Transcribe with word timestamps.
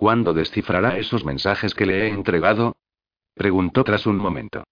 ¿Cuándo 0.00 0.32
descifrará 0.32 0.96
esos 0.96 1.26
mensajes 1.26 1.74
que 1.74 1.84
le 1.84 2.06
he 2.06 2.08
entregado? 2.08 2.74
Preguntó 3.34 3.84
tras 3.84 4.06
un 4.06 4.16
momento. 4.16 4.64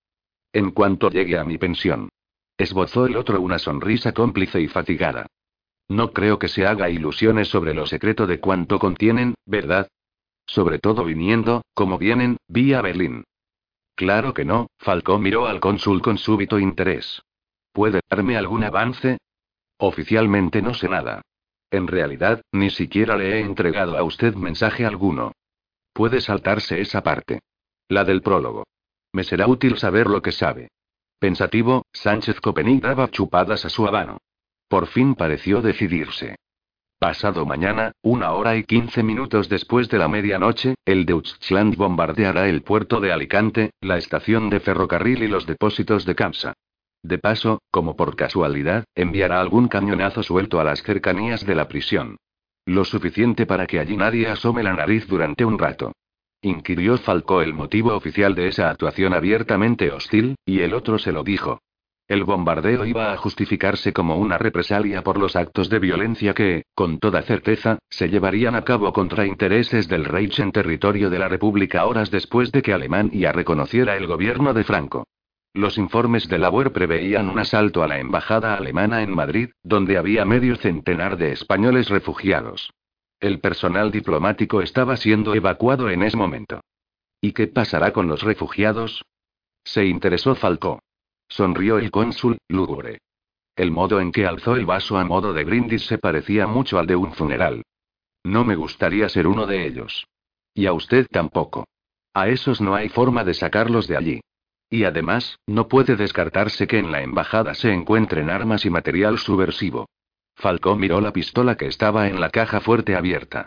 En 0.54 0.70
cuanto 0.70 1.10
llegue 1.10 1.36
a 1.36 1.44
mi 1.44 1.58
pensión. 1.58 2.08
Esbozó 2.56 3.04
el 3.04 3.14
otro 3.14 3.38
una 3.38 3.58
sonrisa 3.58 4.12
cómplice 4.14 4.58
y 4.58 4.68
fatigada. 4.68 5.26
No 5.86 6.14
creo 6.14 6.38
que 6.38 6.48
se 6.48 6.66
haga 6.66 6.88
ilusiones 6.88 7.48
sobre 7.48 7.74
lo 7.74 7.86
secreto 7.86 8.26
de 8.26 8.40
cuánto 8.40 8.78
contienen, 8.78 9.34
¿verdad? 9.44 9.88
Sobre 10.46 10.78
todo 10.78 11.04
viniendo, 11.04 11.60
como 11.74 11.98
vienen, 11.98 12.38
vía 12.48 12.80
Berlín. 12.80 13.24
Claro 13.96 14.32
que 14.32 14.46
no, 14.46 14.68
Falcó 14.78 15.18
miró 15.18 15.46
al 15.46 15.60
cónsul 15.60 16.00
con 16.00 16.16
súbito 16.16 16.58
interés. 16.58 17.20
¿Puede 17.72 18.00
darme 18.08 18.38
algún 18.38 18.64
avance? 18.64 19.18
Oficialmente 19.76 20.62
no 20.62 20.72
sé 20.72 20.88
nada. 20.88 21.20
En 21.70 21.86
realidad, 21.86 22.42
ni 22.52 22.70
siquiera 22.70 23.16
le 23.16 23.36
he 23.36 23.40
entregado 23.40 23.98
a 23.98 24.02
usted 24.02 24.34
mensaje 24.34 24.86
alguno. 24.86 25.32
Puede 25.92 26.20
saltarse 26.20 26.80
esa 26.80 27.02
parte. 27.02 27.40
La 27.88 28.04
del 28.04 28.22
prólogo. 28.22 28.64
Me 29.12 29.24
será 29.24 29.46
útil 29.46 29.78
saber 29.78 30.06
lo 30.06 30.22
que 30.22 30.32
sabe. 30.32 30.68
Pensativo, 31.18 31.84
Sánchez 31.92 32.40
Copenig 32.40 32.82
daba 32.82 33.10
chupadas 33.10 33.64
a 33.64 33.68
su 33.68 33.86
habano. 33.86 34.18
Por 34.68 34.86
fin 34.86 35.14
pareció 35.14 35.62
decidirse. 35.62 36.36
Pasado 36.98 37.46
mañana, 37.46 37.92
una 38.02 38.32
hora 38.32 38.56
y 38.56 38.64
quince 38.64 39.02
minutos 39.02 39.48
después 39.48 39.88
de 39.88 39.98
la 39.98 40.08
medianoche, 40.08 40.74
el 40.84 41.06
Deutschland 41.06 41.76
bombardeará 41.76 42.48
el 42.48 42.62
puerto 42.62 43.00
de 43.00 43.12
Alicante, 43.12 43.70
la 43.80 43.98
estación 43.98 44.50
de 44.50 44.60
ferrocarril 44.60 45.22
y 45.22 45.28
los 45.28 45.46
depósitos 45.46 46.04
de 46.04 46.14
Kamsa. 46.14 46.54
De 47.02 47.18
paso, 47.18 47.60
como 47.70 47.96
por 47.96 48.16
casualidad, 48.16 48.84
enviará 48.94 49.40
algún 49.40 49.68
cañonazo 49.68 50.22
suelto 50.22 50.60
a 50.60 50.64
las 50.64 50.82
cercanías 50.82 51.46
de 51.46 51.54
la 51.54 51.68
prisión. 51.68 52.16
Lo 52.66 52.84
suficiente 52.84 53.46
para 53.46 53.66
que 53.66 53.78
allí 53.78 53.96
nadie 53.96 54.28
asome 54.28 54.62
la 54.62 54.74
nariz 54.74 55.06
durante 55.06 55.44
un 55.44 55.58
rato. 55.58 55.92
Inquirió 56.42 56.98
Falcó 56.98 57.42
el 57.42 57.54
motivo 57.54 57.94
oficial 57.94 58.34
de 58.34 58.48
esa 58.48 58.70
actuación 58.70 59.14
abiertamente 59.14 59.90
hostil, 59.90 60.36
y 60.44 60.60
el 60.60 60.74
otro 60.74 60.98
se 60.98 61.12
lo 61.12 61.22
dijo. 61.24 61.60
El 62.08 62.24
bombardeo 62.24 62.86
iba 62.86 63.12
a 63.12 63.16
justificarse 63.16 63.92
como 63.92 64.16
una 64.16 64.38
represalia 64.38 65.02
por 65.02 65.18
los 65.18 65.36
actos 65.36 65.68
de 65.68 65.78
violencia 65.78 66.32
que, 66.32 66.62
con 66.74 66.98
toda 66.98 67.22
certeza, 67.22 67.78
se 67.90 68.08
llevarían 68.08 68.54
a 68.54 68.62
cabo 68.62 68.92
contra 68.92 69.26
intereses 69.26 69.88
del 69.88 70.04
Reich 70.06 70.38
en 70.38 70.52
territorio 70.52 71.10
de 71.10 71.18
la 71.18 71.28
República 71.28 71.84
horas 71.84 72.10
después 72.10 72.50
de 72.50 72.62
que 72.62 72.72
Alemania 72.72 73.32
reconociera 73.32 73.96
el 73.96 74.06
gobierno 74.06 74.54
de 74.54 74.64
Franco. 74.64 75.04
Los 75.54 75.78
informes 75.78 76.28
de 76.28 76.38
la 76.38 76.50
UER 76.50 76.72
preveían 76.72 77.28
un 77.28 77.38
asalto 77.38 77.82
a 77.82 77.88
la 77.88 77.98
embajada 77.98 78.54
alemana 78.54 79.02
en 79.02 79.14
Madrid, 79.14 79.50
donde 79.62 79.96
había 79.96 80.24
medio 80.24 80.56
centenar 80.56 81.16
de 81.16 81.32
españoles 81.32 81.88
refugiados. 81.88 82.70
El 83.20 83.40
personal 83.40 83.90
diplomático 83.90 84.62
estaba 84.62 84.96
siendo 84.96 85.34
evacuado 85.34 85.90
en 85.90 86.02
ese 86.02 86.16
momento. 86.16 86.60
¿Y 87.20 87.32
qué 87.32 87.48
pasará 87.48 87.92
con 87.92 88.06
los 88.06 88.22
refugiados? 88.22 89.04
Se 89.64 89.84
interesó 89.84 90.34
Falcó. 90.34 90.80
Sonrió 91.28 91.78
el 91.78 91.90
cónsul, 91.90 92.38
lúgubre. 92.48 92.98
El 93.56 93.72
modo 93.72 94.00
en 94.00 94.12
que 94.12 94.24
alzó 94.24 94.54
el 94.54 94.66
vaso 94.66 94.98
a 94.98 95.04
modo 95.04 95.32
de 95.32 95.44
brindis 95.44 95.84
se 95.86 95.98
parecía 95.98 96.46
mucho 96.46 96.78
al 96.78 96.86
de 96.86 96.94
un 96.94 97.12
funeral. 97.12 97.62
No 98.22 98.44
me 98.44 98.54
gustaría 98.54 99.08
ser 99.08 99.26
uno 99.26 99.46
de 99.46 99.66
ellos. 99.66 100.06
Y 100.54 100.66
a 100.66 100.72
usted 100.72 101.06
tampoco. 101.10 101.66
A 102.14 102.28
esos 102.28 102.60
no 102.60 102.74
hay 102.74 102.88
forma 102.88 103.24
de 103.24 103.34
sacarlos 103.34 103.88
de 103.88 103.96
allí. 103.96 104.20
Y 104.70 104.84
además, 104.84 105.38
no 105.46 105.68
puede 105.68 105.96
descartarse 105.96 106.66
que 106.66 106.78
en 106.78 106.92
la 106.92 107.02
embajada 107.02 107.54
se 107.54 107.72
encuentren 107.72 108.30
armas 108.30 108.66
y 108.66 108.70
material 108.70 109.18
subversivo. 109.18 109.88
Falcón 110.36 110.78
miró 110.78 111.00
la 111.00 111.12
pistola 111.12 111.56
que 111.56 111.66
estaba 111.66 112.08
en 112.08 112.20
la 112.20 112.30
caja 112.30 112.60
fuerte 112.60 112.94
abierta. 112.94 113.46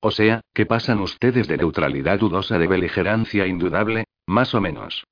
O 0.00 0.10
sea, 0.10 0.40
¿qué 0.54 0.66
pasan 0.66 1.00
ustedes 1.00 1.46
de 1.46 1.58
neutralidad 1.58 2.18
dudosa 2.18 2.58
de 2.58 2.66
beligerancia 2.66 3.46
indudable? 3.46 4.04
Más 4.26 4.54
o 4.54 4.60
menos. 4.60 5.04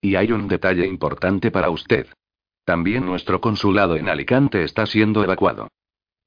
Y 0.00 0.16
hay 0.16 0.32
un 0.32 0.48
detalle 0.48 0.86
importante 0.86 1.50
para 1.50 1.70
usted. 1.70 2.08
También 2.64 3.04
nuestro 3.04 3.40
consulado 3.40 3.96
en 3.96 4.08
Alicante 4.08 4.64
está 4.64 4.86
siendo 4.86 5.22
evacuado. 5.22 5.68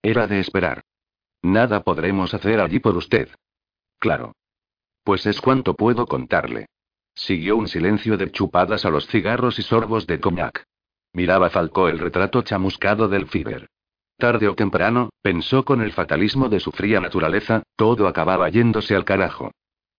Era 0.02 0.28
de 0.28 0.40
esperar. 0.40 0.84
Nada 1.42 1.84
podremos 1.84 2.34
hacer 2.34 2.60
allí 2.60 2.80
por 2.80 2.96
usted. 2.96 3.30
Claro. 4.00 4.34
Pues 5.04 5.26
es 5.26 5.42
cuanto 5.42 5.76
puedo 5.76 6.06
contarle. 6.06 6.68
Siguió 7.16 7.56
un 7.56 7.68
silencio 7.68 8.18
de 8.18 8.30
chupadas 8.30 8.86
a 8.86 8.90
los 8.90 9.08
cigarros 9.08 9.58
y 9.58 9.64
sorbos 9.64 10.06
de 10.06 10.20
coñac. 10.20 10.66
Miraba 11.14 11.50
Falcó 11.50 11.88
el 11.88 11.98
retrato 11.98 12.42
chamuscado 12.42 13.08
del 13.08 13.28
Fiber. 13.28 13.68
Tarde 14.18 14.48
o 14.50 14.56
temprano, 14.56 15.10
pensó 15.22 15.64
con 15.64 15.82
el 15.82 15.94
fatalismo 15.94 16.50
de 16.50 16.60
su 16.60 16.72
fría 16.72 17.00
naturaleza, 17.00 17.64
todo 17.76 18.08
acababa 18.08 18.50
yéndose 18.50 18.96
al 18.96 19.06
carajo. 19.06 19.52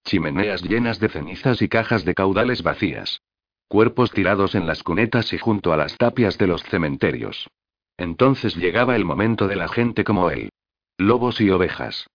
Chimeneas 0.04 0.62
llenas 0.62 1.00
de 1.00 1.08
cenizas 1.08 1.62
y 1.62 1.68
cajas 1.68 2.04
de 2.04 2.14
caudales 2.14 2.62
vacías. 2.62 3.20
Cuerpos 3.68 4.12
tirados 4.12 4.54
en 4.54 4.66
las 4.66 4.82
cunetas 4.82 5.32
y 5.32 5.38
junto 5.38 5.72
a 5.72 5.76
las 5.76 5.96
tapias 5.96 6.38
de 6.38 6.46
los 6.46 6.62
cementerios. 6.62 7.48
Entonces 7.96 8.56
llegaba 8.56 8.94
el 8.94 9.04
momento 9.04 9.48
de 9.48 9.56
la 9.56 9.68
gente 9.68 10.04
como 10.04 10.30
él. 10.30 10.50
Lobos 10.98 11.40
y 11.40 11.50
ovejas. 11.50 12.06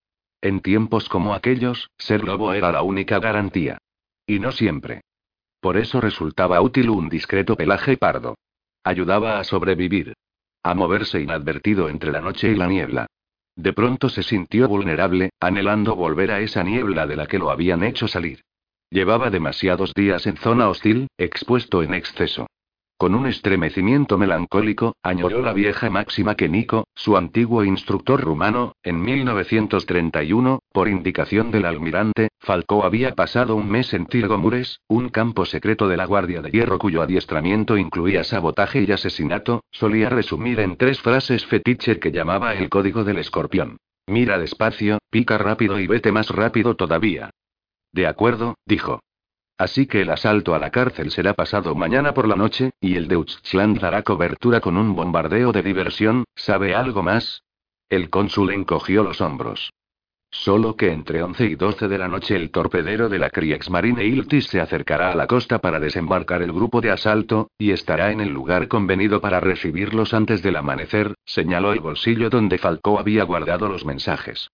En 0.41 0.61
tiempos 0.61 1.09
como 1.09 1.33
aquellos, 1.33 1.89
ser 1.97 2.23
lobo 2.23 2.53
era 2.53 2.71
la 2.71 2.83
única 2.83 3.19
garantía. 3.19 3.79
Y 4.31 4.39
no 4.39 4.53
siempre. 4.53 5.01
Por 5.59 5.75
eso 5.75 5.99
resultaba 5.99 6.61
útil 6.61 6.89
un 6.89 7.09
discreto 7.09 7.57
pelaje 7.57 7.97
pardo. 7.97 8.37
Ayudaba 8.81 9.41
a 9.41 9.43
sobrevivir. 9.43 10.13
A 10.63 10.73
moverse 10.73 11.19
inadvertido 11.19 11.89
entre 11.89 12.13
la 12.13 12.21
noche 12.21 12.49
y 12.49 12.55
la 12.55 12.67
niebla. 12.67 13.07
De 13.57 13.73
pronto 13.73 14.07
se 14.07 14.23
sintió 14.23 14.69
vulnerable, 14.69 15.31
anhelando 15.41 15.97
volver 15.97 16.31
a 16.31 16.39
esa 16.39 16.63
niebla 16.63 17.07
de 17.07 17.17
la 17.17 17.27
que 17.27 17.39
lo 17.39 17.51
habían 17.51 17.83
hecho 17.83 18.07
salir. 18.07 18.45
Llevaba 18.89 19.29
demasiados 19.31 19.93
días 19.93 20.25
en 20.25 20.37
zona 20.37 20.69
hostil, 20.69 21.09
expuesto 21.17 21.83
en 21.83 21.93
exceso. 21.93 22.47
Con 23.01 23.15
un 23.15 23.25
estremecimiento 23.25 24.19
melancólico, 24.19 24.95
añoró 25.01 25.41
la 25.41 25.53
vieja 25.53 25.89
máxima 25.89 26.35
que 26.35 26.47
Nico, 26.47 26.87
su 26.93 27.17
antiguo 27.17 27.63
instructor 27.63 28.21
rumano, 28.21 28.75
en 28.83 29.01
1931, 29.01 30.59
por 30.71 30.87
indicación 30.87 31.49
del 31.49 31.65
almirante, 31.65 32.27
Falcó 32.39 32.85
había 32.85 33.15
pasado 33.15 33.55
un 33.55 33.71
mes 33.71 33.95
en 33.95 34.05
Tirgomures, 34.05 34.81
un 34.87 35.09
campo 35.09 35.45
secreto 35.45 35.87
de 35.87 35.97
la 35.97 36.05
Guardia 36.05 36.43
de 36.43 36.51
Hierro 36.51 36.77
cuyo 36.77 37.01
adiestramiento 37.01 37.75
incluía 37.75 38.23
sabotaje 38.23 38.83
y 38.83 38.91
asesinato, 38.91 39.63
solía 39.71 40.07
resumir 40.09 40.59
en 40.59 40.77
tres 40.77 41.01
frases 41.01 41.43
fetiche 41.47 41.97
que 41.97 42.11
llamaba 42.11 42.53
el 42.53 42.69
código 42.69 43.03
del 43.03 43.17
escorpión. 43.17 43.77
Mira 44.05 44.37
despacio, 44.37 44.99
pica 45.09 45.39
rápido 45.39 45.79
y 45.79 45.87
vete 45.87 46.11
más 46.11 46.29
rápido 46.29 46.75
todavía. 46.75 47.31
De 47.93 48.05
acuerdo, 48.05 48.59
dijo. 48.67 48.99
Así 49.61 49.85
que 49.85 50.01
el 50.01 50.09
asalto 50.09 50.55
a 50.55 50.57
la 50.57 50.71
cárcel 50.71 51.11
será 51.11 51.35
pasado 51.35 51.75
mañana 51.75 52.15
por 52.15 52.27
la 52.27 52.35
noche, 52.35 52.71
y 52.81 52.95
el 52.95 53.07
Deutschland 53.07 53.79
dará 53.79 54.01
cobertura 54.01 54.59
con 54.59 54.75
un 54.75 54.95
bombardeo 54.95 55.51
de 55.51 55.61
diversión, 55.61 56.23
¿sabe 56.33 56.73
algo 56.73 57.03
más? 57.03 57.43
El 57.87 58.09
cónsul 58.09 58.53
encogió 58.53 59.03
los 59.03 59.21
hombros. 59.21 59.71
Solo 60.31 60.75
que 60.75 60.91
entre 60.91 61.21
11 61.21 61.45
y 61.45 61.53
12 61.53 61.87
de 61.89 61.97
la 61.99 62.07
noche 62.07 62.35
el 62.35 62.49
torpedero 62.49 63.07
de 63.07 63.19
la 63.19 63.29
Kriegsmarine 63.29 64.03
Iltis 64.03 64.47
se 64.47 64.59
acercará 64.59 65.11
a 65.11 65.15
la 65.15 65.27
costa 65.27 65.59
para 65.59 65.79
desembarcar 65.79 66.41
el 66.41 66.53
grupo 66.53 66.81
de 66.81 66.89
asalto, 66.89 67.51
y 67.59 67.69
estará 67.69 68.11
en 68.11 68.19
el 68.19 68.29
lugar 68.29 68.67
convenido 68.67 69.21
para 69.21 69.39
recibirlos 69.39 70.15
antes 70.15 70.41
del 70.41 70.55
amanecer, 70.55 71.13
señaló 71.23 71.71
el 71.71 71.81
bolsillo 71.81 72.31
donde 72.31 72.57
Falcó 72.57 72.97
había 72.97 73.25
guardado 73.25 73.69
los 73.69 73.85
mensajes. 73.85 74.49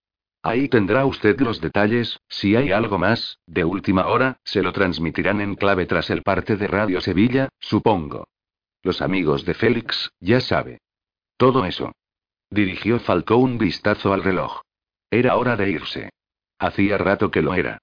Ahí 0.48 0.70
tendrá 0.70 1.06
usted 1.06 1.38
los 1.42 1.60
detalles, 1.60 2.22
si 2.30 2.56
hay 2.56 2.72
algo 2.72 2.98
más, 2.98 3.38
de 3.48 3.66
última 3.66 4.08
hora, 4.08 4.40
se 4.46 4.64
lo 4.64 4.72
transmitirán 4.72 5.42
en 5.42 5.56
clave 5.56 5.86
tras 5.86 6.10
el 6.10 6.24
parte 6.24 6.56
de 6.56 6.68
Radio 6.68 7.02
Sevilla, 7.02 7.50
supongo. 7.60 8.30
Los 8.82 9.02
amigos 9.02 9.44
de 9.44 9.54
Félix, 9.54 10.10
ya 10.22 10.40
sabe. 10.40 10.80
Todo 11.36 11.66
eso. 11.66 11.92
Dirigió 12.50 13.02
Falcó 13.02 13.36
un 13.36 13.58
vistazo 13.58 14.14
al 14.14 14.24
reloj. 14.24 14.62
Era 15.12 15.36
hora 15.36 15.58
de 15.58 15.70
irse. 15.70 16.12
Hacía 16.60 16.98
rato 16.98 17.30
que 17.30 17.42
lo 17.42 17.54
era. 17.54 17.80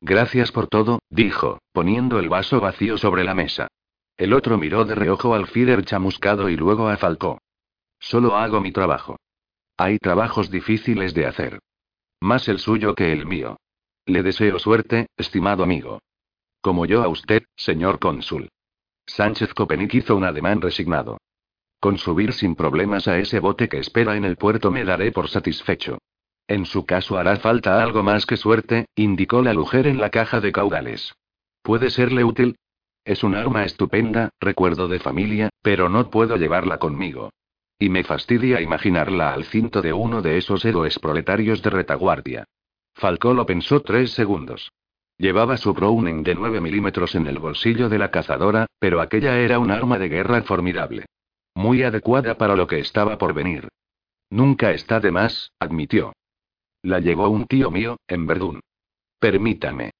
Gracias 0.00 0.50
por 0.50 0.66
todo, 0.66 1.00
dijo, 1.10 1.58
poniendo 1.72 2.18
el 2.20 2.30
vaso 2.30 2.58
vacío 2.58 2.96
sobre 2.96 3.22
la 3.22 3.34
mesa. 3.34 3.68
El 4.16 4.32
otro 4.32 4.56
miró 4.56 4.86
de 4.86 4.94
reojo 4.94 5.34
al 5.34 5.46
Fider 5.46 5.84
chamuscado 5.84 6.48
y 6.48 6.56
luego 6.56 6.88
a 6.88 6.96
Falcó. 6.96 7.42
Solo 7.98 8.34
hago 8.34 8.62
mi 8.62 8.72
trabajo. 8.72 9.18
Hay 9.76 9.98
trabajos 9.98 10.50
difíciles 10.50 11.12
de 11.12 11.26
hacer. 11.26 11.58
Más 12.20 12.48
el 12.48 12.58
suyo 12.58 12.94
que 12.94 13.12
el 13.12 13.26
mío. 13.26 13.58
Le 14.06 14.22
deseo 14.22 14.58
suerte, 14.58 15.08
estimado 15.16 15.62
amigo. 15.62 16.00
Como 16.60 16.86
yo 16.86 17.02
a 17.02 17.08
usted, 17.08 17.44
señor 17.56 17.98
cónsul. 17.98 18.48
Sánchez 19.06 19.54
Copenic 19.54 19.94
hizo 19.94 20.16
un 20.16 20.24
ademán 20.24 20.60
resignado. 20.60 21.18
Con 21.80 21.96
subir 21.96 22.32
sin 22.32 22.56
problemas 22.56 23.06
a 23.06 23.18
ese 23.18 23.38
bote 23.38 23.68
que 23.68 23.78
espera 23.78 24.16
en 24.16 24.24
el 24.24 24.36
puerto 24.36 24.70
me 24.70 24.84
daré 24.84 25.12
por 25.12 25.28
satisfecho. 25.28 25.98
En 26.48 26.66
su 26.66 26.86
caso 26.86 27.18
hará 27.18 27.36
falta 27.36 27.82
algo 27.82 28.02
más 28.02 28.26
que 28.26 28.36
suerte, 28.36 28.86
indicó 28.96 29.42
la 29.42 29.54
mujer 29.54 29.86
en 29.86 29.98
la 29.98 30.10
caja 30.10 30.40
de 30.40 30.50
caudales. 30.50 31.14
¿Puede 31.62 31.90
serle 31.90 32.24
útil? 32.24 32.56
Es 33.04 33.22
un 33.22 33.34
arma 33.34 33.64
estupenda, 33.64 34.30
recuerdo 34.40 34.88
de 34.88 34.98
familia, 34.98 35.50
pero 35.62 35.88
no 35.88 36.10
puedo 36.10 36.36
llevarla 36.36 36.78
conmigo. 36.78 37.30
Y 37.78 37.88
me 37.90 38.02
fastidia 38.02 38.60
imaginarla 38.60 39.32
al 39.32 39.44
cinto 39.44 39.82
de 39.82 39.92
uno 39.92 40.20
de 40.20 40.36
esos 40.36 40.64
héroes 40.64 40.98
proletarios 40.98 41.62
de 41.62 41.70
retaguardia. 41.70 42.44
Falcó 42.94 43.34
lo 43.34 43.46
pensó 43.46 43.80
tres 43.82 44.10
segundos. 44.12 44.72
Llevaba 45.16 45.56
su 45.56 45.72
Browning 45.74 46.22
de 46.22 46.34
9 46.34 46.60
milímetros 46.60 47.14
en 47.14 47.26
el 47.26 47.38
bolsillo 47.38 47.88
de 47.88 47.98
la 47.98 48.10
cazadora, 48.10 48.66
pero 48.78 49.00
aquella 49.00 49.38
era 49.38 49.58
un 49.58 49.70
arma 49.70 49.98
de 49.98 50.08
guerra 50.08 50.42
formidable. 50.42 51.06
Muy 51.54 51.82
adecuada 51.82 52.36
para 52.36 52.56
lo 52.56 52.66
que 52.66 52.78
estaba 52.78 53.18
por 53.18 53.34
venir. 53.34 53.68
Nunca 54.30 54.72
está 54.72 55.00
de 55.00 55.10
más, 55.10 55.52
admitió. 55.58 56.12
La 56.82 57.00
llevó 57.00 57.28
un 57.28 57.46
tío 57.46 57.70
mío, 57.70 57.98
en 58.06 58.26
Verdún. 58.26 58.60
Permítame. 59.18 59.90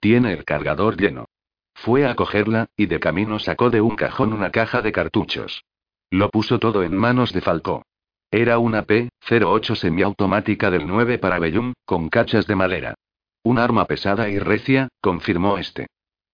Tiene 0.00 0.32
el 0.32 0.44
cargador 0.44 0.98
lleno. 1.00 1.26
Fue 1.74 2.06
a 2.06 2.14
cogerla, 2.14 2.66
y 2.76 2.86
de 2.86 3.00
camino 3.00 3.38
sacó 3.38 3.70
de 3.70 3.80
un 3.80 3.96
cajón 3.96 4.32
una 4.32 4.50
caja 4.50 4.82
de 4.82 4.92
cartuchos. 4.92 5.64
Lo 6.10 6.30
puso 6.30 6.58
todo 6.58 6.82
en 6.82 6.96
manos 6.96 7.32
de 7.32 7.42
Falcó. 7.42 7.84
Era 8.30 8.58
una 8.58 8.82
P-08 8.82 9.74
semiautomática 9.74 10.70
del 10.70 10.86
9 10.86 11.18
para 11.18 11.38
Bellum, 11.38 11.74
con 11.84 12.08
cachas 12.08 12.46
de 12.46 12.56
madera. 12.56 12.94
Un 13.42 13.58
arma 13.58 13.84
pesada 13.84 14.28
y 14.28 14.38
recia, 14.38 14.88
confirmó 15.00 15.58
este. 15.58 15.86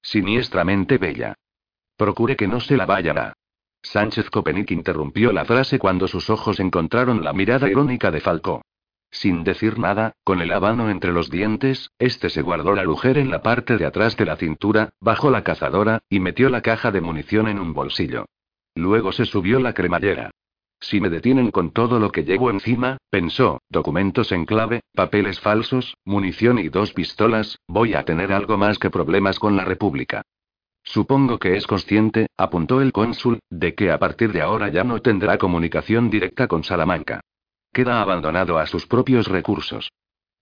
Siniestramente 0.03 0.99
bella. 0.99 1.35
Procure 1.97 2.37
que 2.37 2.49
no 2.49 2.61
se 2.61 2.77
la 2.77 2.87
vaya 2.87 3.13
a. 3.13 3.33
Sánchez 3.83 4.31
Copenik 4.31 4.71
interrumpió 4.71 5.33
la 5.33 5.45
frase 5.45 5.79
cuando 5.79 6.09
sus 6.09 6.31
ojos 6.31 6.59
encontraron 6.61 7.23
la 7.23 7.33
mirada 7.33 7.69
irónica 7.69 8.11
de 8.11 8.21
Falcó. 8.21 8.63
Sin 9.11 9.45
decir 9.45 9.79
nada, 9.79 10.13
con 10.25 10.41
el 10.41 10.53
habano 10.53 10.91
entre 10.91 11.13
los 11.13 11.31
dientes, 11.31 11.91
este 11.99 12.31
se 12.31 12.43
guardó 12.43 12.75
la 12.75 12.85
mujer 12.85 13.19
en 13.19 13.31
la 13.31 13.43
parte 13.43 13.77
de 13.77 13.87
atrás 13.87 14.17
de 14.17 14.25
la 14.25 14.37
cintura, 14.37 14.91
bajó 15.01 15.31
la 15.31 15.45
cazadora, 15.45 16.01
y 16.09 16.19
metió 16.19 16.49
la 16.49 16.63
caja 16.63 16.91
de 16.91 17.01
munición 17.01 17.47
en 17.47 17.61
un 17.61 17.75
bolsillo. 17.75 18.27
Luego 18.75 19.13
se 19.13 19.25
subió 19.25 19.61
la 19.61 19.73
cremallera. 19.73 20.31
Si 20.81 21.01
me 21.01 21.09
detienen 21.09 21.51
con 21.51 21.71
todo 21.71 21.99
lo 21.99 22.11
que 22.11 22.25
llevo 22.25 22.51
encima, 22.51 22.99
pensó, 23.09 23.63
documentos 23.71 24.33
en 24.33 24.45
clave, 24.45 24.81
papeles 24.93 25.41
falsos, 25.41 25.97
munición 26.05 26.59
y 26.59 26.69
dos 26.69 26.93
pistolas, 26.93 27.59
voy 27.67 27.95
a 27.95 28.05
tener 28.05 28.33
algo 28.33 28.59
más 28.59 28.79
que 28.79 28.91
problemas 28.91 29.39
con 29.39 29.57
la 29.57 29.65
República. 29.65 30.23
Supongo 30.83 31.39
que 31.39 31.57
es 31.57 31.67
consciente, 31.67 32.27
apuntó 32.37 32.83
el 32.83 32.93
cónsul, 32.93 33.39
de 33.49 33.75
que 33.75 33.91
a 33.91 33.99
partir 33.99 34.33
de 34.33 34.43
ahora 34.43 34.69
ya 34.69 34.85
no 34.85 35.01
tendrá 35.01 35.39
comunicación 35.39 36.11
directa 36.11 36.47
con 36.47 36.63
Salamanca. 36.65 37.21
Queda 37.73 38.03
abandonado 38.03 38.59
a 38.59 38.67
sus 38.67 38.87
propios 38.87 39.27
recursos. 39.29 39.91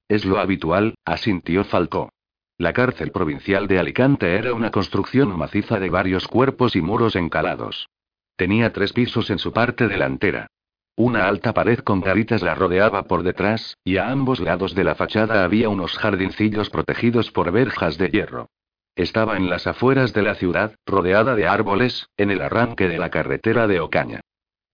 Es 0.09 0.25
lo 0.25 0.39
habitual, 0.39 0.97
asintió 1.05 1.63
Falcó. 1.65 2.11
La 2.59 2.73
cárcel 2.73 3.13
provincial 3.13 3.69
de 3.69 3.79
Alicante 3.79 4.35
era 4.35 4.53
una 4.53 4.71
construcción 4.71 5.37
maciza 5.39 5.79
de 5.79 5.91
varios 5.91 6.27
cuerpos 6.27 6.75
y 6.75 6.83
muros 6.83 7.15
encalados. 7.15 7.89
Tenía 8.37 8.73
tres 8.73 8.93
pisos 8.93 9.31
en 9.31 9.39
su 9.39 9.53
parte 9.53 9.89
delantera. 9.89 10.49
Una 10.97 11.27
alta 11.27 11.55
pared 11.55 11.79
con 11.79 12.01
garitas 12.01 12.43
la 12.43 12.55
rodeaba 12.55 13.05
por 13.05 13.23
detrás, 13.23 13.79
y 13.83 13.97
a 13.97 14.11
ambos 14.11 14.41
lados 14.41 14.75
de 14.75 14.85
la 14.85 14.95
fachada 14.95 15.45
había 15.45 15.69
unos 15.69 15.97
jardincillos 15.97 16.69
protegidos 16.69 17.31
por 17.31 17.51
verjas 17.51 17.97
de 17.97 18.09
hierro. 18.09 18.49
Estaba 18.95 19.39
en 19.39 19.49
las 19.49 19.67
afueras 19.67 20.13
de 20.13 20.23
la 20.23 20.35
ciudad, 20.35 20.75
rodeada 20.85 21.35
de 21.35 21.47
árboles, 21.47 22.09
en 22.19 22.31
el 22.31 22.43
arranque 22.43 22.89
de 22.89 22.99
la 22.99 23.11
carretera 23.11 23.67
de 23.67 23.81
Ocaña. 23.81 24.21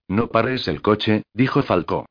No 0.09 0.29
pares 0.29 0.67
el 0.67 0.83
coche, 0.83 1.23
dijo 1.35 1.63
Falcó. 1.63 2.07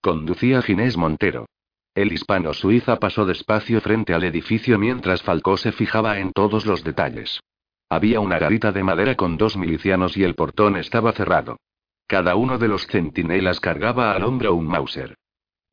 Conducía 0.00 0.62
Ginés 0.62 0.96
Montero. 0.96 1.46
El 1.94 2.12
hispano 2.12 2.54
suiza 2.54 2.98
pasó 2.98 3.24
despacio 3.24 3.80
frente 3.80 4.14
al 4.14 4.24
edificio 4.24 4.80
mientras 4.80 5.22
Falcó 5.22 5.56
se 5.56 5.70
fijaba 5.70 6.18
en 6.18 6.32
todos 6.32 6.66
los 6.66 6.82
detalles. 6.82 7.40
Había 7.88 8.20
una 8.20 8.38
garita 8.38 8.72
de 8.72 8.82
madera 8.82 9.14
con 9.14 9.36
dos 9.36 9.56
milicianos 9.56 10.16
y 10.16 10.24
el 10.24 10.34
portón 10.34 10.76
estaba 10.76 11.12
cerrado. 11.12 11.58
Cada 12.06 12.34
uno 12.34 12.58
de 12.58 12.68
los 12.68 12.86
centinelas 12.86 13.60
cargaba 13.60 14.12
al 14.12 14.24
hombro 14.24 14.54
un 14.54 14.66
Mauser. 14.66 15.16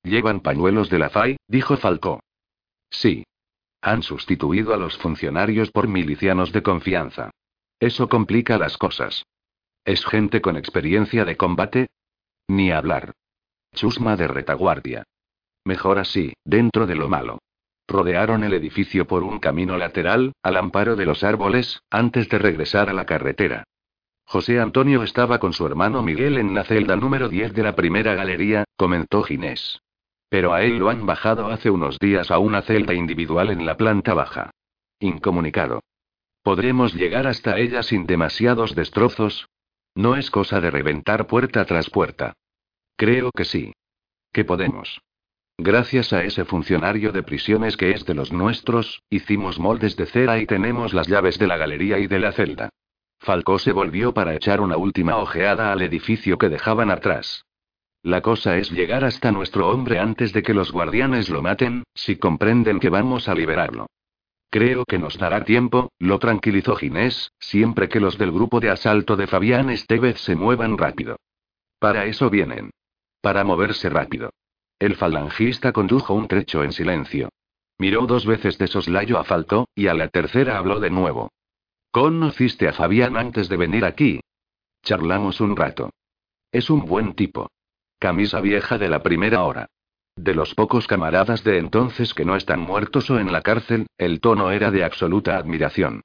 ¿Llevan 0.04 0.40
pañuelos 0.40 0.90
de 0.90 1.00
la 1.00 1.10
FAI? 1.10 1.38
dijo 1.48 1.78
Falcó. 1.78 2.22
Sí. 2.90 3.24
Han 3.82 4.04
sustituido 4.04 4.74
a 4.74 4.78
los 4.78 4.98
funcionarios 4.98 5.72
por 5.72 5.88
milicianos 5.88 6.52
de 6.52 6.62
confianza. 6.62 7.32
Eso 7.80 8.08
complica 8.10 8.58
las 8.58 8.78
cosas. 8.78 9.26
¿Es 9.86 10.06
gente 10.06 10.42
con 10.42 10.56
experiencia 10.56 11.26
de 11.26 11.36
combate? 11.36 11.88
Ni 12.48 12.72
hablar. 12.72 13.14
Chusma 13.74 14.16
de 14.16 14.28
retaguardia. 14.28 15.04
Mejor 15.66 15.98
así, 15.98 16.34
dentro 16.44 16.86
de 16.86 16.96
lo 16.96 17.10
malo. 17.10 17.40
Rodearon 17.92 18.44
el 18.44 18.54
edificio 18.54 19.06
por 19.06 19.24
un 19.24 19.40
camino 19.40 19.78
lateral, 19.78 20.32
al 20.42 20.58
amparo 20.58 20.96
de 20.96 21.06
los 21.06 21.24
árboles, 21.24 21.82
antes 21.90 22.30
de 22.30 22.40
regresar 22.40 22.90
a 22.90 22.94
la 22.94 23.06
carretera. 23.06 23.66
José 24.24 24.62
Antonio 24.62 25.04
estaba 25.04 25.40
con 25.40 25.52
su 25.52 25.66
hermano 25.66 26.02
Miguel 26.02 26.38
en 26.38 26.56
la 26.56 26.64
celda 26.64 26.96
número 26.96 27.28
10 27.28 27.54
de 27.54 27.64
la 27.64 27.76
primera 27.76 28.16
galería, 28.16 28.64
comentó 28.78 29.24
Ginés. 29.24 29.82
Pero 30.30 30.54
a 30.54 30.64
él 30.64 30.78
lo 30.78 30.90
han 30.90 31.06
bajado 31.06 31.48
hace 31.48 31.70
unos 31.70 32.00
días 32.00 32.32
a 32.32 32.40
una 32.40 32.62
celda 32.62 32.94
individual 32.94 33.50
en 33.50 33.66
la 33.66 33.76
planta 33.76 34.14
baja. 34.14 34.52
Incomunicado. 35.00 35.82
¿Podremos 36.44 36.94
llegar 36.94 37.28
hasta 37.28 37.58
ella 37.60 37.84
sin 37.84 38.06
demasiados 38.06 38.74
destrozos? 38.74 39.50
No 39.96 40.16
es 40.16 40.32
cosa 40.32 40.62
de 40.62 40.72
reventar 40.72 41.28
puerta 41.28 41.66
tras 41.66 41.90
puerta. 41.90 42.34
Creo 42.96 43.32
que 43.36 43.44
sí. 43.44 43.74
Que 44.32 44.46
podemos. 44.46 45.02
Gracias 45.64 46.12
a 46.12 46.24
ese 46.24 46.44
funcionario 46.44 47.12
de 47.12 47.22
prisiones 47.22 47.78
que 47.78 47.92
es 47.92 48.04
de 48.08 48.16
los 48.16 48.32
nuestros, 48.32 49.04
hicimos 49.12 49.60
moldes 49.60 49.96
de 49.96 50.08
cera 50.08 50.40
y 50.40 50.48
tenemos 50.48 50.92
las 50.92 51.06
llaves 51.06 51.38
de 51.38 51.46
la 51.46 51.56
galería 51.56 52.00
y 52.00 52.08
de 52.08 52.18
la 52.18 52.32
celda. 52.32 52.70
Falcó 53.20 53.60
se 53.60 53.72
volvió 53.72 54.12
para 54.12 54.34
echar 54.34 54.60
una 54.60 54.76
última 54.78 55.18
ojeada 55.18 55.72
al 55.72 55.84
edificio 55.84 56.40
que 56.40 56.50
dejaban 56.50 56.90
atrás. 56.90 57.46
La 58.02 58.22
cosa 58.22 58.58
es 58.58 58.72
llegar 58.72 59.04
hasta 59.04 59.32
nuestro 59.32 59.70
hombre 59.70 60.00
antes 60.00 60.34
de 60.34 60.42
que 60.42 60.56
los 60.56 60.72
guardianes 60.72 61.30
lo 61.30 61.44
maten, 61.44 61.84
si 61.94 62.16
comprenden 62.16 62.80
que 62.80 62.90
vamos 62.90 63.30
a 63.30 63.36
liberarlo. 63.36 63.86
Creo 64.50 64.84
que 64.86 64.98
nos 64.98 65.20
dará 65.20 65.44
tiempo, 65.44 65.92
lo 66.00 66.18
tranquilizó 66.18 66.76
Ginés, 66.76 67.34
siempre 67.38 67.88
que 67.88 68.00
los 68.00 68.18
del 68.18 68.32
grupo 68.32 68.62
de 68.62 68.72
asalto 68.72 69.16
de 69.16 69.28
Fabián 69.28 69.70
Estevez 69.70 70.22
se 70.22 70.36
muevan 70.36 70.80
rápido. 70.80 71.18
Para 71.78 72.06
eso 72.06 72.32
vienen. 72.32 72.72
Para 73.22 73.44
moverse 73.44 73.88
rápido. 73.88 74.32
El 74.82 74.96
falangista 74.96 75.72
condujo 75.74 76.16
un 76.16 76.28
trecho 76.28 76.64
en 76.64 76.74
silencio. 76.74 77.30
Miró 77.78 78.08
dos 78.08 78.26
veces 78.26 78.58
de 78.58 78.66
soslayo 78.66 79.20
a 79.20 79.24
Falcó, 79.24 79.68
y 79.76 79.86
a 79.86 79.94
la 79.94 80.08
tercera 80.08 80.58
habló 80.58 80.80
de 80.80 80.90
nuevo. 80.90 81.30
¿Conociste 81.92 82.68
a 82.68 82.74
Fabián 82.74 83.16
antes 83.16 83.48
de 83.48 83.58
venir 83.58 83.86
aquí? 83.86 84.22
Charlamos 84.82 85.40
un 85.40 85.56
rato. 85.56 85.92
Es 86.52 86.72
un 86.72 86.84
buen 86.88 87.14
tipo. 87.14 87.52
Camisa 88.00 88.42
vieja 88.42 88.80
de 88.80 88.90
la 88.90 89.04
primera 89.04 89.44
hora. 89.44 89.68
De 90.16 90.34
los 90.34 90.56
pocos 90.56 90.88
camaradas 90.88 91.44
de 91.44 91.60
entonces 91.60 92.16
que 92.16 92.26
no 92.26 92.36
están 92.36 92.62
muertos 92.62 93.08
o 93.12 93.20
en 93.20 93.32
la 93.32 93.44
cárcel, 93.44 93.86
el 94.00 94.20
tono 94.20 94.50
era 94.50 94.72
de 94.72 94.84
absoluta 94.84 95.38
admiración. 95.38 96.02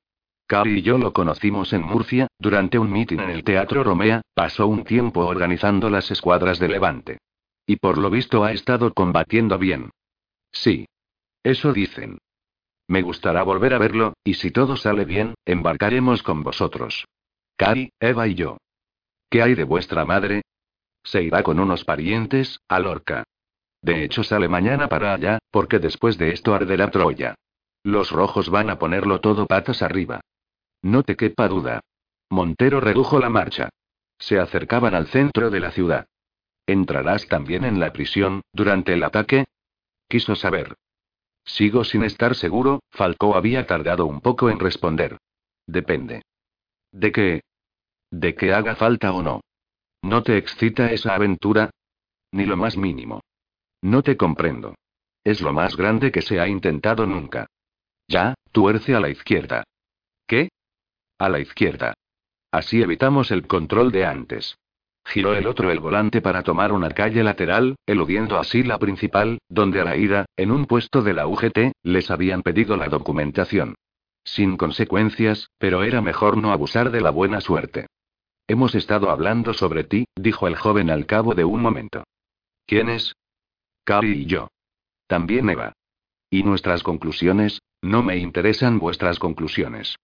Cari 0.47 0.81
y 0.81 0.83
yo 0.83 0.99
lo 0.99 1.15
conocimos 1.15 1.73
en 1.73 1.81
Murcia, 1.81 2.27
durante 2.39 2.79
un 2.79 2.93
mitin 2.93 3.21
en 3.21 3.31
el 3.31 3.43
Teatro 3.43 3.83
Romea, 3.85 4.21
pasó 4.35 4.67
un 4.67 4.85
tiempo 4.85 5.25
organizando 5.25 5.89
las 5.89 6.11
escuadras 6.11 6.59
de 6.59 6.69
Levante. 6.69 7.19
Y 7.67 7.77
por 7.77 7.99
lo 7.99 8.11
visto 8.11 8.45
ha 8.45 8.53
estado 8.53 8.93
combatiendo 8.95 9.59
bien. 9.59 9.91
Sí. 10.53 10.87
Eso 11.43 11.73
dicen. 11.73 12.19
Me 12.89 13.03
gustará 13.03 13.43
volver 13.43 13.75
a 13.75 13.79
verlo, 13.79 14.15
y 14.25 14.35
si 14.35 14.51
todo 14.51 14.77
sale 14.77 15.05
bien, 15.05 15.35
embarcaremos 15.45 16.23
con 16.23 16.43
vosotros. 16.43 17.05
Cari, 17.57 17.91
Eva 17.99 18.29
y 18.29 18.35
yo. 18.35 18.59
¿Qué 19.29 19.43
hay 19.43 19.55
de 19.55 19.65
vuestra 19.65 20.05
madre? 20.05 20.43
Se 21.03 21.23
irá 21.23 21.43
con 21.43 21.59
unos 21.59 21.85
parientes, 21.85 22.61
a 22.69 22.79
Lorca. 22.79 23.25
De 23.83 24.05
hecho 24.05 24.25
sale 24.25 24.49
mañana 24.49 24.89
para 24.89 25.15
allá, 25.15 25.39
porque 25.51 25.79
después 25.79 26.19
de 26.19 26.33
esto 26.33 26.55
arderá 26.55 26.91
Troya. 26.91 27.35
Los 27.83 28.11
rojos 28.11 28.51
van 28.51 28.71
a 28.71 28.79
ponerlo 28.79 29.21
todo 29.21 29.47
patas 29.47 29.83
arriba. 29.83 30.21
No 30.83 31.03
te 31.03 31.17
quepa 31.17 31.49
duda. 31.49 31.81
Montero 32.31 32.81
redujo 32.81 33.21
la 33.21 33.31
marcha. 33.31 33.69
Se 34.19 34.39
acercaban 34.39 34.95
al 34.95 35.07
centro 35.07 35.51
de 35.51 35.61
la 35.61 35.71
ciudad. 35.71 36.07
¿Entrarás 36.67 37.29
también 37.29 37.65
en 37.65 37.79
la 37.79 37.93
prisión, 37.93 38.43
durante 38.53 38.93
el 38.93 39.05
ataque? 39.05 39.45
Quiso 40.09 40.35
saber. 40.35 40.75
Sigo 41.45 41.85
sin 41.85 42.03
estar 42.03 42.35
seguro, 42.35 42.81
Falcó 42.91 43.37
había 43.37 43.67
tardado 43.67 44.07
un 44.07 44.21
poco 44.21 44.51
en 44.51 44.59
responder. 44.59 45.19
Depende. 45.67 46.23
¿De 46.91 47.13
qué? 47.13 47.43
¿De 48.11 48.35
que 48.35 48.53
haga 48.53 48.75
falta 48.75 49.13
o 49.13 49.23
no? 49.23 49.41
¿No 50.03 50.23
te 50.23 50.37
excita 50.37 50.91
esa 50.91 51.15
aventura? 51.15 51.71
Ni 52.33 52.45
lo 52.47 52.57
más 52.57 52.77
mínimo. 52.77 53.21
No 53.83 54.03
te 54.03 54.17
comprendo. 54.17 54.75
Es 55.23 55.41
lo 55.41 55.53
más 55.53 55.77
grande 55.77 56.11
que 56.11 56.23
se 56.23 56.41
ha 56.41 56.49
intentado 56.49 57.07
nunca. 57.07 57.47
Ya, 58.09 58.35
tuerce 58.53 58.95
a 58.95 59.01
la 59.01 59.09
izquierda. 59.09 59.65
¿Qué? 60.27 60.49
A 61.19 61.29
la 61.29 61.41
izquierda. 61.41 61.95
Así 62.51 62.83
evitamos 62.83 63.31
el 63.31 63.47
control 63.47 63.91
de 63.93 64.05
antes. 64.05 64.57
Giró 65.07 65.35
el 65.35 65.47
otro 65.47 65.71
el 65.71 65.79
volante 65.79 66.21
para 66.21 66.43
tomar 66.43 66.73
una 66.73 66.91
calle 66.91 67.23
lateral, 67.23 67.77
eludiendo 67.87 68.39
así 68.39 68.65
la 68.65 68.79
principal, 68.79 69.39
donde 69.49 69.81
a 69.81 69.85
la 69.85 69.97
ida, 69.97 70.27
en 70.37 70.51
un 70.51 70.67
puesto 70.67 71.01
de 71.03 71.15
la 71.15 71.29
UGT, 71.29 71.73
les 71.85 72.11
habían 72.11 72.43
pedido 72.43 72.77
la 72.77 72.89
documentación. 72.89 73.77
Sin 74.25 74.57
consecuencias, 74.57 75.49
pero 75.59 75.85
era 75.85 76.01
mejor 76.01 76.37
no 76.37 76.51
abusar 76.51 76.91
de 76.91 77.01
la 77.01 77.11
buena 77.11 77.41
suerte. 77.41 77.87
Hemos 78.49 78.75
estado 78.75 79.11
hablando 79.11 79.55
sobre 79.55 79.85
ti, 79.85 80.07
dijo 80.17 80.49
el 80.49 80.57
joven 80.57 80.91
al 80.91 81.07
cabo 81.07 81.35
de 81.35 81.45
un 81.45 81.63
momento. 81.63 82.03
¿Quiénes? 82.67 83.15
Cari 83.85 84.23
y 84.23 84.27
yo. 84.27 84.49
También 85.07 85.49
Eva. 85.49 85.73
¿Y 86.31 86.43
nuestras 86.43 86.83
conclusiones? 86.83 87.61
No 87.81 88.03
me 88.03 88.17
interesan 88.17 88.81
vuestras 88.81 89.21
conclusiones. 89.21 89.95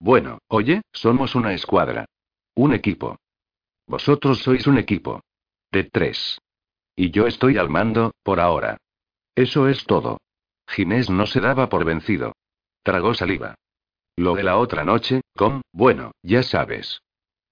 Bueno, 0.00 0.38
oye, 0.48 0.80
somos 0.92 1.34
una 1.34 1.52
escuadra. 1.52 2.06
Un 2.54 2.72
equipo. 2.72 3.18
Vosotros 3.88 4.40
sois 4.40 4.66
un 4.66 4.78
equipo. 4.78 5.22
De 5.72 5.84
tres. 5.84 6.40
Y 6.94 7.10
yo 7.10 7.26
estoy 7.26 7.56
al 7.56 7.70
mando, 7.70 8.12
por 8.22 8.38
ahora. 8.38 8.76
Eso 9.34 9.66
es 9.68 9.84
todo. 9.84 10.18
Ginés 10.66 11.08
no 11.08 11.26
se 11.26 11.40
daba 11.40 11.68
por 11.68 11.84
vencido. 11.84 12.34
Tragó 12.82 13.14
saliva. 13.14 13.54
Lo 14.16 14.34
de 14.34 14.42
la 14.42 14.58
otra 14.58 14.84
noche, 14.84 15.22
con, 15.34 15.62
bueno, 15.72 16.12
ya 16.22 16.42
sabes. 16.42 17.00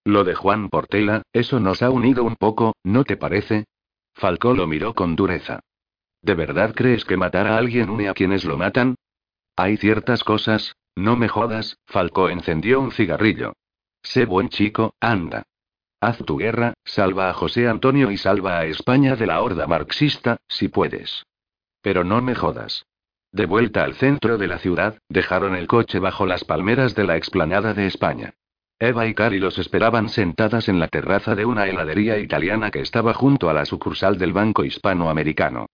Lo 0.04 0.24
de 0.24 0.34
Juan 0.34 0.68
Portela, 0.68 1.22
eso 1.32 1.58
nos 1.58 1.82
ha 1.82 1.90
unido 1.90 2.22
un 2.24 2.36
poco, 2.36 2.74
¿no 2.84 3.04
te 3.04 3.16
parece? 3.16 3.64
Falcó 4.14 4.54
lo 4.54 4.66
miró 4.66 4.94
con 4.94 5.16
dureza. 5.16 5.60
¿De 6.22 6.34
verdad 6.34 6.74
crees 6.74 7.04
que 7.04 7.16
matar 7.16 7.46
a 7.46 7.56
alguien 7.56 7.88
une 7.88 8.08
a 8.08 8.14
quienes 8.14 8.44
lo 8.44 8.56
matan? 8.56 8.96
Hay 9.56 9.76
ciertas 9.76 10.22
cosas, 10.22 10.76
no 10.96 11.16
me 11.16 11.28
jodas, 11.28 11.78
Falcó 11.86 12.28
encendió 12.28 12.80
un 12.80 12.92
cigarrillo. 12.92 13.54
Sé 14.02 14.26
buen 14.26 14.48
chico, 14.48 14.94
anda. 15.00 15.44
Haz 16.00 16.18
tu 16.18 16.36
guerra, 16.36 16.74
salva 16.84 17.30
a 17.30 17.32
José 17.32 17.68
Antonio 17.68 18.10
y 18.10 18.18
salva 18.18 18.58
a 18.58 18.66
España 18.66 19.16
de 19.16 19.26
la 19.26 19.40
horda 19.40 19.66
marxista, 19.66 20.36
si 20.48 20.68
puedes. 20.68 21.24
Pero 21.80 22.04
no 22.04 22.20
me 22.20 22.34
jodas. 22.34 22.84
De 23.32 23.46
vuelta 23.46 23.84
al 23.84 23.94
centro 23.94 24.38
de 24.38 24.46
la 24.46 24.58
ciudad, 24.58 24.98
dejaron 25.08 25.56
el 25.56 25.66
coche 25.66 25.98
bajo 25.98 26.26
las 26.26 26.44
palmeras 26.44 26.94
de 26.94 27.04
la 27.04 27.16
explanada 27.16 27.74
de 27.74 27.86
España. 27.86 28.34
Eva 28.78 29.06
y 29.06 29.14
Cari 29.14 29.38
los 29.38 29.58
esperaban 29.58 30.10
sentadas 30.10 30.68
en 30.68 30.78
la 30.78 30.88
terraza 30.88 31.34
de 31.34 31.46
una 31.46 31.66
heladería 31.66 32.18
italiana 32.18 32.70
que 32.70 32.80
estaba 32.80 33.14
junto 33.14 33.48
a 33.48 33.54
la 33.54 33.64
sucursal 33.64 34.18
del 34.18 34.34
Banco 34.34 34.64
Hispanoamericano. 34.64 35.66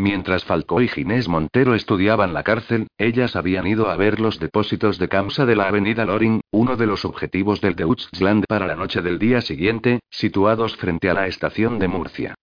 Mientras 0.00 0.44
Falcó 0.44 0.80
y 0.80 0.86
Ginés 0.86 1.26
Montero 1.26 1.74
estudiaban 1.74 2.32
la 2.32 2.44
cárcel, 2.44 2.86
ellas 2.98 3.34
habían 3.34 3.66
ido 3.66 3.90
a 3.90 3.96
ver 3.96 4.20
los 4.20 4.38
depósitos 4.38 4.96
de 4.98 5.08
Camsa 5.08 5.44
de 5.44 5.56
la 5.56 5.66
avenida 5.66 6.04
Loring, 6.04 6.40
uno 6.52 6.76
de 6.76 6.86
los 6.86 7.04
objetivos 7.04 7.60
del 7.60 7.74
Deutschland 7.74 8.44
para 8.48 8.68
la 8.68 8.76
noche 8.76 9.02
del 9.02 9.18
día 9.18 9.40
siguiente, 9.40 9.98
situados 10.08 10.76
frente 10.76 11.10
a 11.10 11.14
la 11.14 11.26
estación 11.26 11.80
de 11.80 11.88
Murcia. 11.88 12.36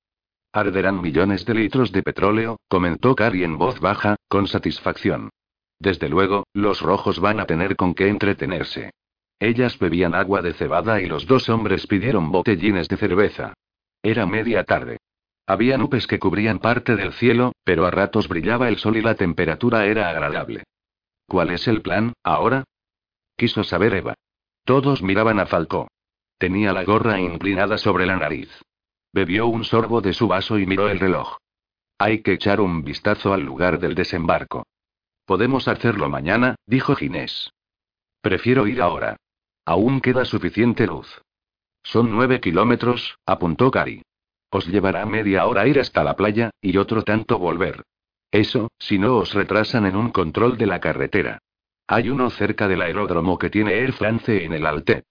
Arderán 0.51 1.01
millones 1.01 1.45
de 1.45 1.53
litros 1.53 1.93
de 1.93 2.03
petróleo, 2.03 2.59
comentó 2.67 3.15
Cari 3.15 3.45
en 3.45 3.57
voz 3.57 3.79
baja, 3.79 4.17
con 4.27 4.47
satisfacción. 4.47 5.29
Desde 5.79 6.09
luego, 6.09 6.43
los 6.53 6.81
rojos 6.81 7.21
van 7.21 7.39
a 7.39 7.45
tener 7.45 7.77
con 7.77 7.93
qué 7.93 8.09
entretenerse. 8.09 8.91
Ellas 9.39 9.79
bebían 9.79 10.13
agua 10.13 10.41
de 10.41 10.53
cebada 10.53 11.01
y 11.01 11.07
los 11.07 11.25
dos 11.25 11.47
hombres 11.47 11.87
pidieron 11.87 12.31
botellines 12.31 12.89
de 12.89 12.97
cerveza. 12.97 13.53
Era 14.03 14.25
media 14.25 14.65
tarde. 14.65 14.97
Había 15.47 15.77
nubes 15.77 16.07
que 16.07 16.19
cubrían 16.19 16.59
parte 16.59 16.95
del 16.95 17.13
cielo, 17.13 17.53
pero 17.63 17.85
a 17.85 17.91
ratos 17.91 18.27
brillaba 18.27 18.67
el 18.67 18.77
sol 18.77 18.97
y 18.97 19.01
la 19.01 19.15
temperatura 19.15 19.85
era 19.85 20.09
agradable. 20.09 20.63
¿Cuál 21.27 21.51
es 21.51 21.67
el 21.67 21.81
plan, 21.81 22.13
ahora? 22.23 22.63
Quiso 23.37 23.63
saber 23.63 23.93
Eva. 23.93 24.15
Todos 24.63 25.03
miraban 25.03 25.39
a 25.39 25.45
Falcó. 25.45 25.87
Tenía 26.37 26.73
la 26.73 26.83
gorra 26.83 27.19
inclinada 27.19 27.77
sobre 27.77 28.05
la 28.05 28.15
nariz. 28.15 28.49
Bebió 29.13 29.47
un 29.47 29.63
sorbo 29.63 30.01
de 30.01 30.13
su 30.13 30.27
vaso 30.27 30.57
y 30.57 30.65
miró 30.65 30.89
el 30.89 30.99
reloj. 30.99 31.37
Hay 31.97 32.21
que 32.21 32.33
echar 32.33 32.59
un 32.59 32.83
vistazo 32.83 33.33
al 33.33 33.41
lugar 33.41 33.79
del 33.79 33.95
desembarco. 33.95 34.65
Podemos 35.25 35.67
hacerlo 35.67 36.09
mañana, 36.09 36.55
dijo 36.65 36.95
Ginés. 36.95 37.51
Prefiero 38.21 38.67
ir 38.67 38.81
ahora. 38.81 39.17
Aún 39.65 40.01
queda 40.01 40.25
suficiente 40.25 40.87
luz. 40.87 41.21
Son 41.83 42.11
nueve 42.11 42.41
kilómetros, 42.41 43.17
apuntó 43.25 43.71
Cari. 43.71 44.01
Os 44.57 44.67
llevará 44.67 45.05
media 45.05 45.47
hora 45.47 45.67
ir 45.67 45.81
hasta 45.81 46.01
la 46.01 46.15
playa, 46.15 46.51
y 46.61 46.77
otro 46.77 47.03
tanto 47.03 47.37
volver. 47.37 47.83
Eso, 48.31 48.71
si 48.79 48.97
no 48.97 49.17
os 49.17 49.33
retrasan 49.33 49.85
en 49.85 49.97
un 49.97 50.11
control 50.11 50.57
de 50.57 50.65
la 50.65 50.79
carretera. 50.79 51.39
Hay 51.87 52.09
uno 52.09 52.29
cerca 52.29 52.69
del 52.69 52.81
aeródromo 52.81 53.37
que 53.37 53.49
tiene 53.49 53.73
Air 53.73 53.91
France 53.91 54.45
en 54.45 54.53
el 54.53 54.65
Altet. 54.65 55.03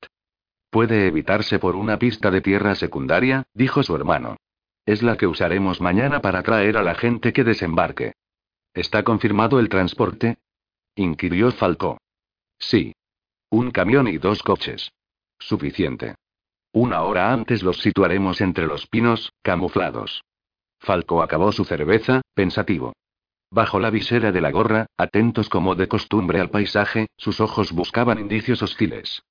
Puede 0.70 1.06
evitarse 1.08 1.58
por 1.58 1.76
una 1.76 1.98
pista 1.98 2.30
de 2.30 2.40
tierra 2.40 2.74
secundaria, 2.74 3.42
dijo 3.52 3.82
su 3.82 3.94
hermano. 3.94 4.38
Es 4.86 5.02
la 5.02 5.18
que 5.18 5.26
usaremos 5.26 5.78
mañana 5.78 6.22
para 6.22 6.42
traer 6.42 6.78
a 6.78 6.82
la 6.82 6.94
gente 6.94 7.34
que 7.34 7.44
desembarque. 7.44 8.14
¿Está 8.72 9.02
confirmado 9.02 9.60
el 9.60 9.68
transporte? 9.68 10.38
inquirió 10.96 11.52
Falcó. 11.52 11.98
Sí. 12.58 12.94
Un 13.50 13.72
camión 13.72 14.08
y 14.08 14.16
dos 14.16 14.42
coches. 14.42 14.90
Suficiente. 15.38 16.14
Una 16.76 17.02
hora 17.02 17.32
antes 17.32 17.62
los 17.62 17.78
situaremos 17.78 18.40
entre 18.40 18.66
los 18.66 18.88
pinos, 18.88 19.32
camuflados. 19.42 20.24
Falco 20.80 21.22
acabó 21.22 21.52
su 21.52 21.64
cerveza, 21.64 22.22
pensativo. 22.34 22.94
Bajo 23.48 23.78
la 23.78 23.90
visera 23.90 24.32
de 24.32 24.40
la 24.40 24.50
gorra, 24.50 24.86
atentos 24.98 25.48
como 25.48 25.76
de 25.76 25.86
costumbre 25.86 26.40
al 26.40 26.50
paisaje, 26.50 27.06
sus 27.16 27.40
ojos 27.40 27.70
buscaban 27.70 28.18
indicios 28.18 28.60
hostiles. 28.60 29.22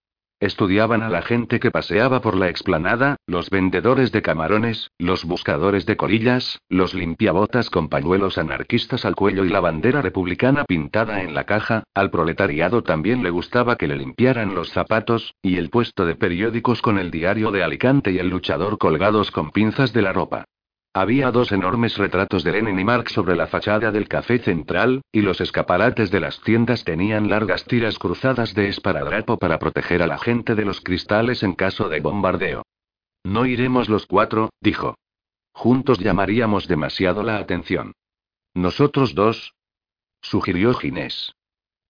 Estudiaban 0.43 1.03
a 1.03 1.09
la 1.09 1.21
gente 1.21 1.62
que 1.62 1.71
paseaba 1.71 2.19
por 2.19 2.35
la 2.35 2.50
explanada, 2.50 3.15
los 3.27 3.50
vendedores 3.50 4.12
de 4.12 4.21
camarones, 4.21 4.91
los 5.00 5.23
buscadores 5.23 5.85
de 5.85 5.95
colillas, 5.95 6.59
los 6.67 6.93
limpiabotas 6.93 7.69
con 7.69 7.88
pañuelos 7.88 8.38
anarquistas 8.38 9.05
al 9.05 9.15
cuello 9.15 9.45
y 9.45 9.47
la 9.47 9.62
bandera 9.62 10.01
republicana 10.01 10.65
pintada 10.65 11.21
en 11.21 11.33
la 11.33 11.45
caja, 11.45 11.83
al 11.93 12.12
proletariado 12.12 12.83
también 12.83 13.23
le 13.23 13.29
gustaba 13.29 13.77
que 13.77 13.88
le 13.88 13.95
limpiaran 13.95 14.53
los 14.53 14.69
zapatos, 14.69 15.33
y 15.41 15.55
el 15.55 15.69
puesto 15.69 16.05
de 16.05 16.15
periódicos 16.15 16.81
con 16.81 17.00
el 17.00 17.09
diario 17.09 17.50
de 17.50 17.63
Alicante 17.63 18.12
y 18.12 18.17
el 18.17 18.27
luchador 18.27 18.77
colgados 18.77 19.31
con 19.31 19.51
pinzas 19.51 19.93
de 19.93 20.01
la 20.01 20.12
ropa. 20.12 20.43
Había 20.95 21.31
dos 21.31 21.51
enormes 21.51 21.97
retratos 21.97 22.43
de 22.43 22.51
Lenin 22.51 22.79
y 22.79 22.83
Marx 22.83 23.13
sobre 23.13 23.35
la 23.35 23.47
fachada 23.47 23.91
del 23.91 24.07
café 24.07 24.38
central, 24.38 25.01
y 25.12 25.21
los 25.21 25.41
escaparates 25.41 26.12
de 26.12 26.19
las 26.19 26.39
tiendas 26.41 26.83
tenían 26.83 27.29
largas 27.29 27.65
tiras 27.65 27.97
cruzadas 27.97 28.53
de 28.53 28.69
esparadrapo 28.69 29.38
para 29.38 29.57
proteger 29.57 30.03
a 30.03 30.07
la 30.07 30.19
gente 30.19 30.53
de 30.53 30.65
los 30.65 30.81
cristales 30.81 31.41
en 31.41 31.55
caso 31.55 31.89
de 31.89 32.00
bombardeo. 32.00 32.62
No 33.23 33.47
iremos 33.47 33.89
los 33.89 34.05
cuatro, 34.05 34.51
dijo. 34.62 34.95
Juntos 35.51 35.97
llamaríamos 35.97 36.67
demasiado 36.67 37.23
la 37.23 37.38
atención. 37.38 37.93
Nosotros 38.53 39.15
dos, 39.15 39.55
sugirió 40.21 40.75
Ginés. 40.75 41.33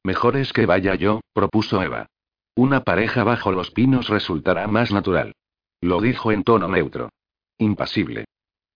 Mejor 0.04 0.38
es 0.38 0.54
que 0.54 0.66
vaya 0.66 0.96
yo, 0.96 1.20
propuso 1.34 1.82
Eva. 1.82 2.08
Una 2.56 2.86
pareja 2.86 3.26
bajo 3.26 3.52
los 3.52 3.72
pinos 3.72 4.08
resultará 4.08 4.68
más 4.68 4.92
natural. 4.92 5.34
Lo 5.82 6.00
dijo 6.00 6.32
en 6.32 6.44
tono 6.44 6.70
neutro. 6.70 7.10
Impasible. 7.58 8.26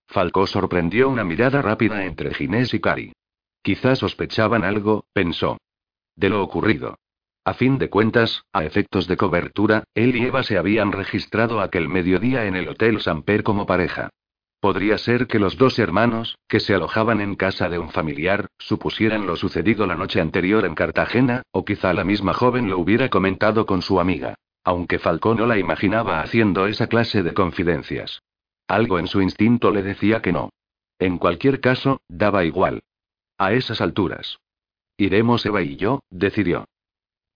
Falcó 0.07 0.47
sorprendió 0.47 1.09
una 1.09 1.23
mirada 1.23 1.61
rápida 1.61 2.05
entre 2.05 2.33
Ginés 2.33 2.73
y 2.73 2.79
Cari. 2.79 3.13
Quizás 3.61 3.99
sospechaban 3.99 4.63
algo, 4.63 5.05
pensó. 5.13 5.57
De 6.15 6.29
lo 6.29 6.41
ocurrido. 6.41 6.97
A 7.43 7.53
fin 7.53 7.77
de 7.77 7.89
cuentas, 7.89 8.43
a 8.51 8.65
efectos 8.65 9.07
de 9.07 9.17
cobertura, 9.17 9.83
él 9.93 10.15
y 10.15 10.25
Eva 10.25 10.43
se 10.43 10.57
habían 10.57 10.91
registrado 10.91 11.61
aquel 11.61 11.87
mediodía 11.87 12.45
en 12.45 12.55
el 12.55 12.67
Hotel 12.67 12.99
Samper 12.99 13.43
como 13.43 13.65
pareja. 13.65 14.09
Podría 14.59 14.97
ser 14.97 15.27
que 15.27 15.39
los 15.39 15.57
dos 15.57 15.77
hermanos, 15.77 16.37
que 16.47 16.59
se 16.59 16.73
alojaban 16.73 17.21
en 17.21 17.35
casa 17.35 17.69
de 17.69 17.77
un 17.77 17.89
familiar, 17.89 18.47
supusieran 18.57 19.27
lo 19.27 19.35
sucedido 19.35 19.85
la 19.85 19.95
noche 19.95 20.19
anterior 20.19 20.65
en 20.65 20.75
Cartagena, 20.75 21.43
o 21.51 21.63
quizá 21.63 21.93
la 21.93 22.03
misma 22.03 22.33
joven 22.33 22.69
lo 22.69 22.79
hubiera 22.79 23.09
comentado 23.09 23.65
con 23.65 23.81
su 23.81 23.99
amiga. 23.99 24.35
Aunque 24.63 24.99
Falcó 24.99 25.35
no 25.35 25.45
la 25.45 25.57
imaginaba 25.57 26.21
haciendo 26.21 26.67
esa 26.67 26.87
clase 26.87 27.23
de 27.23 27.33
confidencias. 27.33 28.21
Algo 28.67 28.99
en 28.99 29.07
su 29.07 29.21
instinto 29.21 29.71
le 29.71 29.83
decía 29.83 30.21
que 30.21 30.33
no. 30.33 30.49
En 30.99 31.17
cualquier 31.17 31.61
caso, 31.61 32.01
daba 32.07 32.43
igual. 32.43 32.83
A 33.37 33.53
esas 33.53 33.81
alturas. 33.81 34.39
Iremos 34.97 35.45
Eva 35.45 35.61
y 35.61 35.75
yo, 35.75 36.01
decidió. 36.09 36.65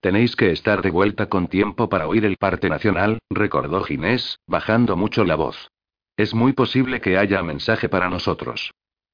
Tenéis 0.01 0.35
que 0.35 0.51
estar 0.51 0.81
de 0.81 0.89
vuelta 0.89 1.29
con 1.29 1.47
tiempo 1.47 1.87
para 1.87 2.07
oír 2.07 2.25
el 2.25 2.37
parte 2.37 2.69
nacional, 2.69 3.19
recordó 3.29 3.83
Ginés, 3.83 4.39
bajando 4.47 4.97
mucho 4.97 5.23
la 5.23 5.35
voz. 5.35 5.69
Es 6.17 6.33
muy 6.33 6.53
posible 6.53 7.01
que 7.01 7.17
haya 7.17 7.43
mensaje 7.43 7.87
para 7.87 8.09
nosotros. 8.09 8.71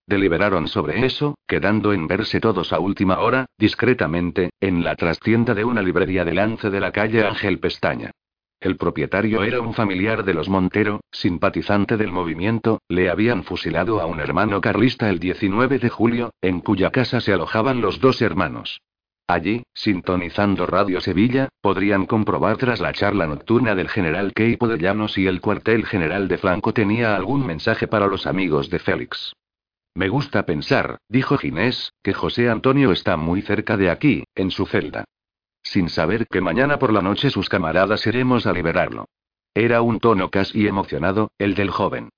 Deliberaron 0.08 0.70
sobre 0.70 1.06
eso, 1.06 1.36
quedando 1.46 1.92
en 1.92 2.08
verse 2.08 2.40
todos 2.40 2.72
a 2.72 2.80
última 2.80 3.20
hora, 3.20 3.48
discretamente, 3.58 4.52
en 4.62 4.86
la 4.86 4.96
trastienda 4.96 5.54
de 5.54 5.66
una 5.66 5.82
librería 5.82 6.24
delante 6.24 6.70
de 6.70 6.80
la 6.80 6.94
calle 6.94 7.26
Ángel 7.26 7.60
Pestaña. 7.60 8.12
El 8.60 8.76
propietario 8.76 9.44
era 9.44 9.62
un 9.62 9.76
familiar 9.76 10.26
de 10.26 10.34
los 10.34 10.50
Montero, 10.50 11.02
simpatizante 11.12 11.96
del 11.96 12.12
movimiento, 12.12 12.82
le 12.90 13.08
habían 13.08 13.44
fusilado 13.44 14.02
a 14.02 14.08
un 14.08 14.20
hermano 14.20 14.62
carlista 14.62 15.12
el 15.12 15.20
19 15.20 15.78
de 15.78 15.90
julio, 15.90 16.32
en 16.42 16.62
cuya 16.62 16.90
casa 16.90 17.22
se 17.22 17.34
alojaban 17.34 17.82
los 17.82 18.00
dos 18.00 18.20
hermanos. 18.24 18.82
Allí, 19.28 19.62
sintonizando 19.76 20.66
Radio 20.66 21.02
Sevilla, 21.02 21.50
podrían 21.62 22.08
comprobar 22.08 22.58
tras 22.58 22.80
la 22.80 22.94
charla 22.94 23.28
nocturna 23.28 23.76
del 23.76 23.90
general 23.90 24.34
Keipo 24.34 24.68
de 24.68 24.80
Llanos 24.80 25.14
si 25.14 25.28
el 25.28 25.40
cuartel 25.40 25.86
general 25.86 26.28
de 26.28 26.40
Franco 26.40 26.74
tenía 26.74 27.16
algún 27.16 27.46
mensaje 27.46 27.88
para 27.88 28.08
los 28.08 28.26
amigos 28.26 28.72
de 28.72 28.80
Félix. 28.80 29.34
Me 29.94 30.10
gusta 30.10 30.48
pensar, 30.48 30.98
dijo 31.10 31.38
Ginés, 31.38 31.94
que 32.02 32.14
José 32.14 32.50
Antonio 32.50 32.92
está 32.92 33.18
muy 33.18 33.44
cerca 33.44 33.78
de 33.78 33.92
aquí, 33.92 34.24
en 34.34 34.50
su 34.50 34.66
celda 34.66 35.06
sin 35.72 35.90
saber 35.90 36.28
que 36.28 36.42
mañana 36.42 36.80
por 36.80 36.94
la 36.94 37.02
noche 37.02 37.30
sus 37.30 37.50
camaradas 37.50 38.06
iremos 38.08 38.46
a 38.46 38.54
liberarlo. 38.54 39.06
Era 39.54 39.82
un 39.82 40.00
tono 40.00 40.30
casi 40.30 40.68
emocionado, 40.68 41.32
el 41.38 41.56
del 41.56 41.70
joven. 41.70 42.10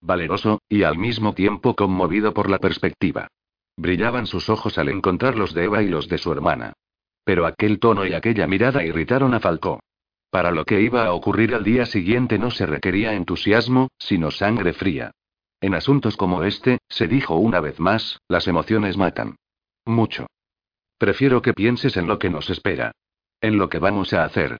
Valeroso, 0.00 0.60
y 0.68 0.82
al 0.82 0.98
mismo 0.98 1.34
tiempo 1.34 1.76
conmovido 1.76 2.32
por 2.34 2.50
la 2.50 2.58
perspectiva. 2.58 3.28
Brillaban 3.76 4.26
sus 4.26 4.48
ojos 4.48 4.78
al 4.78 4.88
encontrar 4.88 5.36
los 5.36 5.54
de 5.54 5.64
Eva 5.64 5.82
y 5.82 5.88
los 5.88 6.08
de 6.08 6.18
su 6.18 6.32
hermana. 6.32 6.72
Pero 7.24 7.46
aquel 7.46 7.78
tono 7.78 8.06
y 8.06 8.14
aquella 8.14 8.46
mirada 8.46 8.84
irritaron 8.84 9.34
a 9.34 9.40
Falcó. 9.40 9.80
Para 10.30 10.50
lo 10.50 10.64
que 10.64 10.80
iba 10.80 11.04
a 11.06 11.12
ocurrir 11.12 11.54
al 11.54 11.64
día 11.64 11.86
siguiente 11.86 12.38
no 12.38 12.50
se 12.50 12.66
requería 12.66 13.14
entusiasmo, 13.14 13.88
sino 13.98 14.30
sangre 14.30 14.72
fría. 14.72 15.12
En 15.60 15.74
asuntos 15.74 16.16
como 16.16 16.44
este, 16.44 16.78
se 16.88 17.06
dijo 17.06 17.36
una 17.36 17.60
vez 17.60 17.78
más, 17.80 18.20
las 18.28 18.48
emociones 18.48 18.96
matan. 18.96 19.36
Mucho. 19.84 20.26
Prefiero 21.00 21.40
que 21.40 21.54
pienses 21.54 21.96
en 21.96 22.06
lo 22.06 22.18
que 22.18 22.28
nos 22.28 22.50
espera. 22.50 22.92
En 23.40 23.56
lo 23.56 23.70
que 23.70 23.78
vamos 23.78 24.12
a 24.12 24.22
hacer. 24.22 24.58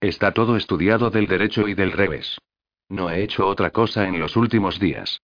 Está 0.00 0.30
todo 0.30 0.56
estudiado 0.56 1.10
del 1.10 1.26
derecho 1.26 1.66
y 1.66 1.74
del 1.74 1.90
revés. 1.90 2.38
No 2.88 3.10
he 3.10 3.24
hecho 3.24 3.48
otra 3.48 3.70
cosa 3.72 4.06
en 4.06 4.20
los 4.20 4.36
últimos 4.36 4.78
días. 4.78 5.22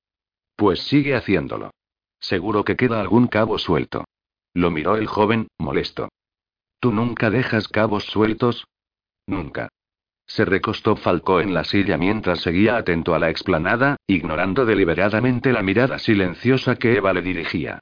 Pues 0.56 0.80
sigue 0.80 1.14
haciéndolo. 1.14 1.70
Seguro 2.18 2.64
que 2.64 2.74
queda 2.74 3.00
algún 3.00 3.28
cabo 3.28 3.56
suelto. 3.56 4.04
Lo 4.52 4.72
miró 4.72 4.96
el 4.96 5.06
joven, 5.06 5.46
molesto. 5.58 6.08
¿Tú 6.80 6.90
nunca 6.90 7.30
dejas 7.30 7.68
cabos 7.68 8.06
sueltos? 8.06 8.66
Nunca. 9.28 9.68
Se 10.26 10.44
recostó 10.44 10.96
Falcó 10.96 11.40
en 11.40 11.54
la 11.54 11.62
silla 11.62 11.96
mientras 11.96 12.40
seguía 12.40 12.76
atento 12.78 13.14
a 13.14 13.20
la 13.20 13.30
explanada, 13.30 13.96
ignorando 14.08 14.66
deliberadamente 14.66 15.52
la 15.52 15.62
mirada 15.62 16.00
silenciosa 16.00 16.74
que 16.74 16.96
Eva 16.96 17.12
le 17.12 17.22
dirigía. 17.22 17.78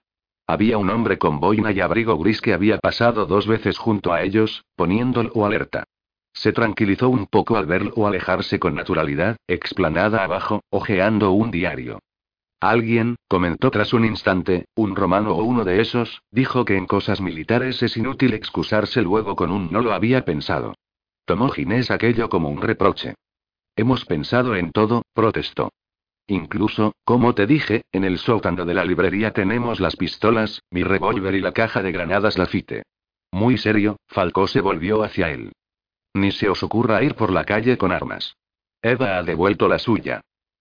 Había 0.47 0.79
un 0.79 0.91
hombre 0.91 1.19
con 1.19 1.41
boina 1.41 1.73
y 1.73 1.81
abrigo 1.81 2.17
gris 2.19 2.41
que 2.41 2.55
había 2.55 2.79
pasado 2.79 3.27
dos 3.27 3.47
veces 3.47 3.79
junto 3.79 4.13
a 4.13 4.23
ellos, 4.23 4.65
poniéndolo 4.77 5.45
alerta. 5.45 5.85
Se 6.33 6.53
tranquilizó 6.53 7.09
un 7.09 7.27
poco 7.27 7.57
al 7.57 7.67
verlo 7.67 8.07
alejarse 8.07 8.59
con 8.61 8.75
naturalidad, 8.75 9.37
explanada 9.49 10.23
abajo, 10.23 10.63
hojeando 10.71 11.33
un 11.33 11.51
diario. 11.51 11.99
Alguien, 12.61 13.17
comentó 13.29 13.71
tras 13.71 13.93
un 13.93 14.05
instante, 14.05 14.67
un 14.75 14.97
romano 14.97 15.33
o 15.35 15.43
uno 15.43 15.65
de 15.65 15.81
esos, 15.81 16.23
dijo 16.31 16.65
que 16.65 16.77
en 16.77 16.87
cosas 16.87 17.21
militares 17.21 17.83
es 17.83 17.97
inútil 17.97 18.35
excusarse 18.35 19.03
luego 19.03 19.35
con 19.35 19.51
un 19.51 19.71
no 19.73 19.81
lo 19.81 19.93
había 19.93 20.25
pensado. 20.25 20.75
Tomó 21.25 21.49
Ginés 21.49 21.91
aquello 21.91 22.29
como 22.29 22.49
un 22.49 22.63
reproche. 22.63 23.15
Hemos 23.75 24.05
pensado 24.05 24.57
en 24.57 24.73
todo, 24.73 25.03
protestó. 25.13 25.71
Incluso, 26.29 26.95
como 27.05 27.35
te 27.35 27.47
dije, 27.47 27.85
en 27.93 28.05
el 28.05 28.19
sótano 28.19 28.65
de 28.65 28.75
la 28.75 28.85
librería 28.85 29.33
tenemos 29.33 29.79
las 29.79 29.97
pistolas, 29.97 30.63
mi 30.71 30.83
revólver 30.83 31.35
y 31.35 31.41
la 31.41 31.53
caja 31.53 31.83
de 31.83 31.93
granadas 31.93 32.37
Lafite. 32.37 32.83
Muy 33.31 33.59
serio, 33.59 33.97
Falcó 34.09 34.47
se 34.49 34.61
volvió 34.61 35.05
hacia 35.05 35.31
él. 35.31 35.53
Ni 36.15 36.33
se 36.33 36.49
os 36.49 36.63
ocurra 36.63 37.03
ir 37.03 37.15
por 37.15 37.31
la 37.31 37.45
calle 37.45 37.77
con 37.79 37.93
armas. 37.93 38.37
Eva 38.83 39.19
ha 39.19 39.23
devuelto 39.23 39.69
la 39.69 39.79
suya. 39.79 40.21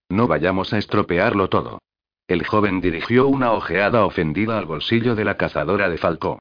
No 0.10 0.28
vayamos 0.28 0.74
a 0.74 0.78
estropearlo 0.78 1.50
todo. 1.50 1.80
El 2.28 2.46
joven 2.46 2.82
dirigió 2.82 3.28
una 3.28 3.52
ojeada 3.52 4.06
ofendida 4.06 4.58
al 4.58 4.66
bolsillo 4.66 5.16
de 5.16 5.26
la 5.26 5.38
cazadora 5.38 5.90
de 5.90 5.98
Falcó. 5.98 6.40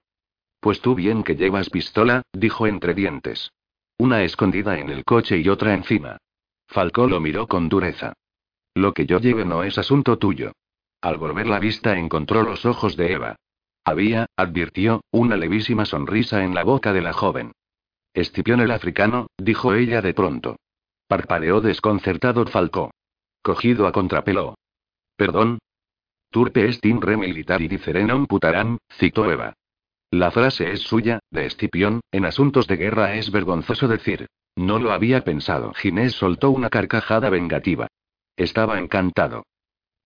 Pues 0.60 0.80
tú 0.80 0.94
bien 0.94 1.22
que 1.24 1.36
llevas 1.36 1.70
pistola, 1.70 2.22
dijo 2.32 2.66
entre 2.66 2.94
dientes. 2.94 3.52
Una 3.98 4.22
escondida 4.22 4.78
en 4.78 4.90
el 4.90 5.04
coche 5.04 5.38
y 5.38 5.48
otra 5.48 5.74
encima. 5.74 6.18
Falcó 6.66 7.06
lo 7.06 7.20
miró 7.20 7.46
con 7.46 7.68
dureza. 7.68 8.14
Lo 8.74 8.92
que 8.92 9.06
yo 9.06 9.20
lleve 9.20 9.44
no 9.44 9.62
es 9.62 9.78
asunto 9.78 10.18
tuyo. 10.18 10.52
Al 11.00 11.16
volver 11.16 11.46
la 11.46 11.60
vista 11.60 11.96
encontró 11.96 12.42
los 12.42 12.66
ojos 12.66 12.96
de 12.96 13.12
Eva. 13.12 13.36
Había, 13.84 14.26
advirtió, 14.36 15.02
una 15.10 15.36
levísima 15.36 15.84
sonrisa 15.84 16.42
en 16.44 16.54
la 16.54 16.64
boca 16.64 16.92
de 16.92 17.02
la 17.02 17.12
joven. 17.12 17.52
Escipión 18.12 18.60
el 18.60 18.70
africano, 18.70 19.28
dijo 19.38 19.74
ella 19.74 20.00
de 20.02 20.14
pronto. 20.14 20.56
Parpadeó 21.06 21.60
desconcertado 21.60 22.46
Falcó. 22.46 22.90
Cogido 23.42 23.86
a 23.86 23.92
contrapelo. 23.92 24.56
Perdón. 25.16 25.58
Turpe 26.30 26.66
est 26.66 26.84
in 26.86 27.00
re 27.00 27.16
militari 27.16 27.68
diferenom 27.68 28.26
putaram, 28.26 28.78
citó 28.98 29.30
Eva. 29.30 29.54
La 30.10 30.30
frase 30.30 30.72
es 30.72 30.80
suya, 30.80 31.20
de 31.30 31.46
Escipión, 31.46 32.00
en 32.10 32.24
asuntos 32.24 32.66
de 32.66 32.76
guerra 32.76 33.14
es 33.14 33.30
vergonzoso 33.30 33.86
decir. 33.86 34.26
No 34.56 34.78
lo 34.78 34.92
había 34.92 35.22
pensado. 35.22 35.74
Ginés 35.74 36.12
soltó 36.12 36.50
una 36.50 36.70
carcajada 36.70 37.30
vengativa. 37.30 37.88
Estaba 38.36 38.78
encantado. 38.78 39.44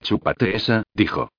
Chúpate 0.03 0.55
esa, 0.55 0.83
dijo. 0.95 1.31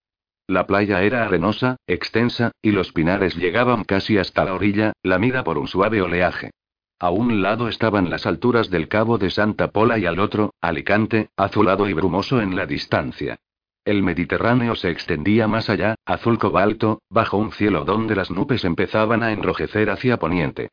La 0.47 0.65
playa 0.65 1.03
era 1.03 1.23
arenosa, 1.23 1.77
extensa, 1.85 2.51
y 2.61 2.71
los 2.71 2.91
pinares 2.91 3.35
llegaban 3.35 3.83
casi 3.83 4.17
hasta 4.17 4.45
la 4.45 4.55
orilla, 4.55 4.93
lamida 5.03 5.43
por 5.43 5.57
un 5.57 5.67
suave 5.67 6.01
oleaje. 6.01 6.51
A 6.99 7.11
un 7.11 7.41
lado 7.41 7.69
estaban 7.69 8.09
las 8.09 8.25
alturas 8.25 8.69
del 8.69 8.87
cabo 8.87 9.17
de 9.17 9.29
Santa 9.29 9.71
Pola 9.71 9.97
y 9.99 10.05
al 10.05 10.19
otro, 10.19 10.53
Alicante, 10.59 11.29
azulado 11.37 11.87
y 11.87 11.93
brumoso 11.93 12.41
en 12.41 12.55
la 12.55 12.65
distancia. 12.65 13.37
El 13.85 14.03
Mediterráneo 14.03 14.75
se 14.75 14.89
extendía 14.89 15.47
más 15.47 15.69
allá, 15.69 15.95
azul 16.05 16.37
cobalto, 16.37 17.01
bajo 17.09 17.37
un 17.37 17.51
cielo 17.51 17.85
donde 17.85 18.15
las 18.15 18.29
nubes 18.29 18.65
empezaban 18.65 19.23
a 19.23 19.31
enrojecer 19.31 19.89
hacia 19.89 20.17
poniente. 20.17 20.69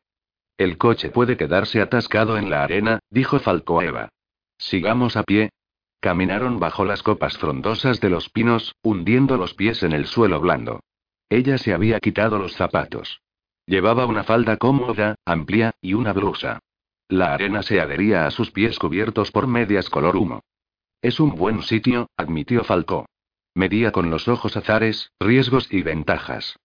El 0.57 0.77
coche 0.77 1.09
puede 1.09 1.37
quedarse 1.37 1.81
atascado 1.81 2.37
en 2.37 2.49
la 2.49 2.63
arena, 2.63 2.99
dijo 3.09 3.39
Falco 3.39 3.79
a 3.79 3.85
Eva. 3.85 4.09
Sigamos 4.57 5.15
a 5.15 5.23
pie. 5.23 5.51
Caminaron 5.99 6.59
bajo 6.59 6.85
las 6.85 7.01
copas 7.01 7.37
frondosas 7.37 7.99
de 7.99 8.09
los 8.09 8.29
pinos, 8.29 8.75
hundiendo 8.81 9.37
los 9.37 9.53
pies 9.53 9.83
en 9.83 9.93
el 9.93 10.05
suelo 10.05 10.39
blando. 10.39 10.81
Ella 11.29 11.57
se 11.57 11.73
había 11.73 11.99
quitado 11.99 12.37
los 12.37 12.53
zapatos. 12.53 13.21
Llevaba 13.65 14.05
una 14.05 14.23
falda 14.23 14.57
cómoda, 14.57 15.15
amplia, 15.25 15.73
y 15.81 15.93
una 15.93 16.13
blusa. 16.13 16.59
La 17.09 17.33
arena 17.33 17.63
se 17.63 17.81
adhería 17.81 18.25
a 18.25 18.31
sus 18.31 18.51
pies 18.51 18.79
cubiertos 18.79 19.31
por 19.31 19.47
medias 19.47 19.89
color 19.89 20.15
humo. 20.15 20.41
Es 21.01 21.19
un 21.19 21.35
buen 21.35 21.61
sitio, 21.63 22.09
admitió 22.15 22.63
Falcó. 22.63 23.05
Medía 23.53 23.91
con 23.91 24.09
los 24.09 24.27
ojos 24.27 24.55
azares, 24.55 25.11
riesgos 25.19 25.71
y 25.71 25.81
ventajas. 25.81 26.57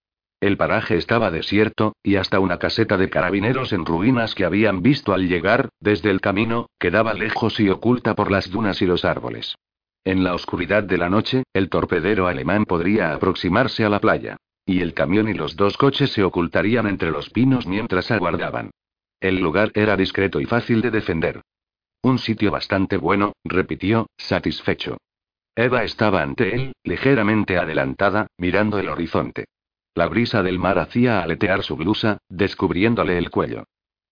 El 0.42 0.56
paraje 0.56 0.96
estaba 0.96 1.30
desierto, 1.30 1.94
y 2.02 2.16
hasta 2.16 2.40
una 2.40 2.58
caseta 2.58 2.96
de 2.96 3.08
carabineros 3.08 3.72
en 3.72 3.86
ruinas 3.86 4.34
que 4.34 4.44
habían 4.44 4.82
visto 4.82 5.12
al 5.12 5.28
llegar, 5.28 5.68
desde 5.78 6.10
el 6.10 6.20
camino, 6.20 6.66
quedaba 6.80 7.14
lejos 7.14 7.60
y 7.60 7.68
oculta 7.68 8.16
por 8.16 8.32
las 8.32 8.50
dunas 8.50 8.82
y 8.82 8.86
los 8.86 9.04
árboles. 9.04 9.54
En 10.02 10.24
la 10.24 10.34
oscuridad 10.34 10.82
de 10.82 10.98
la 10.98 11.08
noche, 11.08 11.44
el 11.52 11.68
torpedero 11.68 12.26
alemán 12.26 12.64
podría 12.64 13.14
aproximarse 13.14 13.84
a 13.84 13.88
la 13.88 14.00
playa. 14.00 14.36
Y 14.66 14.80
el 14.80 14.94
camión 14.94 15.28
y 15.28 15.34
los 15.34 15.54
dos 15.54 15.76
coches 15.76 16.10
se 16.10 16.24
ocultarían 16.24 16.88
entre 16.88 17.12
los 17.12 17.30
pinos 17.30 17.68
mientras 17.68 18.10
aguardaban. 18.10 18.72
El 19.20 19.38
lugar 19.38 19.70
era 19.74 19.96
discreto 19.96 20.40
y 20.40 20.46
fácil 20.46 20.80
de 20.80 20.90
defender. 20.90 21.40
Un 22.02 22.18
sitio 22.18 22.50
bastante 22.50 22.96
bueno, 22.96 23.32
repitió, 23.44 24.08
satisfecho. 24.16 24.96
Eva 25.54 25.84
estaba 25.84 26.20
ante 26.20 26.52
él, 26.52 26.72
ligeramente 26.82 27.58
adelantada, 27.58 28.26
mirando 28.38 28.80
el 28.80 28.88
horizonte. 28.88 29.44
La 29.94 30.08
brisa 30.08 30.42
del 30.42 30.58
mar 30.58 30.78
hacía 30.78 31.22
aletear 31.22 31.62
su 31.62 31.76
blusa, 31.76 32.18
descubriéndole 32.28 33.18
el 33.18 33.30
cuello. 33.30 33.64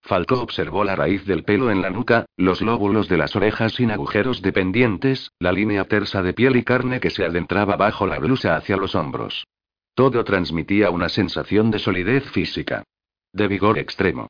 Falcó 0.03 0.41
observó 0.41 0.85
la 0.85 0.97
raíz 0.97 1.25
del 1.27 1.45
pelo 1.45 1.71
en 1.71 1.83
la 1.83 1.91
nuca, 1.91 2.27
los 2.37 2.61
lóbulos 2.63 3.09
de 3.09 3.17
las 3.17 3.37
orejas 3.37 3.75
sin 3.75 3.91
agujeros 3.91 4.43
dependientes, 4.43 5.31
la 5.39 5.53
línea 5.53 5.85
tersa 5.85 6.23
de 6.23 6.33
piel 6.33 6.57
y 6.57 6.65
carne 6.65 7.01
que 7.01 7.11
se 7.11 7.25
adentraba 7.25 7.77
bajo 7.77 8.07
la 8.07 8.19
blusa 8.19 8.57
hacia 8.57 8.77
los 8.77 8.95
hombros. 8.95 9.47
Todo 9.95 10.25
transmitía 10.25 10.91
una 10.91 11.09
sensación 11.09 11.71
de 11.71 11.79
solidez 11.79 12.31
física. 12.31 12.85
De 13.33 13.49
vigor 13.49 13.79
extremo. 13.79 14.29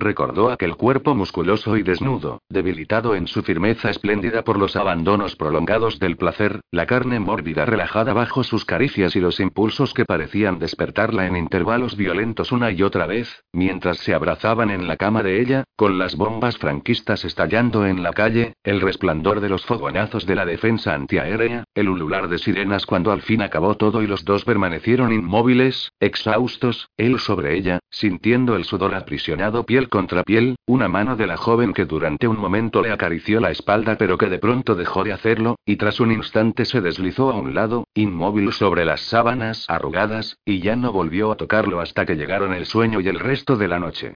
Recordó 0.00 0.50
aquel 0.50 0.76
cuerpo 0.76 1.14
musculoso 1.14 1.76
y 1.76 1.82
desnudo, 1.82 2.42
debilitado 2.48 3.14
en 3.14 3.26
su 3.26 3.42
firmeza 3.42 3.90
espléndida 3.90 4.42
por 4.42 4.58
los 4.58 4.76
abandonos 4.76 5.36
prolongados 5.36 5.98
del 5.98 6.16
placer, 6.16 6.60
la 6.70 6.86
carne 6.86 7.20
mórbida 7.20 7.64
relajada 7.64 8.12
bajo 8.12 8.44
sus 8.44 8.64
caricias 8.64 9.16
y 9.16 9.20
los 9.20 9.40
impulsos 9.40 9.94
que 9.94 10.04
parecían 10.04 10.58
despertarla 10.58 11.26
en 11.26 11.36
intervalos 11.36 11.96
violentos 11.96 12.52
una 12.52 12.70
y 12.70 12.82
otra 12.82 13.06
vez, 13.06 13.44
mientras 13.52 13.98
se 13.98 14.14
abrazaban 14.14 14.70
en 14.70 14.86
la 14.86 14.96
cama 14.96 15.22
de 15.22 15.40
ella, 15.40 15.64
con 15.76 15.98
las 15.98 16.16
bombas 16.16 16.58
franquistas 16.58 17.24
estallando 17.24 17.86
en 17.86 18.02
la 18.02 18.12
calle, 18.12 18.54
el 18.62 18.80
resplandor 18.80 19.40
de 19.40 19.48
los 19.48 19.64
fogonazos 19.64 20.26
de 20.26 20.34
la 20.34 20.46
defensa 20.46 20.94
antiaérea, 20.94 21.64
el 21.74 21.88
ulular 21.88 22.28
de 22.28 22.38
sirenas 22.38 22.86
cuando 22.86 23.12
al 23.12 23.22
fin 23.22 23.42
acabó 23.42 23.76
todo 23.76 24.02
y 24.02 24.06
los 24.06 24.24
dos 24.24 24.44
permanecieron 24.44 25.12
inmóviles, 25.12 25.87
exhaustos, 26.00 26.90
él 26.96 27.18
sobre 27.18 27.56
ella, 27.56 27.80
sintiendo 27.90 28.56
el 28.56 28.64
sudor 28.64 28.94
aprisionado 28.94 29.64
piel 29.64 29.88
contra 29.88 30.22
piel, 30.22 30.56
una 30.66 30.88
mano 30.88 31.16
de 31.16 31.26
la 31.26 31.36
joven 31.36 31.72
que 31.72 31.84
durante 31.84 32.28
un 32.28 32.38
momento 32.38 32.82
le 32.82 32.92
acarició 32.92 33.40
la 33.40 33.50
espalda 33.50 33.96
pero 33.96 34.18
que 34.18 34.28
de 34.28 34.38
pronto 34.38 34.74
dejó 34.74 35.04
de 35.04 35.12
hacerlo, 35.12 35.56
y 35.64 35.76
tras 35.76 36.00
un 36.00 36.12
instante 36.12 36.64
se 36.64 36.80
deslizó 36.80 37.30
a 37.30 37.36
un 37.36 37.54
lado, 37.54 37.86
inmóvil 37.94 38.52
sobre 38.52 38.84
las 38.84 39.00
sábanas 39.00 39.64
arrugadas, 39.68 40.38
y 40.44 40.60
ya 40.60 40.76
no 40.76 40.92
volvió 40.92 41.32
a 41.32 41.36
tocarlo 41.36 41.80
hasta 41.80 42.06
que 42.06 42.16
llegaron 42.16 42.54
el 42.54 42.66
sueño 42.66 43.00
y 43.00 43.08
el 43.08 43.18
resto 43.18 43.56
de 43.56 43.68
la 43.68 43.78
noche. 43.78 44.14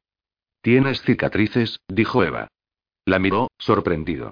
¿Tienes 0.62 1.02
cicatrices? 1.02 1.80
dijo 1.88 2.22
Eva. 2.22 2.48
La 3.04 3.18
miró, 3.18 3.50
sorprendido. 3.58 4.30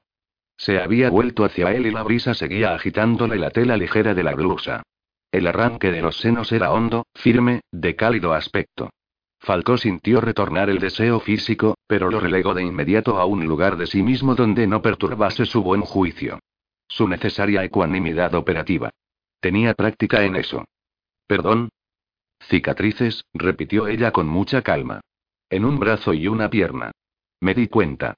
Se 0.57 0.79
había 0.79 1.09
vuelto 1.11 1.45
hacia 1.45 1.73
él 1.73 1.87
y 1.87 1.91
la 1.91 2.03
brisa 2.03 2.35
seguía 2.35 2.75
agitándole 2.75 3.37
la 3.37 3.51
tela 3.51 3.77
ligera 3.77 4.15
de 4.15 4.23
la 4.23 4.35
blusa. 4.35 4.83
El 5.33 5.47
arranque 5.47 5.93
de 5.93 6.03
los 6.03 6.19
senos 6.19 6.51
era 6.53 6.73
hondo, 6.73 7.07
firme, 7.15 7.61
de 7.71 7.95
cálido 7.95 8.33
aspecto. 8.33 8.91
Falcó 9.39 9.79
sintió 9.79 10.21
retornar 10.21 10.69
el 10.69 10.79
deseo 10.79 11.21
físico, 11.21 11.77
pero 11.87 12.11
lo 12.11 12.21
relegó 12.21 12.53
de 12.53 12.63
inmediato 12.63 13.19
a 13.19 13.25
un 13.25 13.47
lugar 13.47 13.77
de 13.77 13.87
sí 13.87 14.03
mismo 14.03 14.35
donde 14.35 14.67
no 14.67 14.83
perturbase 14.83 15.47
su 15.47 15.63
buen 15.63 15.81
juicio. 15.81 16.41
Su 16.89 17.09
necesaria 17.09 17.65
ecuanimidad 17.65 18.35
operativa. 18.35 18.91
Tenía 19.41 19.75
práctica 19.75 20.25
en 20.25 20.37
eso. 20.37 20.65
¿Perdón? 21.27 21.71
Cicatrices, 22.41 23.25
repitió 23.33 23.87
ella 23.87 24.11
con 24.11 24.27
mucha 24.27 24.63
calma. 24.63 25.01
En 25.49 25.65
un 25.65 25.79
brazo 25.79 26.13
y 26.13 26.27
una 26.27 26.51
pierna. 26.51 26.91
Me 27.41 27.55
di 27.55 27.69
cuenta. 27.69 28.17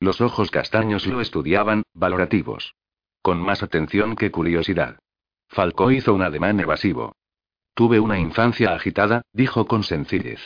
Los 0.00 0.20
ojos 0.20 0.50
castaños 0.50 1.06
lo 1.06 1.20
estudiaban, 1.20 1.84
valorativos. 1.94 2.74
Con 3.22 3.40
más 3.40 3.62
atención 3.62 4.16
que 4.16 4.30
curiosidad. 4.30 4.98
Falcó 5.48 5.90
hizo 5.90 6.14
un 6.14 6.22
ademán 6.22 6.60
evasivo. 6.60 7.14
Tuve 7.74 8.00
una 8.00 8.18
infancia 8.18 8.74
agitada, 8.74 9.22
dijo 9.32 9.66
con 9.66 9.82
sencillez. 9.82 10.40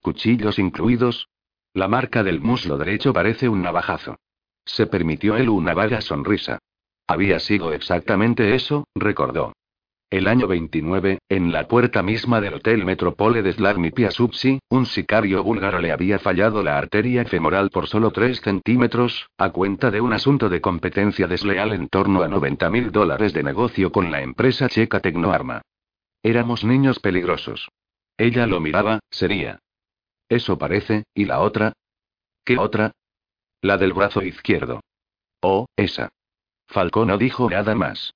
¿Cuchillos 0.00 0.58
incluidos? 0.58 1.28
La 1.74 1.88
marca 1.88 2.22
del 2.22 2.40
muslo 2.40 2.76
derecho 2.76 3.12
parece 3.12 3.48
un 3.48 3.62
navajazo. 3.62 4.16
Se 4.64 4.86
permitió 4.86 5.36
él 5.36 5.48
una 5.48 5.74
vaga 5.74 6.00
sonrisa. 6.00 6.58
Había 7.06 7.40
sido 7.40 7.72
exactamente 7.72 8.54
eso, 8.54 8.84
recordó. 8.94 9.52
El 10.12 10.28
año 10.28 10.46
29, 10.46 11.20
en 11.30 11.52
la 11.52 11.66
puerta 11.66 12.02
misma 12.02 12.42
del 12.42 12.52
Hotel 12.52 12.84
Metropole 12.84 13.40
de 13.40 13.54
Slavnipia 13.54 14.10
Subsi, 14.10 14.58
un 14.68 14.84
sicario 14.84 15.42
búlgaro 15.42 15.78
le 15.78 15.90
había 15.90 16.18
fallado 16.18 16.62
la 16.62 16.76
arteria 16.76 17.24
femoral 17.24 17.70
por 17.70 17.86
solo 17.86 18.10
3 18.10 18.42
centímetros, 18.42 19.30
a 19.38 19.48
cuenta 19.52 19.90
de 19.90 20.02
un 20.02 20.12
asunto 20.12 20.50
de 20.50 20.60
competencia 20.60 21.26
desleal 21.26 21.72
en 21.72 21.88
torno 21.88 22.22
a 22.22 22.28
90 22.28 22.68
mil 22.68 22.92
dólares 22.92 23.32
de 23.32 23.42
negocio 23.42 23.90
con 23.90 24.10
la 24.10 24.20
empresa 24.20 24.68
checa 24.68 25.00
Tecnoarma. 25.00 25.62
Éramos 26.22 26.62
niños 26.62 26.98
peligrosos. 26.98 27.70
Ella 28.18 28.46
lo 28.46 28.60
miraba, 28.60 29.00
sería. 29.08 29.60
Eso 30.28 30.58
parece, 30.58 31.04
¿y 31.14 31.24
la 31.24 31.40
otra? 31.40 31.72
¿Qué 32.44 32.58
otra? 32.58 32.92
La 33.62 33.78
del 33.78 33.94
brazo 33.94 34.20
izquierdo. 34.20 34.82
Oh, 35.40 35.64
esa. 35.74 36.10
Falcón 36.66 37.08
no 37.08 37.16
dijo 37.16 37.48
nada 37.48 37.74
más. 37.74 38.12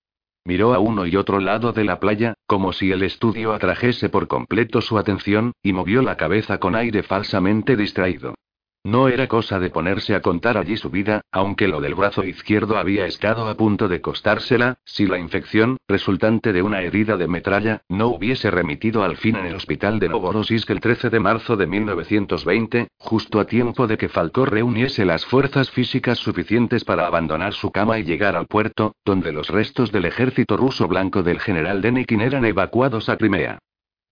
Miró 0.46 0.74
a 0.74 0.78
uno 0.78 1.06
y 1.06 1.16
otro 1.16 1.40
lado 1.40 1.72
de 1.72 1.82
la 1.82 1.98
playa, 1.98 2.34
como 2.46 2.72
si 2.72 2.92
el 2.92 3.02
estudio 3.02 3.52
atrajese 3.52 4.08
por 4.08 4.28
completo 4.28 4.80
su 4.80 4.96
atención, 4.96 5.50
y 5.60 5.72
movió 5.72 6.02
la 6.02 6.16
cabeza 6.16 6.58
con 6.58 6.76
aire 6.76 7.02
falsamente 7.02 7.76
distraído. 7.76 8.36
No 8.86 9.08
era 9.08 9.26
cosa 9.26 9.58
de 9.58 9.68
ponerse 9.68 10.14
a 10.14 10.22
contar 10.22 10.56
allí 10.56 10.76
su 10.76 10.90
vida, 10.90 11.22
aunque 11.32 11.66
lo 11.66 11.80
del 11.80 11.96
brazo 11.96 12.22
izquierdo 12.22 12.78
había 12.78 13.04
estado 13.06 13.48
a 13.48 13.56
punto 13.56 13.88
de 13.88 14.00
costársela, 14.00 14.78
si 14.84 15.08
la 15.08 15.18
infección, 15.18 15.78
resultante 15.88 16.52
de 16.52 16.62
una 16.62 16.82
herida 16.82 17.16
de 17.16 17.26
metralla, 17.26 17.82
no 17.88 18.06
hubiese 18.06 18.48
remitido 18.48 19.02
al 19.02 19.16
fin 19.16 19.34
en 19.34 19.46
el 19.46 19.56
hospital 19.56 19.98
de 19.98 20.08
Novorossiysk 20.08 20.70
el 20.70 20.78
13 20.78 21.10
de 21.10 21.18
marzo 21.18 21.56
de 21.56 21.66
1920, 21.66 22.86
justo 22.96 23.40
a 23.40 23.46
tiempo 23.46 23.88
de 23.88 23.98
que 23.98 24.08
Falcó 24.08 24.46
reuniese 24.46 25.04
las 25.04 25.26
fuerzas 25.26 25.68
físicas 25.72 26.18
suficientes 26.18 26.84
para 26.84 27.08
abandonar 27.08 27.54
su 27.54 27.72
cama 27.72 27.98
y 27.98 28.04
llegar 28.04 28.36
al 28.36 28.46
puerto, 28.46 28.94
donde 29.04 29.32
los 29.32 29.48
restos 29.48 29.90
del 29.90 30.04
ejército 30.04 30.56
ruso 30.56 30.86
blanco 30.86 31.24
del 31.24 31.40
general 31.40 31.82
Denikin 31.82 32.20
eran 32.20 32.44
evacuados 32.44 33.08
a 33.08 33.16
Crimea. 33.16 33.58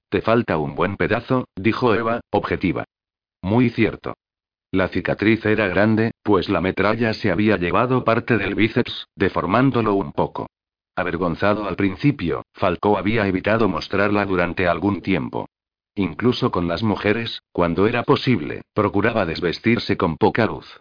Te 0.08 0.20
falta 0.20 0.58
un 0.58 0.74
buen 0.74 0.96
pedazo, 0.96 1.46
dijo 1.54 1.94
Eva, 1.94 2.22
objetiva. 2.32 2.82
Muy 3.40 3.70
cierto. 3.70 4.14
La 4.74 4.88
cicatriz 4.88 5.46
era 5.46 5.68
grande, 5.68 6.10
pues 6.24 6.48
la 6.48 6.60
metralla 6.60 7.14
se 7.14 7.30
había 7.30 7.56
llevado 7.56 8.02
parte 8.02 8.38
del 8.38 8.56
bíceps, 8.56 9.06
deformándolo 9.14 9.94
un 9.94 10.10
poco. 10.10 10.48
Avergonzado 10.96 11.68
al 11.68 11.76
principio, 11.76 12.42
Falcó 12.52 12.98
había 12.98 13.24
evitado 13.28 13.68
mostrarla 13.68 14.26
durante 14.26 14.66
algún 14.66 15.00
tiempo. 15.00 15.48
Incluso 15.94 16.50
con 16.50 16.66
las 16.66 16.82
mujeres, 16.82 17.40
cuando 17.52 17.86
era 17.86 18.02
posible, 18.02 18.62
procuraba 18.72 19.24
desvestirse 19.26 19.96
con 19.96 20.16
poca 20.16 20.46
luz. 20.46 20.80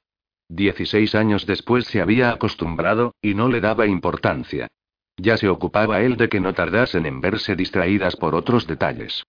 Dieciséis 0.49 1.13
años 1.13 1.45
después 1.45 1.86
se 1.86 2.01
había 2.01 2.32
acostumbrado, 2.32 3.13
y 3.21 3.36
no 3.36 3.47
le 3.47 3.62
daba 3.62 3.86
importancia. 3.86 4.69
Ya 5.17 5.38
se 5.38 5.49
ocupaba 5.49 6.01
él 6.01 6.17
de 6.17 6.29
que 6.29 6.39
no 6.39 6.56
tardasen 6.56 7.06
en 7.06 7.21
verse 7.21 7.56
distraídas 7.56 8.15
por 8.15 8.34
otros 8.34 8.65
detalles. 8.65 9.23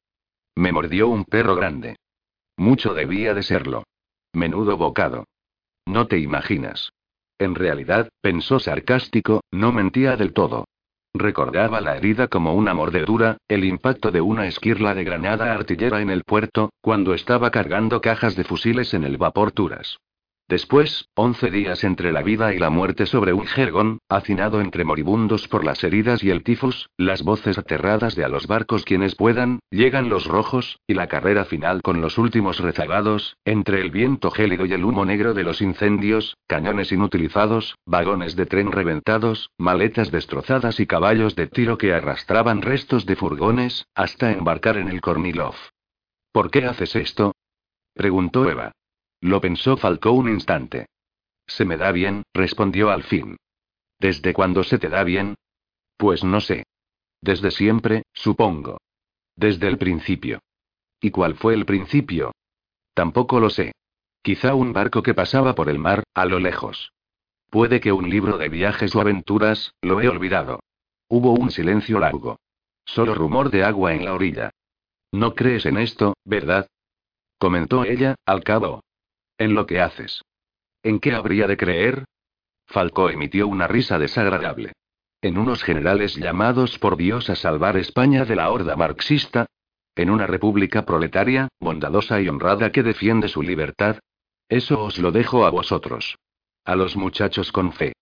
Me 0.57 0.73
mordió 0.73 1.09
un 1.09 1.27
perro 1.27 1.55
grande. 1.55 1.97
Mucho 2.57 2.95
debía 2.95 3.35
de 3.35 3.43
serlo. 3.43 3.85
Menudo 4.35 4.77
bocado. 4.77 5.25
No 5.87 6.07
te 6.07 6.19
imaginas. 6.19 6.93
En 7.39 7.55
realidad, 7.55 8.09
pensó 8.21 8.59
sarcástico, 8.59 9.43
no 9.51 9.73
mentía 9.73 10.17
del 10.17 10.33
todo. 10.33 10.67
Recordaba 11.13 11.81
la 11.81 11.97
herida 11.97 12.27
como 12.27 12.55
una 12.55 12.75
mordedura, 12.75 13.39
el 13.47 13.65
impacto 13.65 14.11
de 14.11 14.21
una 14.21 14.47
esquirla 14.47 14.95
de 14.95 15.05
granada 15.05 15.53
artillera 15.53 16.01
en 16.01 16.11
el 16.11 16.25
puerto, 16.25 16.71
cuando 16.81 17.15
estaba 17.15 17.51
cargando 17.51 18.01
cajas 18.01 18.35
de 18.35 18.45
fusiles 18.45 18.95
en 18.95 19.05
el 19.05 19.17
vapor 19.17 19.53
Turas. 19.53 19.99
Después, 20.47 21.09
once 21.15 21.51
días 21.51 21.85
entre 21.85 22.13
la 22.13 22.21
vida 22.21 22.53
y 22.53 22.59
la 22.59 22.69
muerte 22.69 23.07
sobre 23.07 23.33
un 23.33 23.47
jergón, 23.47 24.01
hacinado 24.11 24.61
entre 24.61 24.85
moribundos 24.85 25.49
por 25.49 25.65
las 25.65 25.83
heridas 25.83 26.23
y 26.23 26.29
el 26.29 26.43
tifus, 26.43 26.91
las 26.99 27.23
voces 27.23 27.57
aterradas 27.57 28.15
de 28.15 28.25
a 28.27 28.29
los 28.29 28.47
barcos 28.47 28.85
quienes 28.85 29.15
puedan, 29.15 29.61
llegan 29.71 30.11
los 30.11 30.27
rojos, 30.27 30.81
y 30.87 30.93
la 30.93 31.07
carrera 31.07 31.47
final 31.47 31.81
con 31.81 32.03
los 32.03 32.19
últimos 32.19 32.59
rezagados, 32.61 33.39
entre 33.47 33.81
el 33.81 33.91
viento 33.91 34.31
gélido 34.31 34.67
y 34.67 34.75
el 34.75 34.85
humo 34.85 35.07
negro 35.07 35.33
de 35.33 35.45
los 35.45 35.63
incendios, 35.63 36.37
cañones 36.47 36.93
inutilizados, 36.93 37.77
vagones 37.87 38.37
de 38.37 38.45
tren 38.45 38.71
reventados, 38.71 39.49
maletas 39.57 40.11
destrozadas 40.11 40.79
y 40.79 40.87
caballos 40.87 41.37
de 41.37 41.47
tiro 41.47 41.79
que 41.79 41.95
arrastraban 41.95 42.61
restos 42.61 43.07
de 43.07 43.17
furgones, 43.17 43.87
hasta 43.95 44.31
embarcar 44.31 44.77
en 44.77 44.89
el 44.89 45.01
Kornilov. 45.01 45.55
¿Por 46.33 46.51
qué 46.51 46.67
haces 46.67 46.97
esto? 46.97 47.33
preguntó 47.95 48.51
Eva. 48.51 48.73
Lo 49.25 49.41
pensó 49.41 49.79
Falcó 49.79 50.13
un 50.13 50.29
instante. 50.29 50.85
Se 51.47 51.65
me 51.65 51.79
da 51.79 51.93
bien, 51.93 52.25
respondió 52.35 52.91
al 52.91 53.05
fin. 53.05 53.39
¿Desde 53.99 54.35
cuándo 54.35 54.63
se 54.65 54.79
te 54.79 54.91
da 54.91 55.03
bien? 55.03 55.37
Pues 55.97 56.25
no 56.25 56.43
sé. 56.43 56.65
Desde 57.23 57.51
siempre, 57.51 58.03
supongo. 58.13 58.83
Desde 59.35 59.67
el 59.69 59.79
principio. 59.79 60.41
¿Y 61.01 61.11
cuál 61.11 61.37
fue 61.37 61.55
el 61.55 61.65
principio? 61.65 62.33
Tampoco 62.93 63.41
lo 63.41 63.49
sé. 63.49 63.73
Quizá 64.21 64.55
un 64.55 64.75
barco 64.75 65.03
que 65.03 65.15
pasaba 65.15 65.55
por 65.55 65.71
el 65.71 65.79
mar, 65.79 66.05
a 66.13 66.27
lo 66.27 66.39
lejos. 66.39 66.93
Puede 67.49 67.81
que 67.81 67.93
un 67.93 68.11
libro 68.11 68.37
de 68.37 68.51
viajes 68.51 68.95
o 68.95 69.01
aventuras, 69.01 69.73
lo 69.81 70.03
he 70.03 70.09
olvidado. 70.09 70.61
Hubo 71.09 71.33
un 71.33 71.51
silencio 71.51 71.99
largo. 71.99 72.41
Solo 72.85 73.15
rumor 73.15 73.49
de 73.49 73.65
agua 73.65 73.95
en 73.95 74.05
la 74.05 74.13
orilla. 74.13 74.51
No 75.13 75.35
crees 75.35 75.65
en 75.65 75.79
esto, 75.79 76.13
¿verdad? 76.27 76.69
Comentó 77.39 77.87
ella, 77.87 78.17
al 78.27 78.45
cabo. 78.45 78.83
En 79.39 79.55
lo 79.55 79.67
que 79.67 79.81
haces. 79.81 80.23
¿En 80.83 81.01
qué 81.01 81.13
habría 81.13 81.47
de 81.47 81.57
creer? 81.57 82.05
Falcó 82.67 83.11
emitió 83.11 83.49
una 83.49 83.67
risa 83.67 83.99
desagradable. 83.99 84.73
¿En 85.23 85.39
unos 85.39 85.63
generales 85.63 86.17
llamados 86.17 86.79
por 86.79 86.97
Dios 86.97 87.31
a 87.31 87.35
salvar 87.35 87.77
España 87.77 88.25
de 88.25 88.37
la 88.37 88.51
horda 88.51 88.77
marxista? 88.77 89.47
¿En 89.97 90.11
una 90.11 90.27
república 90.27 90.85
proletaria, 90.85 91.49
bondadosa 91.61 92.21
y 92.21 92.29
honrada 92.29 92.71
que 92.73 92.83
defiende 92.83 93.29
su 93.29 93.43
libertad? 93.43 93.99
Eso 94.49 94.83
os 94.83 94.99
lo 94.99 95.13
dejo 95.13 95.47
a 95.47 95.51
vosotros. 95.51 96.17
A 96.65 96.77
los 96.77 96.97
muchachos 96.97 97.53
con 97.53 97.73
fe. 97.73 97.95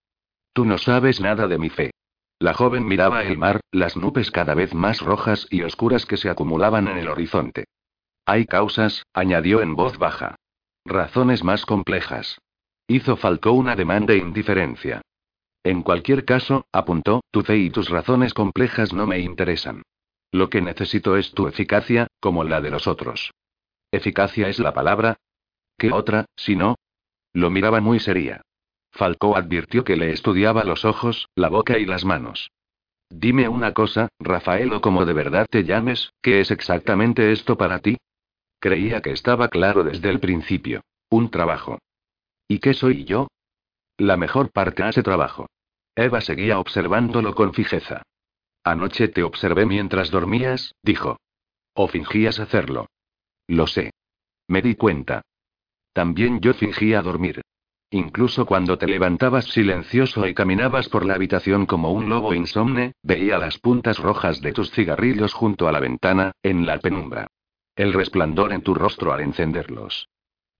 Tú 0.53 0.64
no 0.64 0.79
sabes 0.79 1.21
nada 1.21 1.49
de 1.49 1.59
mi 1.59 1.71
fe. 1.71 1.92
La 2.38 2.55
joven 2.55 2.87
miraba 2.87 3.23
el 3.23 3.38
mar, 3.38 3.61
las 3.71 3.97
nubes 3.97 4.31
cada 4.31 4.55
vez 4.55 4.75
más 4.75 5.01
rojas 5.01 5.47
y 5.49 5.62
oscuras 5.62 6.07
que 6.07 6.16
se 6.16 6.29
acumulaban 6.29 6.88
en 6.88 6.99
el 6.99 7.09
horizonte. 7.09 7.66
Hay 8.27 8.47
causas, 8.47 9.05
añadió 9.12 9.62
en 9.62 9.77
voz 9.77 9.97
baja. 9.99 10.37
Razones 10.85 11.45
más 11.45 11.64
complejas. 11.64 12.38
Hizo 12.88 13.16
Falcó 13.16 13.53
una 13.53 13.77
demanda 13.77 14.12
de 14.12 14.18
indiferencia. 14.18 15.01
En 15.64 15.83
cualquier 15.83 16.25
caso, 16.25 16.66
apuntó, 16.73 17.23
tu 17.31 17.42
fe 17.42 17.57
y 17.59 17.71
tus 17.71 17.88
razones 17.88 18.35
complejas 18.35 18.92
no 18.92 19.07
me 19.07 19.21
interesan. 19.21 19.83
Lo 20.33 20.51
que 20.51 20.61
necesito 20.61 21.16
es 21.16 21.33
tu 21.33 21.47
eficacia, 21.47 22.09
como 22.21 22.42
la 22.42 22.61
de 22.61 22.71
los 22.71 22.87
otros. 22.87 23.33
¿Eficacia 23.92 24.49
es 24.49 24.59
la 24.59 24.73
palabra? 24.73 25.18
¿Qué 25.79 25.92
otra, 25.92 26.27
si 26.37 26.57
no? 26.57 26.77
Lo 27.33 27.51
miraba 27.51 27.81
muy 27.81 28.01
seria. 28.01 28.42
Falcó 28.90 29.37
advirtió 29.37 29.85
que 29.85 29.97
le 29.97 30.11
estudiaba 30.11 30.64
los 30.64 30.85
ojos, 30.85 31.29
la 31.35 31.49
boca 31.49 31.79
y 31.79 31.87
las 31.87 32.05
manos. 32.05 32.51
Dime 33.09 33.49
una 33.49 33.73
cosa, 33.73 34.09
Rafael 34.18 34.73
o 34.73 34.81
como 34.81 35.05
de 35.05 35.12
verdad 35.12 35.47
te 35.49 35.64
llames, 35.64 36.12
¿qué 36.23 36.40
es 36.40 36.51
exactamente 36.51 37.31
esto 37.33 37.57
para 37.57 37.79
ti? 37.79 37.99
Creía 38.62 39.01
que 39.01 39.11
estaba 39.11 39.48
claro 39.48 39.83
desde 39.83 40.09
el 40.09 40.20
principio. 40.20 40.85
Un 41.11 41.31
trabajo. 41.31 41.81
¿Y 42.46 42.61
qué 42.61 42.75
soy 42.75 43.05
yo? 43.05 43.27
La 43.98 44.16
mejor 44.16 44.53
parte 44.53 44.85
hace 44.85 45.03
trabajo. 45.03 45.48
Eva 45.96 46.20
seguía 46.20 46.61
observándolo 46.61 47.35
con 47.35 47.55
fijeza. 47.55 48.05
Anoche 48.62 49.09
te 49.09 49.25
observé 49.25 49.66
mientras 49.66 50.12
dormías, 50.12 50.77
dijo. 50.81 51.16
O 51.75 51.88
fingías 51.88 52.38
hacerlo. 52.38 52.87
Lo 53.48 53.66
sé. 53.66 53.90
Me 54.46 54.62
di 54.62 54.77
cuenta. 54.77 55.22
También 55.92 56.38
yo 56.40 56.55
fingía 56.55 57.03
dormir. 57.03 57.42
Incluso 57.90 58.46
cuando 58.46 58.79
te 58.79 58.87
levantabas 58.87 59.46
silencioso 59.46 60.25
y 60.29 60.35
caminabas 60.35 60.88
por 60.88 61.05
la 61.05 61.14
habitación 61.14 61.66
como 61.66 61.90
un 61.90 62.09
lobo 62.09 62.33
insomne, 62.33 62.92
veía 63.03 63.38
las 63.38 63.59
puntas 63.59 63.98
rojas 63.98 64.40
de 64.40 64.53
tus 64.53 64.70
cigarrillos 64.70 65.35
junto 65.35 65.66
a 65.66 65.72
la 65.72 65.81
ventana, 65.81 66.31
en 66.44 66.64
la 66.64 66.79
penumbra. 66.79 67.27
El 67.75 67.95
resplandor 67.95 68.53
en 68.53 68.63
tu 68.63 68.75
rostro 68.75 69.13
al 69.13 69.21
encenderlos. 69.21 70.09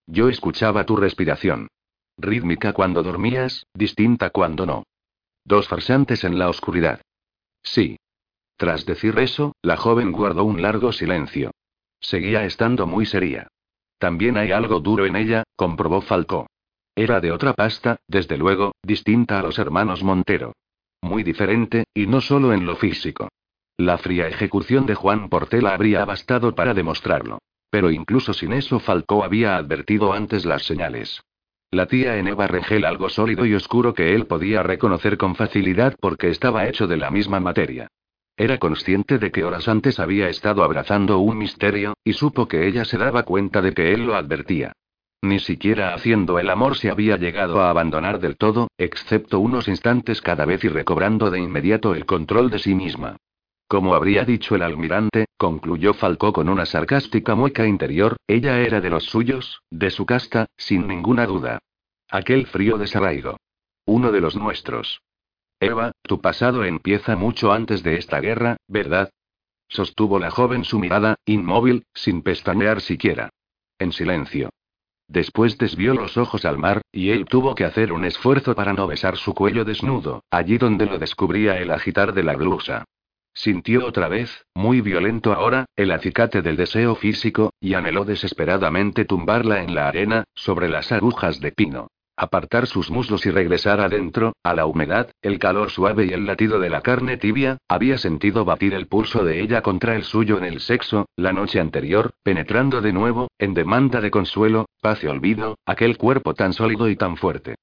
Yo 0.07 0.29
escuchaba 0.29 0.87
tu 0.87 0.96
respiración. 0.96 1.68
Rítmica 2.16 2.72
cuando 2.72 3.03
dormías, 3.03 3.66
distinta 3.75 4.31
cuando 4.31 4.64
no. 4.64 4.85
Dos 5.44 5.68
farsantes 5.68 6.25
en 6.25 6.38
la 6.38 6.48
oscuridad. 6.48 7.03
Sí. 7.62 7.96
Tras 8.57 8.87
decir 8.87 9.18
eso, 9.18 9.55
la 9.62 9.77
joven 9.77 10.12
guardó 10.12 10.44
un 10.44 10.62
largo 10.62 10.92
silencio. 10.92 11.51
Seguía 12.01 12.44
estando 12.44 12.87
muy 12.87 13.07
seria. 13.07 13.48
También 13.98 14.37
hay 14.37 14.53
algo 14.53 14.81
duro 14.81 15.07
en 15.07 15.16
ella, 15.16 15.44
comprobó 15.57 16.01
Falcó. 16.01 16.46
Era 16.94 17.20
de 17.20 17.33
otra 17.33 17.55
pasta, 17.55 17.98
desde 18.09 18.37
luego, 18.37 18.72
distinta 18.83 19.38
a 19.38 19.42
los 19.42 19.59
hermanos 19.59 20.03
Montero. 20.03 20.55
Muy 21.01 21.22
diferente, 21.22 21.85
y 21.94 22.07
no 22.07 22.20
solo 22.20 22.53
en 22.53 22.66
lo 22.66 22.77
físico. 22.77 23.29
La 23.76 23.98
fría 23.98 24.28
ejecución 24.28 24.87
de 24.87 24.94
Juan 24.94 25.28
Portela 25.28 25.74
habría 25.74 26.04
bastado 26.04 26.54
para 26.54 26.74
demostrarlo. 26.74 27.38
Pero 27.70 27.90
incluso 27.90 28.35
sin 28.35 28.52
eso 28.52 28.78
Falcó 28.80 29.24
había 29.24 29.56
advertido 29.56 30.12
antes 30.12 30.44
las 30.44 30.62
señales. 30.64 31.22
La 31.70 31.87
tía 31.87 32.18
Eneva 32.18 32.46
regel 32.46 32.85
algo 32.85 33.08
sólido 33.08 33.46
y 33.46 33.54
oscuro 33.54 33.94
que 33.94 34.14
él 34.14 34.26
podía 34.26 34.62
reconocer 34.62 35.16
con 35.16 35.35
facilidad 35.35 35.96
porque 35.98 36.28
estaba 36.28 36.68
hecho 36.68 36.87
de 36.87 36.98
la 36.98 37.11
misma 37.11 37.40
materia. 37.40 37.88
Era 38.37 38.58
consciente 38.58 39.18
de 39.18 39.30
que 39.30 39.42
horas 39.44 39.68
antes 39.68 39.98
había 39.98 40.28
estado 40.28 40.64
abrazando 40.64 41.18
un 41.18 41.38
misterio, 41.38 41.94
y 42.04 42.12
supo 42.12 42.48
que 42.48 42.66
ella 42.66 42.85
se 42.85 42.98
daba 42.98 43.22
cuenta 43.22 43.62
de 43.62 43.72
que 43.72 43.94
él 43.94 44.04
lo 44.04 44.16
advertía. 44.16 44.72
Ni 45.22 45.38
siquiera 45.38 45.94
haciendo 45.94 46.38
el 46.38 46.50
amor 46.50 46.76
se 46.76 46.90
había 46.90 47.16
llegado 47.16 47.62
a 47.62 47.70
abandonar 47.70 48.20
del 48.20 48.37
todo, 48.37 48.68
excepto 48.76 49.38
unos 49.38 49.68
instantes 49.68 50.20
cada 50.20 50.44
vez 50.44 50.64
y 50.64 50.68
recobrando 50.68 51.30
de 51.30 51.38
inmediato 51.38 51.94
el 51.94 52.04
control 52.04 52.50
de 52.50 52.58
sí 52.58 52.74
misma. 52.74 53.16
Como 53.72 53.94
habría 53.94 54.26
dicho 54.26 54.54
el 54.54 54.61
almirante, 54.61 55.28
concluyó 55.38 55.94
Falcó 55.94 56.30
con 56.35 56.50
una 56.50 56.66
sarcástica 56.66 57.35
mueca 57.35 57.66
interior, 57.66 58.18
ella 58.26 58.61
era 58.61 58.82
de 58.82 58.90
los 58.90 59.04
suyos, 59.04 59.62
de 59.70 59.88
su 59.88 60.04
casta, 60.04 60.44
sin 60.58 60.87
ninguna 60.87 61.24
duda. 61.24 61.58
Aquel 62.11 62.46
frío 62.46 62.76
desarraigo. 62.76 63.38
Uno 63.87 64.12
de 64.12 64.20
los 64.20 64.37
nuestros. 64.37 65.00
Eva, 65.58 65.92
tu 66.02 66.20
pasado 66.20 66.64
empieza 66.64 67.16
mucho 67.16 67.50
antes 67.50 67.82
de 67.82 67.96
esta 67.96 68.20
guerra, 68.20 68.58
¿verdad? 68.68 69.08
Sostuvo 69.68 70.18
la 70.18 70.30
joven 70.30 70.64
su 70.64 70.78
mirada, 70.78 71.14
inmóvil, 71.24 71.87
sin 71.94 72.20
pestañear 72.20 72.82
siquiera. 72.82 73.30
En 73.78 73.92
silencio. 73.92 74.50
Después 75.08 75.56
desvió 75.56 75.94
los 75.94 76.18
ojos 76.18 76.44
al 76.44 76.58
mar, 76.58 76.82
y 76.92 77.08
él 77.08 77.24
tuvo 77.24 77.54
que 77.54 77.64
hacer 77.64 77.94
un 77.94 78.04
esfuerzo 78.04 78.54
para 78.54 78.74
no 78.74 78.87
besar 78.87 79.16
su 79.16 79.32
cuello 79.32 79.64
desnudo, 79.64 80.24
allí 80.30 80.58
donde 80.58 80.85
lo 80.85 80.98
descubría 80.98 81.56
el 81.56 81.70
agitar 81.70 82.12
de 82.12 82.22
la 82.22 82.37
blusa. 82.37 82.85
Sintió 83.34 83.86
otra 83.86 84.08
vez, 84.08 84.44
muy 84.54 84.80
violento 84.80 85.32
ahora, 85.32 85.66
el 85.76 85.90
acicate 85.90 86.42
del 86.42 86.56
deseo 86.56 86.94
físico, 86.94 87.54
y 87.60 87.74
anheló 87.74 88.04
desesperadamente 88.04 89.04
tumbarla 89.04 89.62
en 89.62 89.74
la 89.74 89.88
arena, 89.88 90.24
sobre 90.34 90.68
las 90.68 90.92
agujas 90.92 91.40
de 91.40 91.52
pino 91.52 91.88
apartar 92.16 92.66
sus 92.66 92.90
muslos 92.90 93.26
y 93.26 93.30
regresar 93.30 93.80
adentro, 93.80 94.34
a 94.44 94.54
la 94.54 94.66
humedad, 94.66 95.10
el 95.22 95.38
calor 95.40 95.70
suave 95.70 96.06
y 96.06 96.10
el 96.10 96.26
latido 96.26 96.60
de 96.60 96.70
la 96.70 96.80
carne 96.80 97.16
tibia, 97.16 97.58
había 97.68 97.98
sentido 97.98 98.44
batir 98.44 98.74
el 98.74 98.86
pulso 98.86 99.24
de 99.24 99.40
ella 99.40 99.62
contra 99.62 99.96
el 99.96 100.04
suyo 100.04 100.38
en 100.38 100.44
el 100.44 100.60
sexo, 100.60 101.06
la 101.16 101.32
noche 101.32 101.58
anterior, 101.58 102.12
penetrando 102.22 102.80
de 102.80 102.92
nuevo, 102.92 103.28
en 103.38 103.54
demanda 103.54 104.00
de 104.00 104.12
consuelo, 104.12 104.66
paz 104.80 105.02
y 105.02 105.08
olvido, 105.08 105.58
aquel 105.66 105.96
cuerpo 105.96 106.34
tan 106.34 106.52
sólido 106.52 106.88
y 106.88 106.96
tan 106.96 107.16
fuerte. 107.16 107.56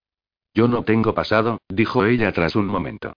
Yo 0.53 0.67
no 0.67 0.83
tengo 0.83 1.13
pasado, 1.13 1.59
dijo 1.69 2.03
ella 2.05 2.31
tras 2.31 2.55
un 2.55 2.65
momento. 2.65 3.13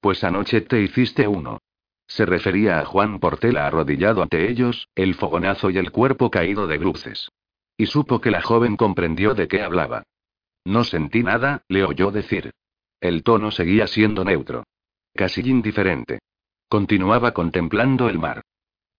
Pues 0.00 0.22
anoche 0.22 0.60
te 0.60 0.82
hiciste 0.82 1.26
uno. 1.26 1.60
Se 2.06 2.26
refería 2.26 2.80
a 2.80 2.84
Juan 2.84 3.18
Portela 3.18 3.66
arrodillado 3.66 4.22
ante 4.22 4.50
ellos, 4.50 4.88
el 4.94 5.14
fogonazo 5.14 5.70
y 5.70 5.78
el 5.78 5.90
cuerpo 5.90 6.30
caído 6.30 6.66
de 6.66 6.78
bruces. 6.78 7.30
Y 7.76 7.86
supo 7.86 8.20
que 8.20 8.30
la 8.30 8.42
joven 8.42 8.76
comprendió 8.76 9.34
de 9.34 9.48
qué 9.48 9.62
hablaba. 9.62 10.04
No 10.64 10.84
sentí 10.84 11.22
nada, 11.22 11.62
le 11.68 11.84
oyó 11.84 12.10
decir. 12.10 12.52
El 13.00 13.22
tono 13.22 13.50
seguía 13.50 13.86
siendo 13.86 14.24
neutro. 14.24 14.64
Casi 15.14 15.42
indiferente. 15.42 16.20
Continuaba 16.68 17.32
contemplando 17.32 18.08
el 18.08 18.18
mar. 18.18 18.42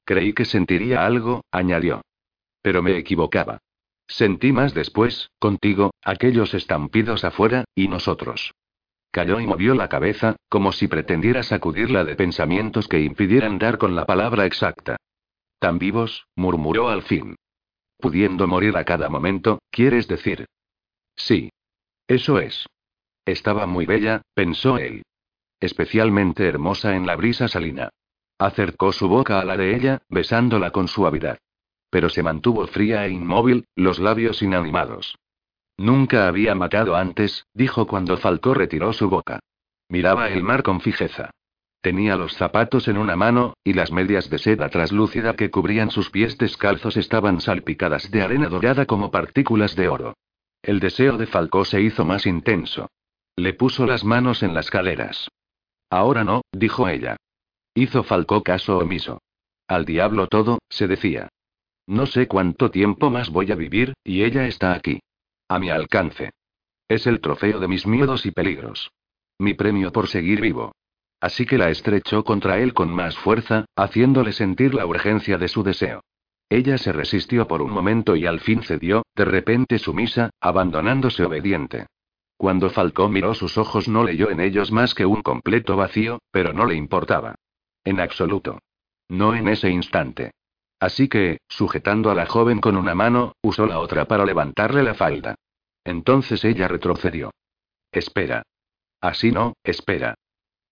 Creí 0.04 0.34
que 0.34 0.46
sentiría 0.46 1.06
algo, 1.06 1.44
añadió. 1.52 2.02
Pero 2.62 2.84
me 2.84 2.98
equivocaba. 2.98 3.60
Sentí 4.08 4.52
más 4.52 4.74
después, 4.74 5.32
contigo, 5.39 5.91
aquellos 6.04 6.54
estampidos 6.54 7.24
afuera, 7.24 7.65
y 7.74 7.88
nosotros. 7.88 8.54
Calló 9.15 9.39
y 9.39 9.47
movió 9.47 9.75
la 9.75 9.88
cabeza, 9.88 10.36
como 10.49 10.73
si 10.73 10.89
pretendiera 10.89 11.41
sacudirla 11.41 12.04
de 12.04 12.17
pensamientos 12.17 12.89
que 12.89 12.99
impidieran 12.99 13.58
dar 13.58 13.78
con 13.78 13.95
la 13.95 14.06
palabra 14.06 14.45
exacta. 14.45 14.97
Tan 15.58 15.80
vivos, 15.80 16.28
murmuró 16.36 16.89
al 16.89 17.01
fin. 17.01 17.38
Pudiendo 17.97 18.45
morir 18.45 18.75
a 18.75 18.84
cada 18.84 19.08
momento, 19.08 19.60
quieres 19.71 20.10
decir. 20.10 20.47
Sí. 21.15 21.49
Eso 22.10 22.39
es. 22.39 22.67
Estaba 23.23 23.65
muy 23.65 23.86
bella, 23.86 24.21
pensó 24.34 24.78
él. 24.78 25.04
Especialmente 25.62 26.45
hermosa 26.45 26.97
en 26.97 27.08
la 27.08 27.15
brisa 27.15 27.47
salina. 27.47 27.91
Acercó 28.38 28.91
su 28.91 29.08
boca 29.08 29.39
a 29.39 29.45
la 29.45 29.56
de 29.56 29.78
ella, 29.78 30.01
besándola 30.10 30.71
con 30.71 30.89
suavidad. 30.89 31.38
Pero 31.89 32.10
se 32.10 32.21
mantuvo 32.21 32.67
fría 32.67 33.06
e 33.06 33.12
inmóvil, 33.12 33.63
los 33.78 33.97
labios 33.97 34.41
inanimados. 34.41 35.15
Nunca 35.78 36.28
había 36.28 36.56
matado 36.56 36.96
antes, 36.96 37.46
dijo 37.54 37.86
cuando 37.88 38.18
Falcó 38.18 38.54
retiró 38.54 38.94
su 38.94 39.10
boca. 39.10 39.40
Miraba 39.90 40.30
el 40.30 40.44
mar 40.44 40.64
con 40.64 40.82
fijeza. 40.82 41.32
Tenía 41.82 42.16
los 42.16 42.34
zapatos 42.34 42.88
en 42.88 42.98
una 42.98 43.16
mano, 43.16 43.54
y 43.64 43.74
las 43.74 43.92
medias 43.92 44.30
de 44.30 44.40
seda 44.40 44.70
traslúcida 44.70 45.36
que 45.36 45.52
cubrían 45.52 45.92
sus 45.92 46.10
pies 46.10 46.38
descalzos 46.38 46.98
estaban 46.98 47.42
salpicadas 47.42 48.10
de 48.10 48.24
arena 48.24 48.48
dorada 48.48 48.86
como 48.86 49.12
partículas 49.12 49.76
de 49.76 49.90
oro. 49.90 50.16
El 50.64 50.80
deseo 50.80 51.18
de 51.18 51.28
Falcó 51.28 51.64
se 51.64 51.82
hizo 51.82 52.04
más 52.04 52.26
intenso. 52.26 52.90
Le 53.36 53.54
puso 53.54 53.86
las 53.86 54.04
manos 54.04 54.42
en 54.42 54.56
las 54.56 54.72
caleras. 54.72 55.28
Ahora 55.92 56.24
no, 56.24 56.42
dijo 56.52 56.88
ella. 56.88 57.18
Hizo 57.76 58.04
Falcó 58.04 58.42
caso 58.42 58.80
omiso. 58.80 59.22
Al 59.68 59.86
diablo 59.86 60.28
todo, 60.28 60.60
se 60.70 60.88
decía. 60.88 61.30
No 61.86 62.08
sé 62.08 62.28
cuánto 62.28 62.72
tiempo 62.72 63.12
más 63.12 63.30
voy 63.30 63.52
a 63.52 63.56
vivir, 63.56 63.94
y 64.04 64.24
ella 64.24 64.48
está 64.48 64.74
aquí. 64.74 65.02
A 65.47 65.60
mi 65.60 65.69
alcance. 65.69 66.31
Es 66.88 67.05
el 67.05 67.21
trofeo 67.21 67.60
de 67.60 67.67
mis 67.67 67.86
miedos 67.86 68.25
y 68.25 68.31
peligros. 68.31 68.91
Mi 69.38 69.53
premio 69.53 69.91
por 69.91 70.08
seguir 70.08 70.41
vivo. 70.41 70.73
Así 71.21 71.45
que 71.45 71.58
la 71.58 71.69
estrechó 71.69 72.23
contra 72.23 72.60
él 72.60 72.73
con 72.73 72.89
más 72.89 73.17
fuerza, 73.17 73.65
haciéndole 73.75 74.34
sentir 74.34 74.73
la 74.73 74.86
urgencia 74.86 75.38
de 75.38 75.47
su 75.47 75.63
deseo. 75.63 76.01
Ella 76.49 76.77
se 76.77 76.91
resistió 76.91 77.47
por 77.47 77.62
un 77.62 77.71
momento 77.71 78.15
y 78.15 78.25
al 78.25 78.39
fin 78.39 78.62
cedió, 78.62 79.03
de 79.15 79.25
repente 79.25 79.79
sumisa, 79.79 80.29
abandonándose 80.39 81.23
obediente. 81.23 81.88
Cuando 82.38 82.69
Falcó 82.69 83.10
miró 83.10 83.34
sus 83.34 83.58
ojos 83.58 83.88
no 83.88 84.03
leyó 84.03 84.29
en 84.29 84.39
ellos 84.39 84.71
más 84.71 84.93
que 84.93 85.05
un 85.05 85.21
completo 85.21 85.75
vacío, 85.75 86.19
pero 86.31 86.53
no 86.53 86.65
le 86.65 86.75
importaba. 86.75 87.36
En 87.84 87.99
absoluto. 87.99 88.60
No 89.10 89.36
en 89.36 89.47
ese 89.47 89.69
instante. 89.69 90.31
Así 90.80 91.08
que, 91.08 91.40
sujetando 91.48 92.12
a 92.12 92.16
la 92.16 92.26
joven 92.26 92.60
con 92.60 92.76
una 92.78 92.96
mano, 92.96 93.34
usó 93.42 93.66
la 93.66 93.80
otra 93.80 94.06
para 94.06 94.26
levantarle 94.26 94.84
la 94.84 94.94
falda. 94.94 95.36
Entonces 95.84 96.44
ella 96.44 96.68
retrocedió. 96.68 97.32
Espera. 97.92 98.44
Así 99.02 99.32
no, 99.32 99.54
espera. 99.64 100.16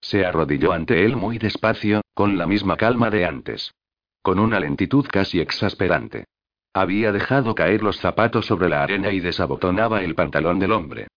Se 0.02 0.26
arrodilló 0.26 0.74
ante 0.74 1.06
él 1.06 1.16
muy 1.16 1.38
despacio, 1.38 2.02
con 2.14 2.38
la 2.38 2.46
misma 2.46 2.76
calma 2.76 3.10
de 3.10 3.26
antes 3.26 3.74
con 4.24 4.40
una 4.40 4.60
lentitud 4.60 5.06
casi 5.12 5.42
exasperante. 5.42 6.26
Había 6.74 7.12
dejado 7.12 7.54
caer 7.54 7.84
los 7.84 8.00
zapatos 8.00 8.48
sobre 8.48 8.70
la 8.70 8.82
arena 8.82 9.12
y 9.12 9.20
desabotonaba 9.20 10.02
el 10.02 10.16
pantalón 10.16 10.60
del 10.60 10.72
hombre. 10.72 11.08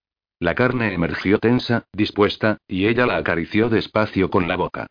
La 0.41 0.55
carne 0.55 0.93
emergió 0.93 1.39
tensa, 1.39 1.85
dispuesta, 1.93 2.59
y 2.67 2.89
ella 2.89 3.07
la 3.07 3.17
acarició 3.17 3.71
despacio 3.71 4.29
con 4.29 4.49
la 4.49 4.57
boca. 4.57 4.89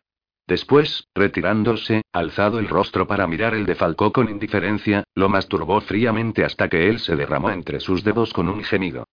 Después, 0.48 1.08
retirándose, 1.16 2.04
alzado 2.14 2.60
el 2.60 2.68
rostro 2.68 3.08
para 3.08 3.26
mirar 3.26 3.56
el 3.56 3.66
de 3.66 3.74
Falcó 3.74 4.12
con 4.12 4.30
indiferencia, 4.30 5.04
lo 5.16 5.28
masturbó 5.28 5.82
fríamente 5.82 6.44
hasta 6.44 6.70
que 6.70 6.88
él 6.88 7.00
se 7.00 7.16
derramó 7.16 7.50
entre 7.50 7.80
sus 7.80 8.04
dedos 8.04 8.32
con 8.32 8.48
un 8.48 8.64
gemido. 8.64 9.06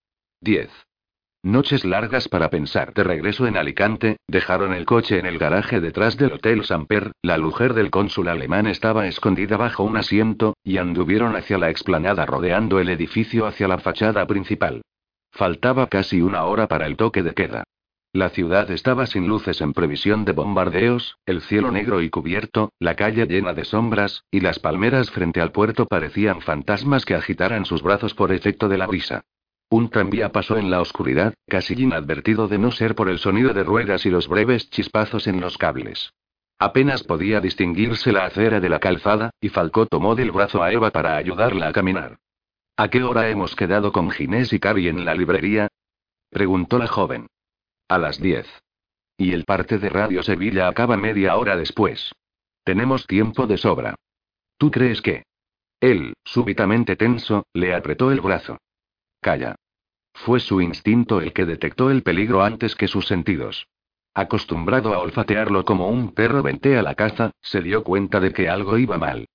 10. 0.42 0.70
Noches 1.44 1.84
largas 1.84 2.28
para 2.28 2.50
pensar. 2.50 2.92
De 2.92 3.02
regreso 3.02 3.46
en 3.46 3.56
Alicante, 3.56 4.18
dejaron 4.28 4.74
el 4.74 4.84
coche 4.84 5.18
en 5.18 5.26
el 5.26 5.38
garaje 5.38 5.80
detrás 5.80 6.16
del 6.16 6.34
Hotel 6.34 6.64
Samper, 6.64 7.12
la 7.22 7.38
mujer 7.38 7.74
del 7.74 7.90
cónsul 7.90 8.28
alemán 8.28 8.66
estaba 8.66 9.08
escondida 9.08 9.56
bajo 9.56 9.82
un 9.82 9.96
asiento, 9.96 10.54
y 10.62 10.76
anduvieron 10.76 11.34
hacia 11.34 11.58
la 11.58 11.70
explanada 11.70 12.26
rodeando 12.26 12.78
el 12.78 12.90
edificio 12.90 13.46
hacia 13.46 13.66
la 13.66 13.78
fachada 13.78 14.26
principal. 14.26 14.82
Faltaba 15.32 15.88
casi 15.88 16.20
una 16.20 16.44
hora 16.44 16.68
para 16.68 16.86
el 16.86 16.96
toque 16.96 17.22
de 17.22 17.32
queda. 17.32 17.64
La 18.14 18.28
ciudad 18.28 18.70
estaba 18.70 19.06
sin 19.06 19.26
luces 19.26 19.62
en 19.62 19.72
previsión 19.72 20.26
de 20.26 20.32
bombardeos, 20.32 21.16
el 21.24 21.40
cielo 21.40 21.70
negro 21.70 22.02
y 22.02 22.10
cubierto, 22.10 22.70
la 22.78 22.94
calle 22.94 23.24
llena 23.24 23.54
de 23.54 23.64
sombras, 23.64 24.24
y 24.30 24.40
las 24.40 24.58
palmeras 24.58 25.10
frente 25.10 25.40
al 25.40 25.50
puerto 25.50 25.86
parecían 25.86 26.42
fantasmas 26.42 27.06
que 27.06 27.14
agitaran 27.14 27.64
sus 27.64 27.82
brazos 27.82 28.12
por 28.12 28.30
efecto 28.30 28.68
de 28.68 28.76
la 28.76 28.86
brisa. 28.86 29.22
Un 29.70 29.88
tranvía 29.88 30.30
pasó 30.30 30.58
en 30.58 30.70
la 30.70 30.82
oscuridad, 30.82 31.32
casi 31.48 31.72
inadvertido 31.72 32.48
de 32.48 32.58
no 32.58 32.70
ser 32.70 32.94
por 32.94 33.08
el 33.08 33.18
sonido 33.18 33.54
de 33.54 33.64
ruedas 33.64 34.04
y 34.04 34.10
los 34.10 34.28
breves 34.28 34.68
chispazos 34.68 35.26
en 35.26 35.40
los 35.40 35.56
cables. 35.56 36.12
Apenas 36.58 37.04
podía 37.04 37.40
distinguirse 37.40 38.12
la 38.12 38.26
acera 38.26 38.60
de 38.60 38.68
la 38.68 38.78
calzada, 38.78 39.30
y 39.40 39.48
Falcó 39.48 39.86
tomó 39.86 40.14
del 40.14 40.32
brazo 40.32 40.62
a 40.62 40.70
Eva 40.70 40.90
para 40.90 41.16
ayudarla 41.16 41.68
a 41.68 41.72
caminar. 41.72 42.18
¿A 42.76 42.88
qué 42.88 43.02
hora 43.02 43.30
hemos 43.30 43.56
quedado 43.56 43.90
con 43.90 44.10
Ginés 44.10 44.52
y 44.52 44.60
Cari 44.60 44.88
en 44.88 45.06
la 45.06 45.14
librería? 45.14 45.68
preguntó 46.30 46.78
la 46.78 46.88
joven. 46.88 47.28
A 47.92 47.98
las 47.98 48.18
diez. 48.18 48.46
Y 49.18 49.34
el 49.34 49.44
parte 49.44 49.76
de 49.76 49.90
Radio 49.90 50.22
Sevilla 50.22 50.66
acaba 50.66 50.96
media 50.96 51.36
hora 51.36 51.58
después. 51.58 52.10
Tenemos 52.64 53.06
tiempo 53.06 53.46
de 53.46 53.58
sobra. 53.58 53.96
¿Tú 54.56 54.70
crees 54.70 55.02
que? 55.02 55.24
Él, 55.78 56.14
súbitamente 56.24 56.96
tenso, 56.96 57.44
le 57.52 57.74
apretó 57.74 58.10
el 58.10 58.22
brazo. 58.22 58.56
Calla. 59.20 59.56
Fue 60.14 60.40
su 60.40 60.62
instinto 60.62 61.20
el 61.20 61.34
que 61.34 61.44
detectó 61.44 61.90
el 61.90 62.02
peligro 62.02 62.42
antes 62.42 62.76
que 62.76 62.88
sus 62.88 63.06
sentidos. 63.06 63.66
Acostumbrado 64.14 64.94
a 64.94 64.98
olfatearlo 65.00 65.66
como 65.66 65.88
un 65.88 66.14
perro 66.14 66.42
ventea 66.42 66.80
la 66.80 66.94
caza, 66.94 67.32
se 67.42 67.60
dio 67.60 67.84
cuenta 67.84 68.20
de 68.20 68.32
que 68.32 68.48
algo 68.48 68.78
iba 68.78 68.96
mal. 68.96 69.26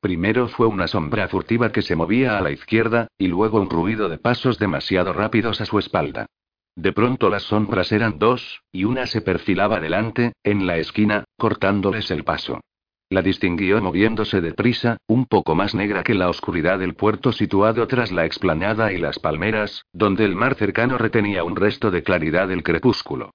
Primero 0.00 0.48
fue 0.48 0.66
una 0.66 0.88
sombra 0.88 1.28
furtiva 1.28 1.70
que 1.70 1.82
se 1.82 1.96
movía 1.96 2.38
a 2.38 2.40
la 2.40 2.50
izquierda, 2.50 3.08
y 3.18 3.28
luego 3.28 3.60
un 3.60 3.68
ruido 3.68 4.08
de 4.08 4.16
pasos 4.16 4.58
demasiado 4.58 5.12
rápidos 5.12 5.60
a 5.60 5.66
su 5.66 5.78
espalda. 5.78 6.28
De 6.76 6.92
pronto 6.92 7.30
las 7.30 7.44
sombras 7.44 7.90
eran 7.90 8.18
dos, 8.18 8.62
y 8.70 8.84
una 8.84 9.06
se 9.06 9.22
perfilaba 9.22 9.80
delante, 9.80 10.32
en 10.44 10.66
la 10.66 10.76
esquina, 10.76 11.24
cortándoles 11.38 12.10
el 12.10 12.22
paso. 12.22 12.60
La 13.08 13.22
distinguió 13.22 13.80
moviéndose 13.80 14.42
deprisa, 14.42 14.98
un 15.06 15.26
poco 15.26 15.54
más 15.54 15.74
negra 15.74 16.02
que 16.02 16.14
la 16.14 16.28
oscuridad 16.28 16.78
del 16.78 16.94
puerto 16.94 17.32
situado 17.32 17.86
tras 17.86 18.12
la 18.12 18.26
explanada 18.26 18.92
y 18.92 18.98
las 18.98 19.18
palmeras, 19.18 19.84
donde 19.92 20.24
el 20.24 20.34
mar 20.34 20.56
cercano 20.56 20.98
retenía 20.98 21.44
un 21.44 21.56
resto 21.56 21.90
de 21.90 22.02
claridad 22.02 22.48
del 22.48 22.62
crepúsculo. 22.62 23.30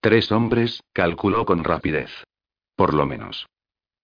Tres 0.00 0.32
hombres, 0.32 0.80
calculó 0.92 1.44
con 1.44 1.64
rapidez. 1.64 2.10
Por 2.76 2.94
lo 2.94 3.04
menos. 3.04 3.46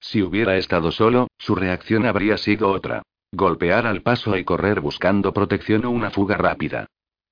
Si 0.00 0.20
hubiera 0.20 0.56
estado 0.56 0.90
solo, 0.90 1.28
su 1.38 1.54
reacción 1.54 2.04
habría 2.04 2.36
sido 2.36 2.70
otra. 2.70 3.02
Golpear 3.30 3.86
al 3.86 4.02
paso 4.02 4.36
y 4.36 4.44
correr 4.44 4.80
buscando 4.80 5.32
protección 5.32 5.84
o 5.84 5.90
una 5.90 6.10
fuga 6.10 6.36
rápida. 6.36 6.86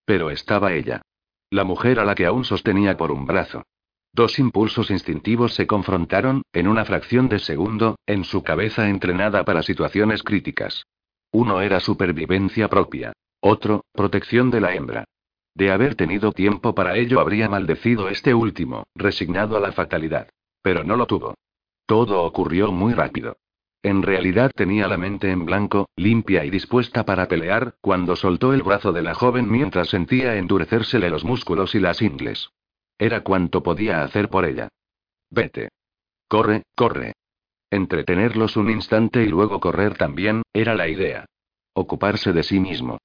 Pero 0.06 0.30
estaba 0.30 0.72
ella. 0.72 1.02
La 1.50 1.64
mujer 1.64 1.98
a 1.98 2.04
la 2.04 2.14
que 2.14 2.26
aún 2.26 2.44
sostenía 2.44 2.96
por 2.96 3.10
un 3.10 3.26
brazo. 3.26 3.64
Dos 4.12 4.38
impulsos 4.38 4.90
instintivos 4.90 5.54
se 5.54 5.66
confrontaron, 5.66 6.42
en 6.52 6.68
una 6.68 6.84
fracción 6.84 7.28
de 7.28 7.40
segundo, 7.40 7.96
en 8.06 8.24
su 8.24 8.42
cabeza 8.44 8.88
entrenada 8.88 9.44
para 9.44 9.62
situaciones 9.62 10.22
críticas. 10.22 10.84
Uno 11.32 11.60
era 11.60 11.80
supervivencia 11.80 12.68
propia. 12.68 13.12
Otro, 13.40 13.84
protección 13.92 14.50
de 14.50 14.60
la 14.60 14.74
hembra. 14.74 15.04
De 15.54 15.72
haber 15.72 15.96
tenido 15.96 16.32
tiempo 16.32 16.74
para 16.74 16.96
ello 16.96 17.20
habría 17.20 17.48
maldecido 17.48 18.08
este 18.08 18.32
último, 18.32 18.84
resignado 18.94 19.56
a 19.56 19.60
la 19.60 19.72
fatalidad. 19.72 20.28
Pero 20.62 20.84
no 20.84 20.96
lo 20.96 21.06
tuvo. 21.06 21.34
Todo 21.86 22.22
ocurrió 22.22 22.70
muy 22.70 22.94
rápido. 22.94 23.36
En 23.82 24.02
realidad 24.02 24.50
tenía 24.54 24.86
la 24.88 24.98
mente 24.98 25.30
en 25.30 25.46
blanco, 25.46 25.88
limpia 25.96 26.44
y 26.44 26.50
dispuesta 26.50 27.04
para 27.04 27.28
pelear, 27.28 27.74
cuando 27.80 28.14
soltó 28.14 28.52
el 28.52 28.62
brazo 28.62 28.92
de 28.92 29.02
la 29.02 29.14
joven 29.14 29.50
mientras 29.50 29.88
sentía 29.88 30.36
endurecérsele 30.36 31.08
los 31.08 31.24
músculos 31.24 31.74
y 31.74 31.80
las 31.80 32.02
ingles. 32.02 32.50
Era 32.98 33.22
cuanto 33.22 33.62
podía 33.62 34.02
hacer 34.02 34.28
por 34.28 34.44
ella. 34.44 34.68
Vete. 35.30 35.70
Corre, 36.28 36.64
corre. 36.74 37.14
Entretenerlos 37.70 38.56
un 38.56 38.68
instante 38.68 39.22
y 39.22 39.28
luego 39.28 39.60
correr 39.60 39.96
también, 39.96 40.42
era 40.52 40.74
la 40.74 40.88
idea. 40.88 41.24
Ocuparse 41.72 42.32
de 42.32 42.42
sí 42.42 42.60
mismo. 42.60 42.98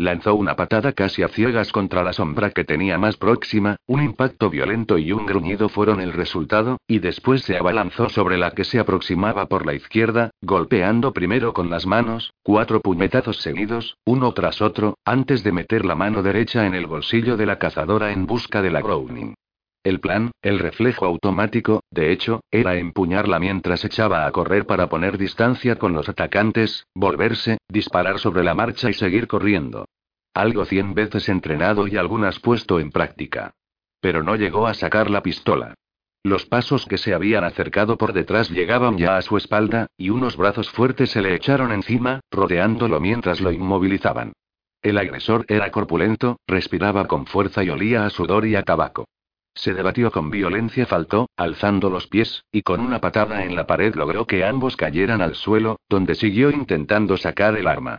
Lanzó 0.00 0.34
una 0.34 0.56
patada 0.56 0.94
casi 0.94 1.22
a 1.22 1.28
ciegas 1.28 1.72
contra 1.72 2.02
la 2.02 2.14
sombra 2.14 2.52
que 2.52 2.64
tenía 2.64 2.96
más 2.96 3.18
próxima, 3.18 3.76
un 3.86 4.02
impacto 4.02 4.48
violento 4.48 4.96
y 4.96 5.12
un 5.12 5.26
gruñido 5.26 5.68
fueron 5.68 6.00
el 6.00 6.14
resultado, 6.14 6.78
y 6.86 7.00
después 7.00 7.42
se 7.42 7.58
abalanzó 7.58 8.08
sobre 8.08 8.38
la 8.38 8.52
que 8.52 8.64
se 8.64 8.78
aproximaba 8.78 9.44
por 9.44 9.66
la 9.66 9.74
izquierda, 9.74 10.30
golpeando 10.40 11.12
primero 11.12 11.52
con 11.52 11.68
las 11.68 11.84
manos, 11.84 12.32
cuatro 12.42 12.80
puñetazos 12.80 13.42
seguidos, 13.42 13.98
uno 14.06 14.32
tras 14.32 14.62
otro, 14.62 14.96
antes 15.04 15.44
de 15.44 15.52
meter 15.52 15.84
la 15.84 15.96
mano 15.96 16.22
derecha 16.22 16.64
en 16.64 16.74
el 16.74 16.86
bolsillo 16.86 17.36
de 17.36 17.44
la 17.44 17.58
cazadora 17.58 18.10
en 18.10 18.24
busca 18.24 18.62
de 18.62 18.70
la 18.70 18.80
Browning. 18.80 19.34
El 19.82 20.00
plan, 20.00 20.30
el 20.42 20.58
reflejo 20.58 21.06
automático, 21.06 21.80
de 21.90 22.12
hecho, 22.12 22.42
era 22.50 22.76
empuñarla 22.76 23.38
mientras 23.38 23.82
echaba 23.82 24.26
a 24.26 24.30
correr 24.30 24.66
para 24.66 24.90
poner 24.90 25.16
distancia 25.16 25.76
con 25.76 25.94
los 25.94 26.06
atacantes, 26.06 26.86
volverse, 26.94 27.56
disparar 27.66 28.18
sobre 28.18 28.44
la 28.44 28.54
marcha 28.54 28.90
y 28.90 28.92
seguir 28.92 29.26
corriendo. 29.26 29.86
Algo 30.34 30.66
cien 30.66 30.92
veces 30.92 31.30
entrenado 31.30 31.88
y 31.88 31.96
algunas 31.96 32.40
puesto 32.40 32.78
en 32.78 32.90
práctica. 32.90 33.54
Pero 34.00 34.22
no 34.22 34.36
llegó 34.36 34.66
a 34.66 34.74
sacar 34.74 35.08
la 35.08 35.22
pistola. 35.22 35.74
Los 36.22 36.44
pasos 36.44 36.84
que 36.84 36.98
se 36.98 37.14
habían 37.14 37.44
acercado 37.44 37.96
por 37.96 38.12
detrás 38.12 38.50
llegaban 38.50 38.98
ya 38.98 39.16
a 39.16 39.22
su 39.22 39.38
espalda, 39.38 39.86
y 39.96 40.10
unos 40.10 40.36
brazos 40.36 40.70
fuertes 40.70 41.10
se 41.10 41.22
le 41.22 41.34
echaron 41.34 41.72
encima, 41.72 42.20
rodeándolo 42.30 43.00
mientras 43.00 43.40
lo 43.40 43.50
inmovilizaban. 43.50 44.34
El 44.82 44.98
agresor 44.98 45.46
era 45.48 45.70
corpulento, 45.70 46.38
respiraba 46.46 47.06
con 47.06 47.24
fuerza 47.24 47.64
y 47.64 47.70
olía 47.70 48.04
a 48.04 48.10
sudor 48.10 48.46
y 48.46 48.56
a 48.56 48.62
tabaco. 48.62 49.06
Se 49.54 49.74
debatió 49.74 50.10
con 50.10 50.30
violencia, 50.30 50.86
faltó, 50.86 51.28
alzando 51.36 51.90
los 51.90 52.06
pies, 52.06 52.44
y 52.52 52.62
con 52.62 52.80
una 52.80 53.00
patada 53.00 53.44
en 53.44 53.56
la 53.56 53.66
pared 53.66 53.94
logró 53.94 54.26
que 54.26 54.44
ambos 54.44 54.76
cayeran 54.76 55.20
al 55.20 55.34
suelo, 55.34 55.80
donde 55.88 56.14
siguió 56.14 56.50
intentando 56.50 57.16
sacar 57.16 57.56
el 57.56 57.66
arma. 57.66 57.98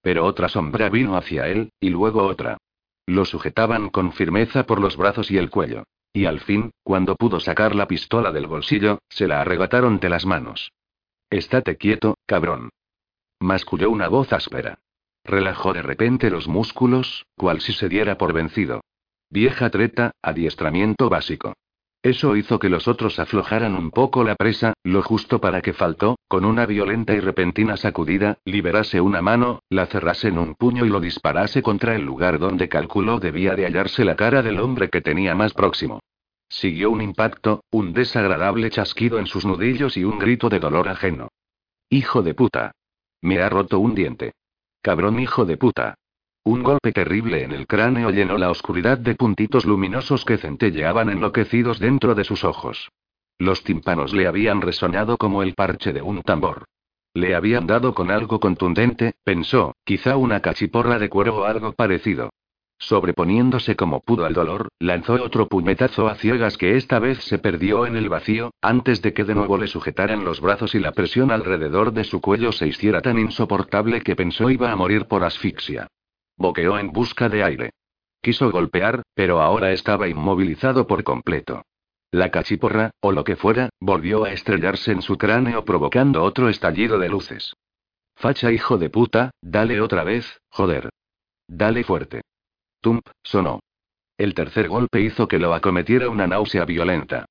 Pero 0.00 0.24
otra 0.24 0.48
sombra 0.48 0.88
vino 0.88 1.16
hacia 1.16 1.48
él, 1.48 1.70
y 1.80 1.90
luego 1.90 2.24
otra. 2.24 2.58
Lo 3.06 3.24
sujetaban 3.24 3.88
con 3.90 4.12
firmeza 4.12 4.64
por 4.64 4.80
los 4.80 4.96
brazos 4.96 5.30
y 5.30 5.38
el 5.38 5.50
cuello. 5.50 5.84
Y 6.12 6.26
al 6.26 6.40
fin, 6.40 6.72
cuando 6.82 7.16
pudo 7.16 7.40
sacar 7.40 7.74
la 7.74 7.88
pistola 7.88 8.32
del 8.32 8.46
bolsillo, 8.46 8.98
se 9.08 9.26
la 9.26 9.40
arrebataron 9.40 9.98
de 9.98 10.08
las 10.08 10.26
manos. 10.26 10.72
Estate 11.30 11.76
quieto, 11.76 12.16
cabrón. 12.26 12.70
Masculló 13.40 13.90
una 13.90 14.08
voz 14.08 14.32
áspera. 14.32 14.78
Relajó 15.24 15.72
de 15.72 15.82
repente 15.82 16.30
los 16.30 16.48
músculos, 16.48 17.26
cual 17.36 17.60
si 17.60 17.72
se 17.72 17.88
diera 17.88 18.18
por 18.18 18.32
vencido. 18.32 18.82
Vieja 19.32 19.70
treta, 19.70 20.12
adiestramiento 20.20 21.08
básico. 21.08 21.54
Eso 22.02 22.36
hizo 22.36 22.58
que 22.58 22.68
los 22.68 22.86
otros 22.86 23.18
aflojaran 23.18 23.74
un 23.74 23.90
poco 23.90 24.24
la 24.24 24.36
presa, 24.36 24.74
lo 24.84 25.02
justo 25.02 25.40
para 25.40 25.62
que 25.62 25.72
faltó, 25.72 26.18
con 26.28 26.44
una 26.44 26.66
violenta 26.66 27.14
y 27.14 27.20
repentina 27.20 27.78
sacudida, 27.78 28.36
liberase 28.44 29.00
una 29.00 29.22
mano, 29.22 29.60
la 29.70 29.86
cerrase 29.86 30.28
en 30.28 30.36
un 30.36 30.54
puño 30.54 30.84
y 30.84 30.90
lo 30.90 31.00
disparase 31.00 31.62
contra 31.62 31.94
el 31.94 32.02
lugar 32.02 32.38
donde 32.38 32.68
calculó 32.68 33.20
debía 33.20 33.54
de 33.54 33.64
hallarse 33.64 34.04
la 34.04 34.16
cara 34.16 34.42
del 34.42 34.60
hombre 34.60 34.90
que 34.90 35.00
tenía 35.00 35.34
más 35.34 35.54
próximo. 35.54 36.00
Siguió 36.50 36.90
un 36.90 37.00
impacto, 37.00 37.64
un 37.70 37.94
desagradable 37.94 38.68
chasquido 38.68 39.18
en 39.18 39.26
sus 39.26 39.46
nudillos 39.46 39.96
y 39.96 40.04
un 40.04 40.18
grito 40.18 40.50
de 40.50 40.60
dolor 40.60 40.90
ajeno. 40.90 41.28
Hijo 41.88 42.20
de 42.20 42.34
puta. 42.34 42.72
Me 43.22 43.40
ha 43.40 43.48
roto 43.48 43.78
un 43.78 43.94
diente. 43.94 44.34
Cabrón 44.82 45.18
hijo 45.20 45.46
de 45.46 45.56
puta. 45.56 45.94
Un 46.44 46.64
golpe 46.64 46.90
terrible 46.90 47.44
en 47.44 47.52
el 47.52 47.68
cráneo 47.68 48.10
llenó 48.10 48.36
la 48.36 48.50
oscuridad 48.50 48.98
de 48.98 49.14
puntitos 49.14 49.64
luminosos 49.64 50.24
que 50.24 50.38
centelleaban 50.38 51.08
enloquecidos 51.08 51.78
dentro 51.78 52.16
de 52.16 52.24
sus 52.24 52.42
ojos. 52.42 52.90
Los 53.38 53.62
tímpanos 53.62 54.12
le 54.12 54.26
habían 54.26 54.60
resonado 54.60 55.16
como 55.18 55.44
el 55.44 55.54
parche 55.54 55.92
de 55.92 56.02
un 56.02 56.22
tambor. 56.22 56.64
Le 57.14 57.36
habían 57.36 57.68
dado 57.68 57.94
con 57.94 58.10
algo 58.10 58.40
contundente, 58.40 59.14
pensó, 59.22 59.76
quizá 59.84 60.16
una 60.16 60.40
cachiporra 60.40 60.98
de 60.98 61.08
cuero 61.08 61.36
o 61.36 61.44
algo 61.44 61.74
parecido. 61.74 62.30
Sobreponiéndose 62.76 63.76
como 63.76 64.00
pudo 64.00 64.24
al 64.24 64.34
dolor, 64.34 64.68
lanzó 64.80 65.14
otro 65.14 65.46
puñetazo 65.46 66.08
a 66.08 66.16
ciegas 66.16 66.58
que 66.58 66.76
esta 66.76 66.98
vez 66.98 67.18
se 67.22 67.38
perdió 67.38 67.86
en 67.86 67.94
el 67.94 68.08
vacío, 68.08 68.50
antes 68.60 69.00
de 69.00 69.12
que 69.12 69.22
de 69.22 69.36
nuevo 69.36 69.58
le 69.58 69.68
sujetaran 69.68 70.24
los 70.24 70.40
brazos 70.40 70.74
y 70.74 70.80
la 70.80 70.90
presión 70.90 71.30
alrededor 71.30 71.92
de 71.92 72.02
su 72.02 72.20
cuello 72.20 72.50
se 72.50 72.66
hiciera 72.66 73.00
tan 73.00 73.20
insoportable 73.20 74.00
que 74.00 74.16
pensó 74.16 74.50
iba 74.50 74.72
a 74.72 74.76
morir 74.76 75.06
por 75.06 75.22
asfixia. 75.22 75.86
Boqueó 76.36 76.78
en 76.78 76.92
busca 76.92 77.28
de 77.28 77.44
aire. 77.44 77.70
Quiso 78.20 78.50
golpear, 78.50 79.02
pero 79.14 79.40
ahora 79.40 79.72
estaba 79.72 80.08
inmovilizado 80.08 80.86
por 80.86 81.02
completo. 81.04 81.62
La 82.10 82.30
cachiporra, 82.30 82.90
o 83.00 83.10
lo 83.10 83.24
que 83.24 83.36
fuera, 83.36 83.70
volvió 83.80 84.24
a 84.24 84.32
estrellarse 84.32 84.92
en 84.92 85.02
su 85.02 85.16
cráneo 85.16 85.64
provocando 85.64 86.22
otro 86.22 86.48
estallido 86.48 86.98
de 86.98 87.08
luces. 87.08 87.54
Facha 88.14 88.52
hijo 88.52 88.78
de 88.78 88.90
puta, 88.90 89.30
dale 89.40 89.80
otra 89.80 90.04
vez, 90.04 90.40
joder. 90.50 90.90
Dale 91.48 91.84
fuerte. 91.84 92.20
Tump, 92.80 93.06
sonó. 93.22 93.60
El 94.18 94.34
tercer 94.34 94.68
golpe 94.68 95.00
hizo 95.00 95.26
que 95.26 95.38
lo 95.38 95.54
acometiera 95.54 96.08
una 96.10 96.26
náusea 96.26 96.64
violenta. 96.64 97.24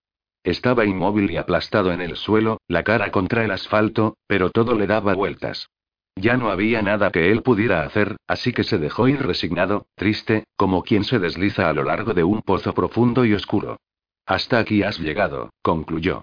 Estaba 0.44 0.86
inmóvil 0.86 1.30
y 1.30 1.38
aplastado 1.38 1.92
en 1.92 2.02
el 2.02 2.16
suelo, 2.16 2.60
la 2.68 2.84
cara 2.84 3.12
contra 3.12 3.46
el 3.46 3.52
asfalto, 3.52 4.18
pero 4.28 4.50
todo 4.50 4.74
le 4.76 4.88
daba 4.88 5.14
vueltas. 5.14 5.70
Ya 6.16 6.38
no 6.38 6.50
había 6.50 6.82
nada 6.82 7.10
que 7.12 7.32
él 7.32 7.42
pudiera 7.42 7.84
hacer, 7.84 8.18
así 8.28 8.52
que 8.52 8.64
se 8.64 8.78
dejó 8.78 9.08
ir 9.08 9.22
resignado, 9.22 9.88
triste, 9.96 10.44
como 10.56 10.84
quien 10.84 11.04
se 11.04 11.20
desliza 11.20 11.70
a 11.70 11.74
lo 11.74 11.84
largo 11.84 12.14
de 12.14 12.24
un 12.24 12.42
pozo 12.42 12.74
profundo 12.74 13.26
y 13.26 13.34
oscuro. 13.34 13.78
Hasta 14.26 14.60
aquí 14.60 14.84
has 14.84 15.00
llegado, 15.00 15.50
concluyó. 15.62 16.22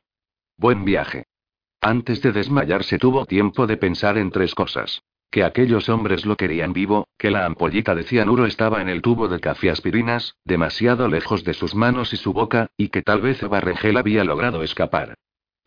Buen 0.57 0.85
viaje. 0.85 1.25
Antes 1.81 2.23
de 2.23 2.33
desmayarse 2.33 2.99
tuvo 2.99 3.25
tiempo 3.25 3.67
de 3.67 3.77
pensar 3.77 4.19
en 4.19 4.31
tres 4.31 4.55
cosas. 4.55 5.03
Que 5.31 5.45
aquellos 5.45 5.89
hombres 5.89 6.25
lo 6.25 6.37
querían 6.37 6.73
vivo, 6.73 7.07
que 7.19 7.31
la 7.31 7.45
ampollita 7.45 7.95
de 7.95 8.03
cianuro 8.03 8.47
estaba 8.47 8.81
en 8.81 8.89
el 8.89 9.03
tubo 9.03 9.29
de 9.29 9.41
aspirinas, 9.71 10.37
demasiado 10.45 11.07
lejos 11.09 11.45
de 11.45 11.55
sus 11.55 11.75
manos 11.75 12.13
y 12.15 12.17
su 12.17 12.33
boca, 12.33 12.69
y 12.77 12.89
que 12.89 13.03
tal 13.03 13.21
vez 13.21 13.47
Barregel 13.47 13.99
había 13.99 14.25
logrado 14.25 14.63
escapar. 14.63 15.15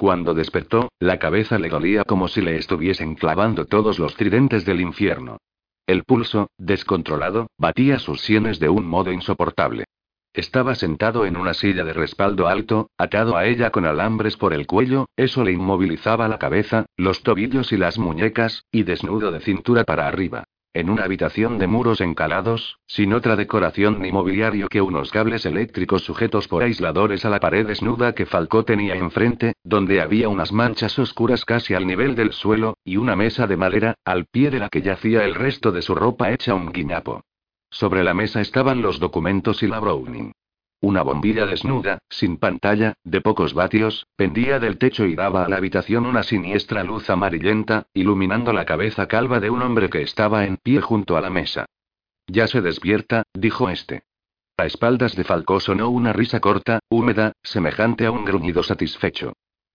Cuando 0.01 0.33
despertó, 0.33 0.89
la 0.99 1.19
cabeza 1.19 1.59
le 1.59 1.69
dolía 1.69 2.03
como 2.05 2.27
si 2.27 2.41
le 2.41 2.57
estuviesen 2.57 3.13
clavando 3.13 3.65
todos 3.65 3.99
los 3.99 4.15
tridentes 4.15 4.65
del 4.65 4.81
infierno. 4.81 5.37
El 5.85 6.05
pulso, 6.05 6.49
descontrolado, 6.57 7.51
batía 7.55 7.99
sus 7.99 8.19
sienes 8.21 8.59
de 8.59 8.67
un 8.67 8.87
modo 8.87 9.11
insoportable. 9.11 9.83
Estaba 10.33 10.73
sentado 10.73 11.27
en 11.27 11.37
una 11.37 11.53
silla 11.53 11.83
de 11.83 11.93
respaldo 11.93 12.47
alto, 12.47 12.89
atado 12.97 13.37
a 13.37 13.45
ella 13.45 13.69
con 13.69 13.85
alambres 13.85 14.37
por 14.37 14.55
el 14.55 14.65
cuello, 14.65 15.05
eso 15.17 15.43
le 15.43 15.51
inmovilizaba 15.51 16.27
la 16.27 16.39
cabeza, 16.39 16.87
los 16.97 17.21
tobillos 17.21 17.71
y 17.71 17.77
las 17.77 17.99
muñecas, 17.99 18.65
y 18.71 18.81
desnudo 18.81 19.31
de 19.31 19.41
cintura 19.41 19.83
para 19.83 20.07
arriba. 20.07 20.45
En 20.73 20.89
una 20.89 21.03
habitación 21.03 21.57
de 21.57 21.67
muros 21.67 21.99
encalados, 21.99 22.79
sin 22.87 23.11
otra 23.11 23.35
decoración 23.35 24.01
ni 24.01 24.13
mobiliario 24.13 24.69
que 24.69 24.81
unos 24.81 25.11
cables 25.11 25.45
eléctricos 25.45 26.05
sujetos 26.05 26.47
por 26.47 26.63
aisladores 26.63 27.25
a 27.25 27.29
la 27.29 27.41
pared 27.41 27.67
desnuda 27.67 28.13
que 28.13 28.25
Falcó 28.25 28.63
tenía 28.63 28.95
enfrente, 28.95 29.55
donde 29.65 29.99
había 29.99 30.29
unas 30.29 30.53
manchas 30.53 30.97
oscuras 30.97 31.43
casi 31.43 31.73
al 31.73 31.85
nivel 31.85 32.15
del 32.15 32.31
suelo, 32.31 32.77
y 32.85 32.95
una 32.95 33.17
mesa 33.17 33.47
de 33.47 33.57
madera, 33.57 33.95
al 34.05 34.27
pie 34.27 34.49
de 34.49 34.59
la 34.59 34.69
que 34.69 34.81
yacía 34.81 35.25
el 35.25 35.35
resto 35.35 35.73
de 35.73 35.81
su 35.81 35.93
ropa 35.93 36.31
hecha 36.31 36.53
un 36.53 36.71
guiñapo. 36.71 37.25
Sobre 37.69 38.05
la 38.05 38.13
mesa 38.13 38.39
estaban 38.39 38.81
los 38.81 38.97
documentos 38.99 39.63
y 39.63 39.67
la 39.67 39.79
Browning. 39.81 40.31
Una 40.83 41.03
bombilla 41.03 41.45
desnuda, 41.45 41.99
sin 42.09 42.37
pantalla, 42.37 42.95
de 43.03 43.21
pocos 43.21 43.53
vatios, 43.53 44.07
pendía 44.15 44.59
del 44.59 44.79
techo 44.79 45.05
y 45.05 45.13
daba 45.13 45.45
a 45.45 45.47
la 45.47 45.57
habitación 45.57 46.07
una 46.07 46.23
siniestra 46.23 46.83
luz 46.83 47.07
amarillenta, 47.11 47.85
iluminando 47.93 48.51
la 48.51 48.65
cabeza 48.65 49.07
calva 49.07 49.39
de 49.39 49.51
un 49.51 49.61
hombre 49.61 49.91
que 49.91 50.01
estaba 50.01 50.43
en 50.45 50.57
pie 50.57 50.81
junto 50.81 51.17
a 51.17 51.21
la 51.21 51.29
mesa. 51.29 51.67
Ya 52.25 52.47
se 52.47 52.61
despierta, 52.61 53.23
dijo 53.35 53.69
este. 53.69 54.01
A 54.57 54.65
espaldas 54.65 55.15
de 55.15 55.23
Falcó 55.23 55.59
sonó 55.59 55.89
una 55.89 56.13
risa 56.13 56.39
corta, 56.39 56.79
húmeda, 56.89 57.33
semejante 57.43 58.07
a 58.07 58.11
un 58.11 58.25
gruñido 58.25 58.63
satisfecho. 58.63 59.33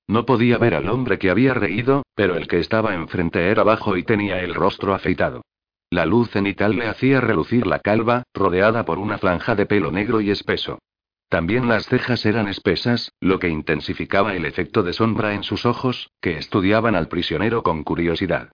No 0.08 0.26
podía 0.26 0.58
ver 0.58 0.74
al 0.74 0.88
hombre 0.88 1.20
que 1.20 1.30
había 1.30 1.54
reído, 1.54 2.02
pero 2.16 2.34
el 2.36 2.48
que 2.48 2.58
estaba 2.58 2.94
enfrente 2.94 3.48
era 3.48 3.62
bajo 3.62 3.96
y 3.96 4.02
tenía 4.02 4.40
el 4.40 4.56
rostro 4.56 4.92
afeitado. 4.92 5.42
La 5.88 6.04
luz 6.04 6.30
cenital 6.30 6.76
le 6.76 6.88
hacía 6.88 7.20
relucir 7.20 7.64
la 7.64 7.78
calva, 7.78 8.24
rodeada 8.34 8.84
por 8.84 8.98
una 8.98 9.18
franja 9.18 9.54
de 9.54 9.66
pelo 9.66 9.92
negro 9.92 10.20
y 10.20 10.30
espeso. 10.30 10.80
También 11.28 11.68
las 11.68 11.86
cejas 11.86 12.24
eran 12.24 12.46
espesas, 12.46 13.12
lo 13.20 13.38
que 13.38 13.48
intensificaba 13.48 14.34
el 14.34 14.44
efecto 14.44 14.82
de 14.82 14.92
sombra 14.92 15.34
en 15.34 15.42
sus 15.42 15.66
ojos, 15.66 16.10
que 16.20 16.38
estudiaban 16.38 16.94
al 16.94 17.08
prisionero 17.08 17.62
con 17.62 17.82
curiosidad. 17.82 18.52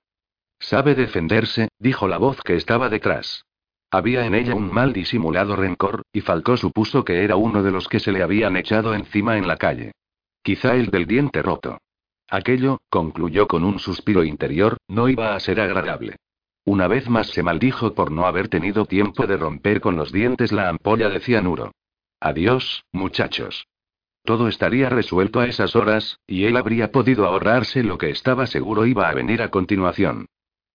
Sabe 0.59 0.95
defenderse, 0.95 1.69
dijo 1.79 2.09
la 2.09 2.19
voz 2.19 2.41
que 2.43 2.57
estaba 2.57 2.89
detrás. 2.89 3.45
Había 3.91 4.25
en 4.25 4.35
ella 4.35 4.55
un 4.55 4.73
mal 4.73 4.95
disimulado 4.95 5.55
rencor, 5.55 6.03
y 6.13 6.23
Falcó 6.23 6.57
supuso 6.57 7.05
que 7.05 7.25
era 7.25 7.37
uno 7.37 7.63
de 7.63 7.73
los 7.73 7.89
que 7.89 8.01
se 8.01 8.11
le 8.11 8.23
habían 8.23 8.57
echado 8.57 8.95
encima 8.95 9.37
en 9.37 9.47
la 9.47 9.59
calle. 9.59 9.93
Quizá 10.43 10.75
el 10.77 10.87
del 10.87 11.07
diente 11.07 11.43
roto. 11.43 11.79
Aquello, 12.31 12.81
concluyó 12.89 13.47
con 13.49 13.65
un 13.65 13.79
suspiro 13.79 14.25
interior, 14.25 14.79
no 14.89 15.11
iba 15.11 15.35
a 15.35 15.41
ser 15.41 15.61
agradable. 15.61 16.17
Una 16.65 16.89
vez 16.89 17.11
más 17.11 17.27
se 17.27 17.43
maldijo 17.43 17.93
por 17.93 18.11
no 18.11 18.25
haber 18.25 18.49
tenido 18.49 18.87
tiempo 18.87 19.27
de 19.27 19.37
romper 19.37 19.83
con 19.83 19.97
los 19.97 20.11
dientes 20.11 20.53
la 20.53 20.71
ampolla 20.71 21.11
de 21.11 21.21
cianuro. 21.21 21.73
Adiós, 22.25 22.85
muchachos. 22.93 23.67
Todo 24.25 24.47
estaría 24.47 24.89
resuelto 24.89 25.41
a 25.41 25.47
esas 25.47 25.75
horas, 25.75 26.21
y 26.25 26.45
él 26.45 26.57
habría 26.57 26.93
podido 26.93 27.27
ahorrarse 27.27 27.83
lo 27.83 27.99
que 27.99 28.11
estaba 28.11 28.47
seguro 28.47 28.87
iba 28.87 29.09
a 29.09 29.13
venir 29.13 29.43
a 29.43 29.51
continuación. 29.51 30.27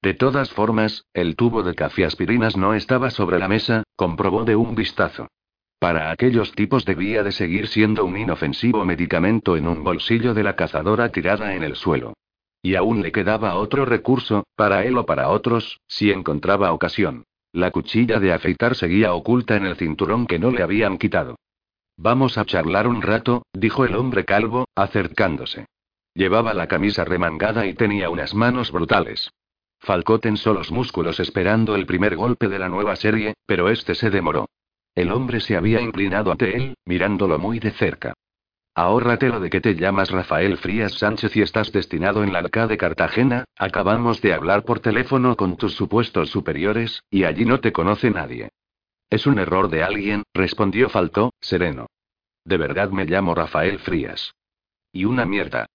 De 0.02 0.14
todas 0.14 0.52
formas, 0.52 1.06
el 1.14 1.38
tubo 1.38 1.64
de 1.64 1.74
aspirinas 2.06 2.58
no 2.58 2.74
estaba 2.74 3.12
sobre 3.12 3.40
la 3.40 3.48
mesa, 3.48 3.84
comprobó 3.96 4.44
de 4.44 4.58
un 4.58 4.76
vistazo. 4.76 5.30
Para 5.80 6.12
aquellos 6.12 6.52
tipos 6.52 6.84
debía 6.84 7.24
de 7.24 7.32
seguir 7.32 7.70
siendo 7.70 8.04
un 8.04 8.18
inofensivo 8.18 8.84
medicamento 8.84 9.56
en 9.56 9.70
un 9.70 9.86
bolsillo 9.86 10.34
de 10.34 10.44
la 10.44 10.58
cazadora 10.58 11.14
tirada 11.14 11.56
en 11.56 11.64
el 11.64 11.78
suelo. 11.78 12.12
Y 12.62 12.76
aún 12.76 13.02
le 13.02 13.14
quedaba 13.14 13.56
otro 13.56 13.86
recurso, 13.86 14.44
para 14.58 14.84
él 14.84 14.98
o 14.98 15.06
para 15.06 15.30
otros, 15.30 15.80
si 15.88 16.12
encontraba 16.12 16.74
ocasión. 16.74 17.24
La 17.52 17.72
cuchilla 17.72 18.20
de 18.20 18.34
afeitar 18.34 18.76
seguía 18.76 19.14
oculta 19.14 19.56
en 19.56 19.66
el 19.66 19.76
cinturón 19.76 20.28
que 20.28 20.40
no 20.40 20.52
le 20.52 20.64
habían 20.64 20.98
quitado. 20.98 21.38
Vamos 21.98 22.38
a 22.38 22.46
charlar 22.46 22.88
un 22.88 23.02
rato, 23.02 23.44
dijo 23.54 23.86
el 23.86 23.96
hombre 23.96 24.26
calvo, 24.26 24.68
acercándose. 24.76 25.66
Llevaba 26.14 26.54
la 26.54 26.68
camisa 26.68 27.06
remangada 27.06 27.66
y 27.66 27.74
tenía 27.74 28.10
unas 28.10 28.34
manos 28.34 28.72
brutales. 28.72 29.32
Falcó 29.80 30.20
tensó 30.20 30.54
los 30.54 30.72
músculos 30.72 31.20
esperando 31.20 31.76
el 31.76 31.86
primer 31.86 32.16
golpe 32.16 32.48
de 32.48 32.60
la 32.60 32.70
nueva 32.70 32.96
serie, 32.96 33.36
pero 33.46 33.70
este 33.70 33.96
se 33.96 34.10
demoró. 34.10 34.48
El 34.96 35.12
hombre 35.12 35.40
se 35.40 35.56
había 35.56 35.80
inclinado 35.80 36.32
ante 36.32 36.56
él, 36.56 36.76
mirándolo 36.86 37.38
muy 37.38 37.60
de 37.60 37.72
cerca. 37.72 38.14
Ahórrate 38.78 39.30
lo 39.30 39.40
de 39.40 39.50
que 39.50 39.60
te 39.60 39.74
llamas 39.74 40.12
Rafael 40.12 40.56
Frías 40.60 41.00
Sánchez 41.00 41.36
y 41.36 41.42
estás 41.42 41.72
destinado 41.72 42.24
en 42.24 42.32
la 42.32 42.38
Alca 42.38 42.68
de 42.68 42.78
Cartagena, 42.78 43.46
acabamos 43.58 44.22
de 44.22 44.36
hablar 44.36 44.66
por 44.66 44.82
teléfono 44.82 45.36
con 45.36 45.58
tus 45.58 45.74
supuestos 45.74 46.30
superiores, 46.30 47.02
y 47.10 47.24
allí 47.24 47.44
no 47.44 47.60
te 47.60 47.72
conoce 47.72 48.12
nadie. 48.12 48.50
Es 49.10 49.26
un 49.26 49.40
error 49.40 49.72
de 49.72 49.82
alguien, 49.82 50.22
respondió 50.32 50.90
Faltó, 50.90 51.34
sereno. 51.42 51.88
De 52.46 52.58
verdad 52.58 52.92
me 52.92 53.06
llamo 53.06 53.34
Rafael 53.34 53.80
Frías. 53.80 54.36
Y 54.92 55.06
una 55.06 55.26
mierda. 55.26 55.66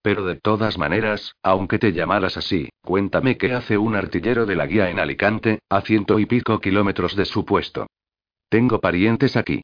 Pero 0.00 0.24
de 0.24 0.36
todas 0.36 0.78
maneras, 0.78 1.34
aunque 1.42 1.80
te 1.80 1.92
llamaras 1.92 2.36
así, 2.36 2.68
cuéntame 2.80 3.38
qué 3.38 3.54
hace 3.54 3.76
un 3.76 3.96
artillero 3.96 4.46
de 4.46 4.54
la 4.54 4.68
guía 4.68 4.88
en 4.88 5.00
Alicante, 5.00 5.58
a 5.68 5.80
ciento 5.80 6.20
y 6.20 6.26
pico 6.26 6.60
kilómetros 6.60 7.16
de 7.16 7.24
su 7.24 7.44
puesto. 7.44 7.88
Tengo 8.48 8.78
parientes 8.78 9.36
aquí. 9.36 9.62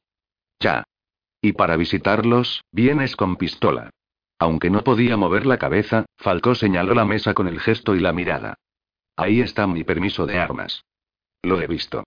Ya. 0.58 0.82
Y 1.40 1.52
para 1.52 1.76
visitarlos, 1.76 2.64
vienes 2.72 3.16
con 3.16 3.36
pistola. 3.36 3.90
Aunque 4.38 4.70
no 4.70 4.84
podía 4.84 5.16
mover 5.16 5.46
la 5.46 5.58
cabeza, 5.58 6.06
Falcó 6.16 6.54
señaló 6.54 6.94
la 6.94 7.04
mesa 7.04 7.34
con 7.34 7.48
el 7.48 7.60
gesto 7.60 7.94
y 7.94 8.00
la 8.00 8.12
mirada. 8.12 8.54
Ahí 9.16 9.40
está 9.40 9.66
mi 9.66 9.84
permiso 9.84 10.26
de 10.26 10.38
armas. 10.38 10.84
Lo 11.42 11.60
he 11.60 11.66
visto. 11.66 12.04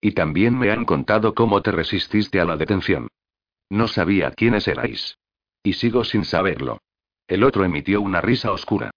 Y 0.00 0.12
también 0.12 0.58
me 0.58 0.70
han 0.70 0.84
contado 0.84 1.34
cómo 1.34 1.62
te 1.62 1.72
resististe 1.72 2.40
a 2.40 2.44
la 2.44 2.56
detención. 2.56 3.08
No 3.70 3.88
sabía 3.88 4.30
quiénes 4.32 4.66
erais. 4.66 5.18
Y 5.62 5.74
sigo 5.74 6.04
sin 6.04 6.24
saberlo. 6.24 6.78
El 7.26 7.44
otro 7.44 7.64
emitió 7.64 8.00
una 8.00 8.20
risa 8.20 8.52
oscura. 8.52 8.90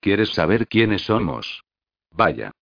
¿Quieres 0.00 0.30
saber 0.30 0.66
quiénes 0.66 1.02
somos? 1.02 1.64
Vaya. 2.10 2.52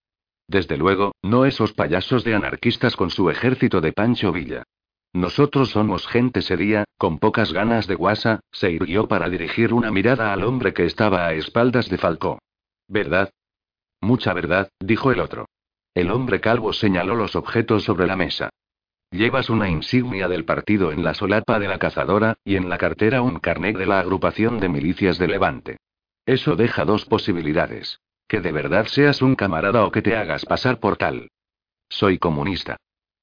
Desde 0.49 0.77
luego, 0.77 1.15
no 1.23 1.45
esos 1.45 1.73
payasos 1.73 2.25
de 2.25 2.35
anarquistas 2.35 2.97
con 2.97 3.11
su 3.11 3.31
ejército 3.31 3.81
de 3.81 3.93
Pancho 3.93 4.33
Villa. 4.33 4.65
Nosotros 5.15 5.71
somos 5.71 6.09
gente 6.09 6.43
seria, 6.43 6.85
con 6.99 7.21
pocas 7.21 7.53
ganas 7.53 7.87
de 7.87 7.95
guasa, 7.95 8.41
se 8.51 8.73
irguió 8.73 9.07
para 9.07 9.29
dirigir 9.29 9.73
una 9.73 9.93
mirada 9.93 10.33
al 10.33 10.43
hombre 10.43 10.75
que 10.75 10.87
estaba 10.87 11.29
a 11.29 11.35
espaldas 11.35 11.89
de 11.89 11.99
Falcó. 11.99 12.41
¿Verdad? 12.89 13.31
Mucha 14.01 14.35
verdad, 14.35 14.71
dijo 14.81 15.13
el 15.13 15.21
otro. 15.21 15.47
El 15.95 16.11
hombre 16.11 16.41
calvo 16.41 16.73
señaló 16.73 17.15
los 17.15 17.37
objetos 17.37 17.85
sobre 17.85 18.09
la 18.09 18.17
mesa. 18.17 18.51
Llevas 19.13 19.51
una 19.51 19.69
insignia 19.69 20.27
del 20.27 20.45
partido 20.45 20.91
en 20.91 21.05
la 21.05 21.15
solapa 21.15 21.61
de 21.61 21.69
la 21.69 21.79
cazadora, 21.79 22.35
y 22.45 22.57
en 22.57 22.69
la 22.69 22.77
cartera 22.77 23.23
un 23.23 23.39
carnet 23.39 23.77
de 23.79 23.87
la 23.87 24.01
agrupación 24.01 24.59
de 24.59 24.69
milicias 24.69 25.17
de 25.19 25.29
Levante. 25.29 25.77
Eso 26.27 26.57
deja 26.57 26.85
dos 26.85 27.05
posibilidades. 27.05 28.01
Que 28.27 28.41
de 28.41 28.51
verdad 28.51 28.87
seas 28.87 29.23
un 29.23 29.37
camarada 29.37 29.85
o 29.85 29.93
que 29.93 30.03
te 30.03 30.17
hagas 30.17 30.45
pasar 30.45 30.81
por 30.81 30.97
tal. 30.97 31.29
Soy 31.89 32.19
comunista. 32.19 32.79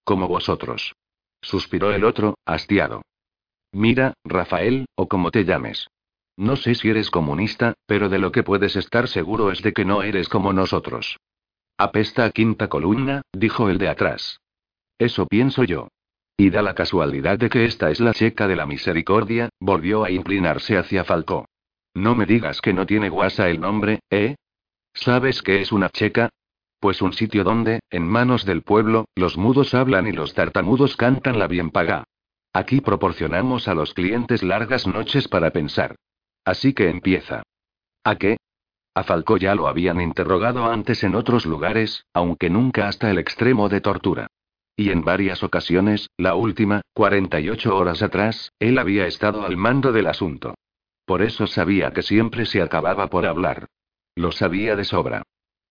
Como 0.05 0.29
vosotros. 0.29 0.93
Suspiró 1.41 1.91
el 1.91 2.03
otro, 2.03 2.35
hastiado. 2.45 3.01
Mira, 3.71 4.13
Rafael, 4.23 4.85
o 4.95 5.07
como 5.07 5.31
te 5.31 5.45
llames. 5.45 5.87
No 6.37 6.55
sé 6.55 6.75
si 6.75 6.89
eres 6.89 7.09
comunista, 7.09 7.73
pero 7.85 8.09
de 8.09 8.19
lo 8.19 8.31
que 8.31 8.43
puedes 8.43 8.75
estar 8.75 9.07
seguro 9.07 9.51
es 9.51 9.61
de 9.61 9.73
que 9.73 9.85
no 9.85 10.03
eres 10.03 10.29
como 10.29 10.53
nosotros. 10.53 11.17
Apesta 11.77 12.25
a 12.25 12.31
quinta 12.31 12.67
columna, 12.67 13.21
dijo 13.33 13.69
el 13.69 13.77
de 13.77 13.89
atrás. 13.89 14.39
Eso 14.97 15.25
pienso 15.25 15.63
yo. 15.63 15.87
Y 16.37 16.49
da 16.49 16.61
la 16.61 16.75
casualidad 16.75 17.37
de 17.37 17.49
que 17.49 17.65
esta 17.65 17.91
es 17.91 17.99
la 17.99 18.13
checa 18.13 18.47
de 18.47 18.55
la 18.55 18.65
misericordia, 18.65 19.49
volvió 19.59 20.03
a 20.03 20.11
inclinarse 20.11 20.77
hacia 20.77 21.03
Falcó. 21.03 21.47
No 21.93 22.15
me 22.15 22.25
digas 22.25 22.61
que 22.61 22.73
no 22.73 22.85
tiene 22.85 23.09
guasa 23.09 23.49
el 23.49 23.59
nombre, 23.59 23.99
¿eh? 24.09 24.35
¿Sabes 24.93 25.41
qué 25.41 25.61
es 25.61 25.71
una 25.71 25.89
checa? 25.89 26.29
Pues 26.81 26.99
un 27.03 27.13
sitio 27.13 27.43
donde, 27.43 27.79
en 27.91 28.07
manos 28.07 28.43
del 28.43 28.63
pueblo, 28.63 29.05
los 29.13 29.37
mudos 29.37 29.75
hablan 29.75 30.07
y 30.07 30.13
los 30.13 30.33
tartamudos 30.33 30.97
cantan 30.97 31.37
la 31.37 31.45
bien 31.45 31.69
paga. 31.69 32.05
Aquí 32.53 32.81
proporcionamos 32.81 33.67
a 33.67 33.75
los 33.75 33.93
clientes 33.93 34.41
largas 34.41 34.87
noches 34.87 35.27
para 35.27 35.51
pensar. 35.51 35.95
Así 36.43 36.73
que 36.73 36.89
empieza. 36.89 37.43
¿A 38.03 38.15
qué? 38.15 38.37
A 38.95 39.03
Falcó 39.03 39.37
ya 39.37 39.53
lo 39.53 39.67
habían 39.67 40.01
interrogado 40.01 40.65
antes 40.65 41.03
en 41.03 41.13
otros 41.13 41.45
lugares, 41.45 42.03
aunque 42.13 42.49
nunca 42.49 42.87
hasta 42.87 43.11
el 43.11 43.19
extremo 43.19 43.69
de 43.69 43.81
tortura. 43.81 44.25
Y 44.75 44.89
en 44.89 45.03
varias 45.03 45.43
ocasiones, 45.43 46.09
la 46.17 46.33
última, 46.33 46.81
48 46.95 47.77
horas 47.77 48.01
atrás, 48.01 48.53
él 48.57 48.79
había 48.79 49.05
estado 49.05 49.45
al 49.45 49.55
mando 49.55 49.91
del 49.91 50.07
asunto. 50.07 50.55
Por 51.05 51.21
eso 51.21 51.45
sabía 51.45 51.93
que 51.93 52.01
siempre 52.01 52.47
se 52.47 52.59
acababa 52.59 53.05
por 53.05 53.27
hablar. 53.27 53.67
Lo 54.15 54.31
sabía 54.31 54.75
de 54.75 54.83
sobra. 54.83 55.21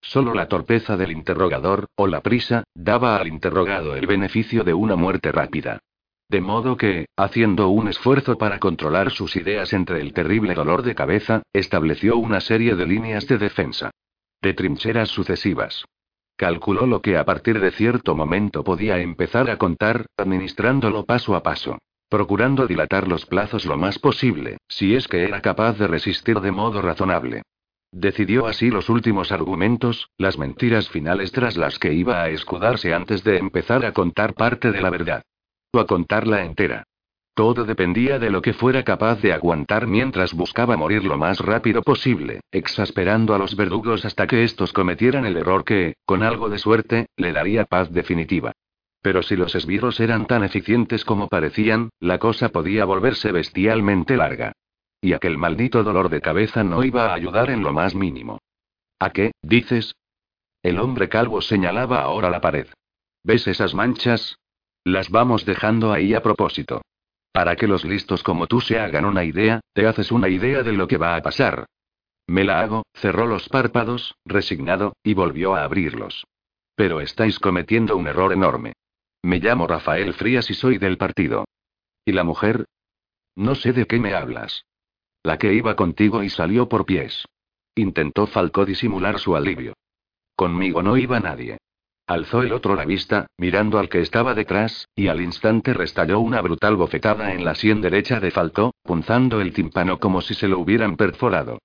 Solo 0.01 0.34
la 0.34 0.48
torpeza 0.48 0.96
del 0.96 1.12
interrogador, 1.12 1.86
o 1.94 2.07
la 2.07 2.20
prisa, 2.20 2.64
daba 2.74 3.16
al 3.16 3.28
interrogado 3.28 3.94
el 3.94 4.07
beneficio 4.07 4.64
de 4.64 4.74
una 4.74 4.96
muerte 4.96 5.30
rápida. 5.30 5.80
De 6.28 6.40
modo 6.40 6.76
que, 6.76 7.07
haciendo 7.16 7.68
un 7.68 7.88
esfuerzo 7.88 8.38
para 8.38 8.61
controlar 8.61 9.11
sus 9.11 9.34
ideas 9.36 9.72
entre 9.72 10.01
el 10.01 10.12
terrible 10.12 10.55
dolor 10.55 10.82
de 10.82 10.94
cabeza, 10.94 11.42
estableció 11.53 12.16
una 12.16 12.40
serie 12.40 12.76
de 12.76 12.86
líneas 12.86 13.26
de 13.26 13.38
defensa. 13.38 13.90
De 14.40 14.55
trincheras 14.55 15.09
sucesivas. 15.09 15.84
Calculó 16.36 16.86
lo 16.86 17.03
que 17.03 17.18
a 17.18 17.24
partir 17.24 17.61
de 17.61 17.70
cierto 17.72 18.14
momento 18.14 18.64
podía 18.64 18.98
empezar 18.98 19.51
a 19.51 19.59
contar, 19.59 20.07
administrándolo 20.16 21.05
paso 21.05 21.34
a 21.34 21.42
paso. 21.42 21.78
Procurando 22.09 22.66
dilatar 22.66 23.07
los 23.07 23.26
plazos 23.26 23.66
lo 23.66 23.76
más 23.76 23.98
posible, 23.98 24.57
si 24.68 24.94
es 24.94 25.07
que 25.07 25.24
era 25.24 25.42
capaz 25.42 25.78
de 25.78 25.86
resistir 25.86 26.40
de 26.40 26.51
modo 26.51 26.80
razonable. 26.80 27.42
Decidió 27.93 28.47
así 28.47 28.70
los 28.70 28.88
últimos 28.88 29.32
argumentos, 29.32 30.11
las 30.16 30.38
mentiras 30.38 30.88
finales 30.88 31.32
tras 31.32 31.57
las 31.57 31.78
que 31.78 31.93
iba 31.93 32.22
a 32.22 32.28
escudarse 32.28 32.95
antes 32.95 33.24
de 33.24 33.38
empezar 33.38 33.84
a 33.84 33.93
contar 33.93 34.34
parte 34.34 34.70
de 34.70 34.80
la 34.80 34.91
verdad. 34.91 35.22
O 35.72 35.80
a 35.80 35.86
contarla 35.86 36.45
entera. 36.45 36.84
Todo 37.34 37.64
dependía 37.64 38.18
de 38.18 38.30
lo 38.30 38.43
que 38.43 38.53
fuera 38.53 38.84
capaz 38.84 39.20
de 39.22 39.32
aguantar 39.32 39.86
mientras 39.86 40.34
buscaba 40.34 40.76
morir 40.76 41.05
lo 41.05 41.16
más 41.16 41.41
rápido 41.41 41.82
posible, 41.82 42.41
exasperando 42.53 43.34
a 43.34 43.38
los 43.38 43.57
verdugos 43.57 44.05
hasta 44.05 44.26
que 44.26 44.45
estos 44.45 44.72
cometieran 44.72 45.24
el 45.26 45.36
error 45.36 45.64
que, 45.64 45.95
con 46.05 46.22
algo 46.22 46.49
de 46.49 46.59
suerte, 46.59 47.07
le 47.16 47.32
daría 47.32 47.64
paz 47.64 47.91
definitiva. 47.93 48.53
Pero 49.03 49.22
si 49.22 49.34
los 49.34 49.55
esbirros 49.55 49.99
eran 50.01 50.26
tan 50.26 50.45
eficientes 50.45 51.05
como 51.05 51.28
parecían, 51.28 51.91
la 51.99 52.18
cosa 52.18 52.51
podía 52.51 52.84
volverse 52.84 53.32
bestialmente 53.32 54.16
larga. 54.16 54.53
Y 55.01 55.14
aquel 55.14 55.38
maldito 55.38 55.82
dolor 55.82 56.09
de 56.09 56.20
cabeza 56.20 56.62
no 56.62 56.84
iba 56.84 57.07
a 57.07 57.14
ayudar 57.14 57.51
en 57.51 57.62
lo 57.62 57.72
más 57.72 57.94
mínimo. 57.94 58.38
¿A 58.98 59.11
qué, 59.11 59.32
dices? 59.42 59.94
El 60.62 60.78
hombre 60.78 61.09
calvo 61.09 61.40
señalaba 61.40 62.03
ahora 62.03 62.28
la 62.28 62.40
pared. 62.40 62.66
¿Ves 63.24 63.46
esas 63.46 63.74
manchas? 63.74 64.36
Las 64.84 65.11
vamos 65.11 65.46
dejando 65.46 65.92
ahí 65.92 66.14
a 66.14 66.22
propósito. 66.22 66.82
Para 67.32 67.57
que 67.57 67.66
los 67.66 67.84
listos 67.84 68.22
como 68.22 68.46
tú 68.46 68.61
se 68.61 68.78
hagan 68.78 69.05
una 69.05 69.24
idea, 69.24 69.61
te 69.72 69.86
haces 69.86 70.11
una 70.11 70.28
idea 70.28 70.62
de 70.62 70.72
lo 70.72 70.86
que 70.86 70.98
va 70.98 71.16
a 71.16 71.22
pasar. 71.22 71.66
Me 72.26 72.44
la 72.44 72.61
hago, 72.61 72.84
cerró 72.94 73.26
los 73.26 73.48
párpados, 73.48 74.14
resignado, 74.24 74.94
y 75.03 75.14
volvió 75.14 75.55
a 75.55 75.64
abrirlos. 75.64 76.26
Pero 76.74 77.01
estáis 77.01 77.38
cometiendo 77.38 77.96
un 77.96 78.07
error 78.07 78.32
enorme. 78.32 78.74
Me 79.22 79.38
llamo 79.38 79.66
Rafael 79.66 80.14
Frías 80.14 80.51
y 80.51 80.55
soy 80.55 80.78
del 80.78 80.96
partido. 80.96 81.44
¿Y 82.05 82.12
la 82.12 82.24
mujer? 82.24 82.66
No 83.36 83.55
sé 83.55 83.72
de 83.72 83.86
qué 83.86 83.98
me 83.98 84.14
hablas. 84.14 84.64
La 85.23 85.39
que 85.39 85.53
iba 85.53 85.77
contigo 85.77 86.23
y 86.23 86.31
salió 86.31 86.68
por 86.68 86.87
pies. 86.87 87.27
Intentó 87.75 88.27
Falcó 88.27 88.64
disimular 88.64 89.18
su 89.18 89.37
alivio. 89.37 89.75
Conmigo 90.35 90.83
no 90.83 90.97
iba 90.97 91.21
nadie. 91.21 91.59
Alzó 92.07 92.43
el 92.43 92.53
otro 92.53 92.75
la 92.75 92.85
vista, 92.85 93.27
mirando 93.39 93.79
al 93.79 93.89
que 93.89 94.01
estaba 94.01 94.35
detrás, 94.35 94.89
y 94.97 95.09
al 95.09 95.21
instante 95.21 95.75
restalló 95.75 96.18
una 96.21 96.41
brutal 96.41 96.75
bofetada 96.75 97.35
en 97.35 97.45
la 97.45 97.55
sien 97.55 97.81
derecha 97.81 98.18
de 98.18 98.31
Falcó, 98.31 98.73
punzando 98.83 99.41
el 99.41 99.53
tímpano 99.53 100.01
como 100.01 100.21
si 100.21 100.35
se 100.35 100.49
lo 100.49 100.59
hubieran 100.59 100.97
perforado. 100.97 101.59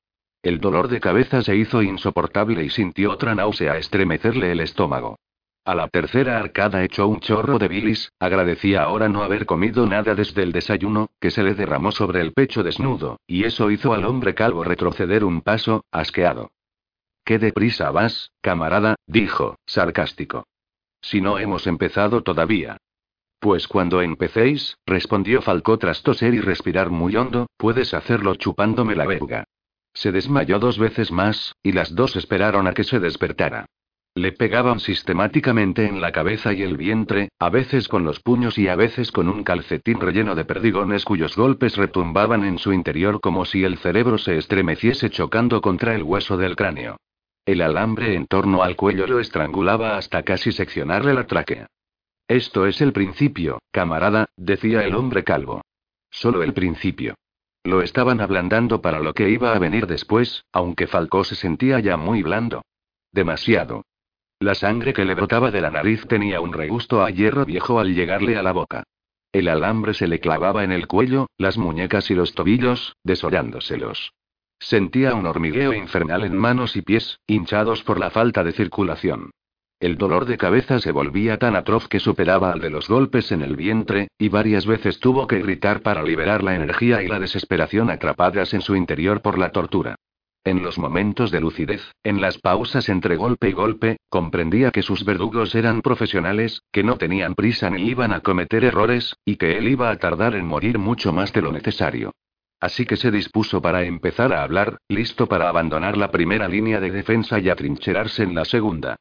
El 0.43 0.59
dolor 0.59 0.89
de 0.89 0.99
cabeza 0.99 1.41
se 1.41 1.55
hizo 1.55 1.81
insoportable 1.81 2.63
y 2.63 2.69
sintió 2.69 3.13
otra 3.13 3.33
náusea 3.33 3.77
estremecerle 3.77 4.51
el 4.51 4.59
estómago. 4.59 5.17
A 5.65 5.73
la 5.73 5.87
tercera 5.87 6.37
arcada 6.37 6.83
echó 6.83 7.07
un 7.07 7.19
chorro 7.19 7.57
de 7.57 7.67
bilis, 7.67 8.11
agradecía 8.19 8.83
ahora 8.83 9.09
no 9.09 9.23
haber 9.23 9.47
comido 9.47 9.87
nada 9.87 10.13
desde 10.13 10.43
el 10.43 10.51
desayuno, 10.51 11.09
que 11.19 11.31
se 11.31 11.41
le 11.41 11.55
derramó 11.55 11.91
sobre 11.91 12.21
el 12.21 12.33
pecho 12.33 12.61
desnudo, 12.61 13.19
y 13.25 13.45
eso 13.45 13.71
hizo 13.71 13.91
al 13.95 14.05
hombre 14.05 14.35
calvo 14.35 14.63
retroceder 14.63 15.23
un 15.23 15.41
paso, 15.41 15.83
asqueado. 15.91 16.51
Qué 17.23 17.39
deprisa 17.39 17.89
vas, 17.89 18.31
camarada, 18.41 18.93
dijo, 19.07 19.57
sarcástico. 19.65 20.45
Si 21.01 21.19
no 21.19 21.39
hemos 21.39 21.65
empezado 21.65 22.21
todavía. 22.21 22.77
Pues 23.39 23.67
cuando 23.67 24.03
empecéis, 24.03 24.77
respondió 24.85 25.41
Falcó 25.41 25.79
tras 25.79 26.03
toser 26.03 26.35
y 26.35 26.41
respirar 26.41 26.91
muy 26.91 27.15
hondo, 27.15 27.47
puedes 27.57 27.95
hacerlo 27.95 28.35
chupándome 28.35 28.95
la 28.95 29.07
verga. 29.07 29.45
Se 29.95 30.11
desmayó 30.11 30.59
dos 30.59 30.77
veces 30.77 31.11
más, 31.11 31.55
y 31.63 31.71
las 31.71 31.95
dos 31.95 32.15
esperaron 32.15 32.67
a 32.67 32.73
que 32.73 32.83
se 32.83 32.99
despertara. 32.99 33.65
Le 34.17 34.31
pegaban 34.31 34.79
sistemáticamente 34.79 35.85
en 35.85 35.99
la 35.99 36.13
cabeza 36.13 36.53
y 36.53 36.61
el 36.61 36.77
vientre, 36.77 37.31
a 37.37 37.49
veces 37.49 37.89
con 37.89 38.05
los 38.05 38.21
puños 38.21 38.57
y 38.57 38.69
a 38.69 38.77
veces 38.77 39.11
con 39.11 39.27
un 39.27 39.43
calcetín 39.43 39.99
relleno 39.99 40.35
de 40.35 40.45
perdigones 40.45 41.03
cuyos 41.03 41.35
golpes 41.35 41.75
retumbaban 41.75 42.45
en 42.45 42.57
su 42.57 42.71
interior 42.71 43.19
como 43.19 43.43
si 43.43 43.65
el 43.65 43.77
cerebro 43.77 44.17
se 44.17 44.37
estremeciese 44.37 45.09
chocando 45.09 45.59
contra 45.59 45.95
el 45.95 46.03
hueso 46.03 46.37
del 46.37 46.55
cráneo. 46.55 46.95
El 47.45 47.61
alambre 47.61 48.15
en 48.15 48.25
torno 48.25 48.63
al 48.63 48.77
cuello 48.77 49.05
lo 49.05 49.19
estrangulaba 49.19 49.97
hasta 49.97 50.23
casi 50.23 50.53
seccionarle 50.53 51.13
la 51.13 51.27
tráquea. 51.27 51.67
Esto 52.29 52.67
es 52.67 52.79
el 52.79 52.93
principio, 52.93 53.59
camarada, 53.71 54.29
decía 54.37 54.85
el 54.85 54.95
hombre 54.95 55.25
calvo. 55.25 55.61
Solo 56.09 56.41
el 56.41 56.53
principio. 56.53 57.15
Lo 57.65 57.81
estaban 57.81 58.21
ablandando 58.21 58.81
para 58.81 59.01
lo 59.01 59.13
que 59.13 59.29
iba 59.29 59.53
a 59.53 59.59
venir 59.59 59.87
después, 59.87 60.45
aunque 60.53 60.87
Falcó 60.87 61.25
se 61.25 61.35
sentía 61.35 61.81
ya 61.81 61.97
muy 61.97 62.23
blando. 62.23 62.61
Demasiado. 63.11 63.83
La 64.39 64.53
sangre 64.53 64.93
que 64.93 65.05
le 65.05 65.15
brotaba 65.15 65.49
de 65.49 65.61
la 65.61 65.71
nariz 65.71 66.05
tenía 66.07 66.41
un 66.41 66.51
regusto 66.51 67.03
a 67.03 67.09
hierro 67.09 67.45
viejo 67.45 67.79
al 67.79 67.95
llegarle 67.95 68.37
a 68.37 68.43
la 68.43 68.51
boca. 68.51 68.83
El 69.31 69.47
alambre 69.47 69.93
se 69.93 70.07
le 70.07 70.19
clavaba 70.19 70.63
en 70.63 70.71
el 70.71 70.87
cuello, 70.87 71.27
las 71.37 71.57
muñecas 71.57 72.11
y 72.11 72.15
los 72.15 72.33
tobillos, 72.33 72.95
desollándoselos. 73.03 74.13
Sentía 74.59 75.13
un 75.13 75.25
hormigueo 75.25 75.73
infernal 75.73 76.23
en 76.23 76.35
manos 76.37 76.75
y 76.75 76.81
pies, 76.81 77.19
hinchados 77.27 77.83
por 77.83 77.99
la 77.99 78.09
falta 78.09 78.43
de 78.43 78.51
circulación. 78.51 79.31
El 79.79 79.97
dolor 79.97 80.25
de 80.25 80.37
cabeza 80.37 80.79
se 80.79 80.91
volvía 80.91 81.37
tan 81.37 81.55
atroz 81.55 81.87
que 81.87 81.99
superaba 81.99 82.51
al 82.51 82.59
de 82.59 82.69
los 82.69 82.87
golpes 82.87 83.31
en 83.31 83.41
el 83.41 83.55
vientre, 83.55 84.07
y 84.17 84.29
varias 84.29 84.65
veces 84.65 84.99
tuvo 84.99 85.27
que 85.27 85.41
gritar 85.41 85.81
para 85.81 86.01
liberar 86.03 86.43
la 86.43 86.55
energía 86.55 87.03
y 87.03 87.07
la 87.07 87.19
desesperación 87.19 87.89
atrapadas 87.89 88.53
en 88.53 88.61
su 88.61 88.75
interior 88.75 89.21
por 89.21 89.37
la 89.37 89.51
tortura. 89.51 89.95
En 90.45 90.61
los 90.61 90.77
momentos 90.77 91.31
de 91.31 91.41
lucidez, 91.41 91.81
en 92.03 92.21
las 92.21 92.37
pausas 92.37 92.87
entre 92.89 93.15
golpe 93.15 93.49
y 93.49 93.53
golpe, 93.53 93.97
comprendía 94.09 94.69
que 94.69 94.83
sus 94.83 95.03
verdugos 95.03 95.55
eran 95.55 95.81
profesionales, 95.81 96.61
que 96.71 96.83
no 96.83 96.97
tenían 96.97 97.33
prisa 97.33 97.71
ni 97.71 97.87
iban 97.87 98.13
a 98.13 98.19
cometer 98.19 98.63
errores, 98.63 99.15
y 99.25 99.37
que 99.37 99.57
él 99.57 99.67
iba 99.67 99.89
a 99.89 99.97
tardar 99.97 100.35
en 100.35 100.45
morir 100.45 100.77
mucho 100.77 101.11
más 101.11 101.33
de 101.33 101.41
lo 101.41 101.51
necesario. 101.51 102.11
Así 102.59 102.85
que 102.85 102.95
se 102.95 103.09
dispuso 103.09 103.59
para 103.59 103.85
empezar 103.85 104.33
a 104.33 104.43
hablar, 104.43 104.77
listo 104.87 105.27
para 105.27 105.49
abandonar 105.49 105.97
la 105.97 106.11
primera 106.11 106.47
línea 106.47 106.79
de 106.79 106.91
defensa 106.91 107.39
y 107.39 107.49
atrincherarse 107.49 108.21
en 108.21 108.35
la 108.35 108.45
segunda. 108.45 108.97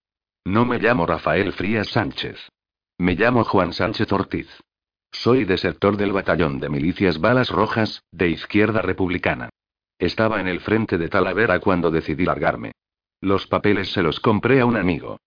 No 0.47 0.65
me 0.65 0.79
llamo 0.79 1.07
Rafael 1.07 1.53
Frías 1.53 1.89
Sánchez. 1.89 2.39
Me 2.97 3.17
llamo 3.17 3.45
Juan 3.45 3.75
Sánchez 3.75 4.11
Ortiz. 4.13 4.49
Soy 5.13 5.45
desertor 5.45 5.99
del 5.99 6.13
batallón 6.13 6.59
de 6.59 6.71
milicias 6.71 7.21
Balas 7.21 7.51
Rojas, 7.51 8.03
de 8.11 8.31
Izquierda 8.31 8.81
Republicana. 8.81 9.51
Estaba 9.99 10.41
en 10.41 10.49
el 10.49 10.61
frente 10.61 10.99
de 10.99 11.09
Talavera 11.09 11.61
cuando 11.61 11.91
decidí 11.91 12.25
largarme. 12.25 12.73
Los 13.21 13.47
papeles 13.47 13.93
se 13.93 14.03
los 14.03 14.21
compré 14.21 14.61
a 14.61 14.67
un 14.67 14.77
amigo. 14.77 15.19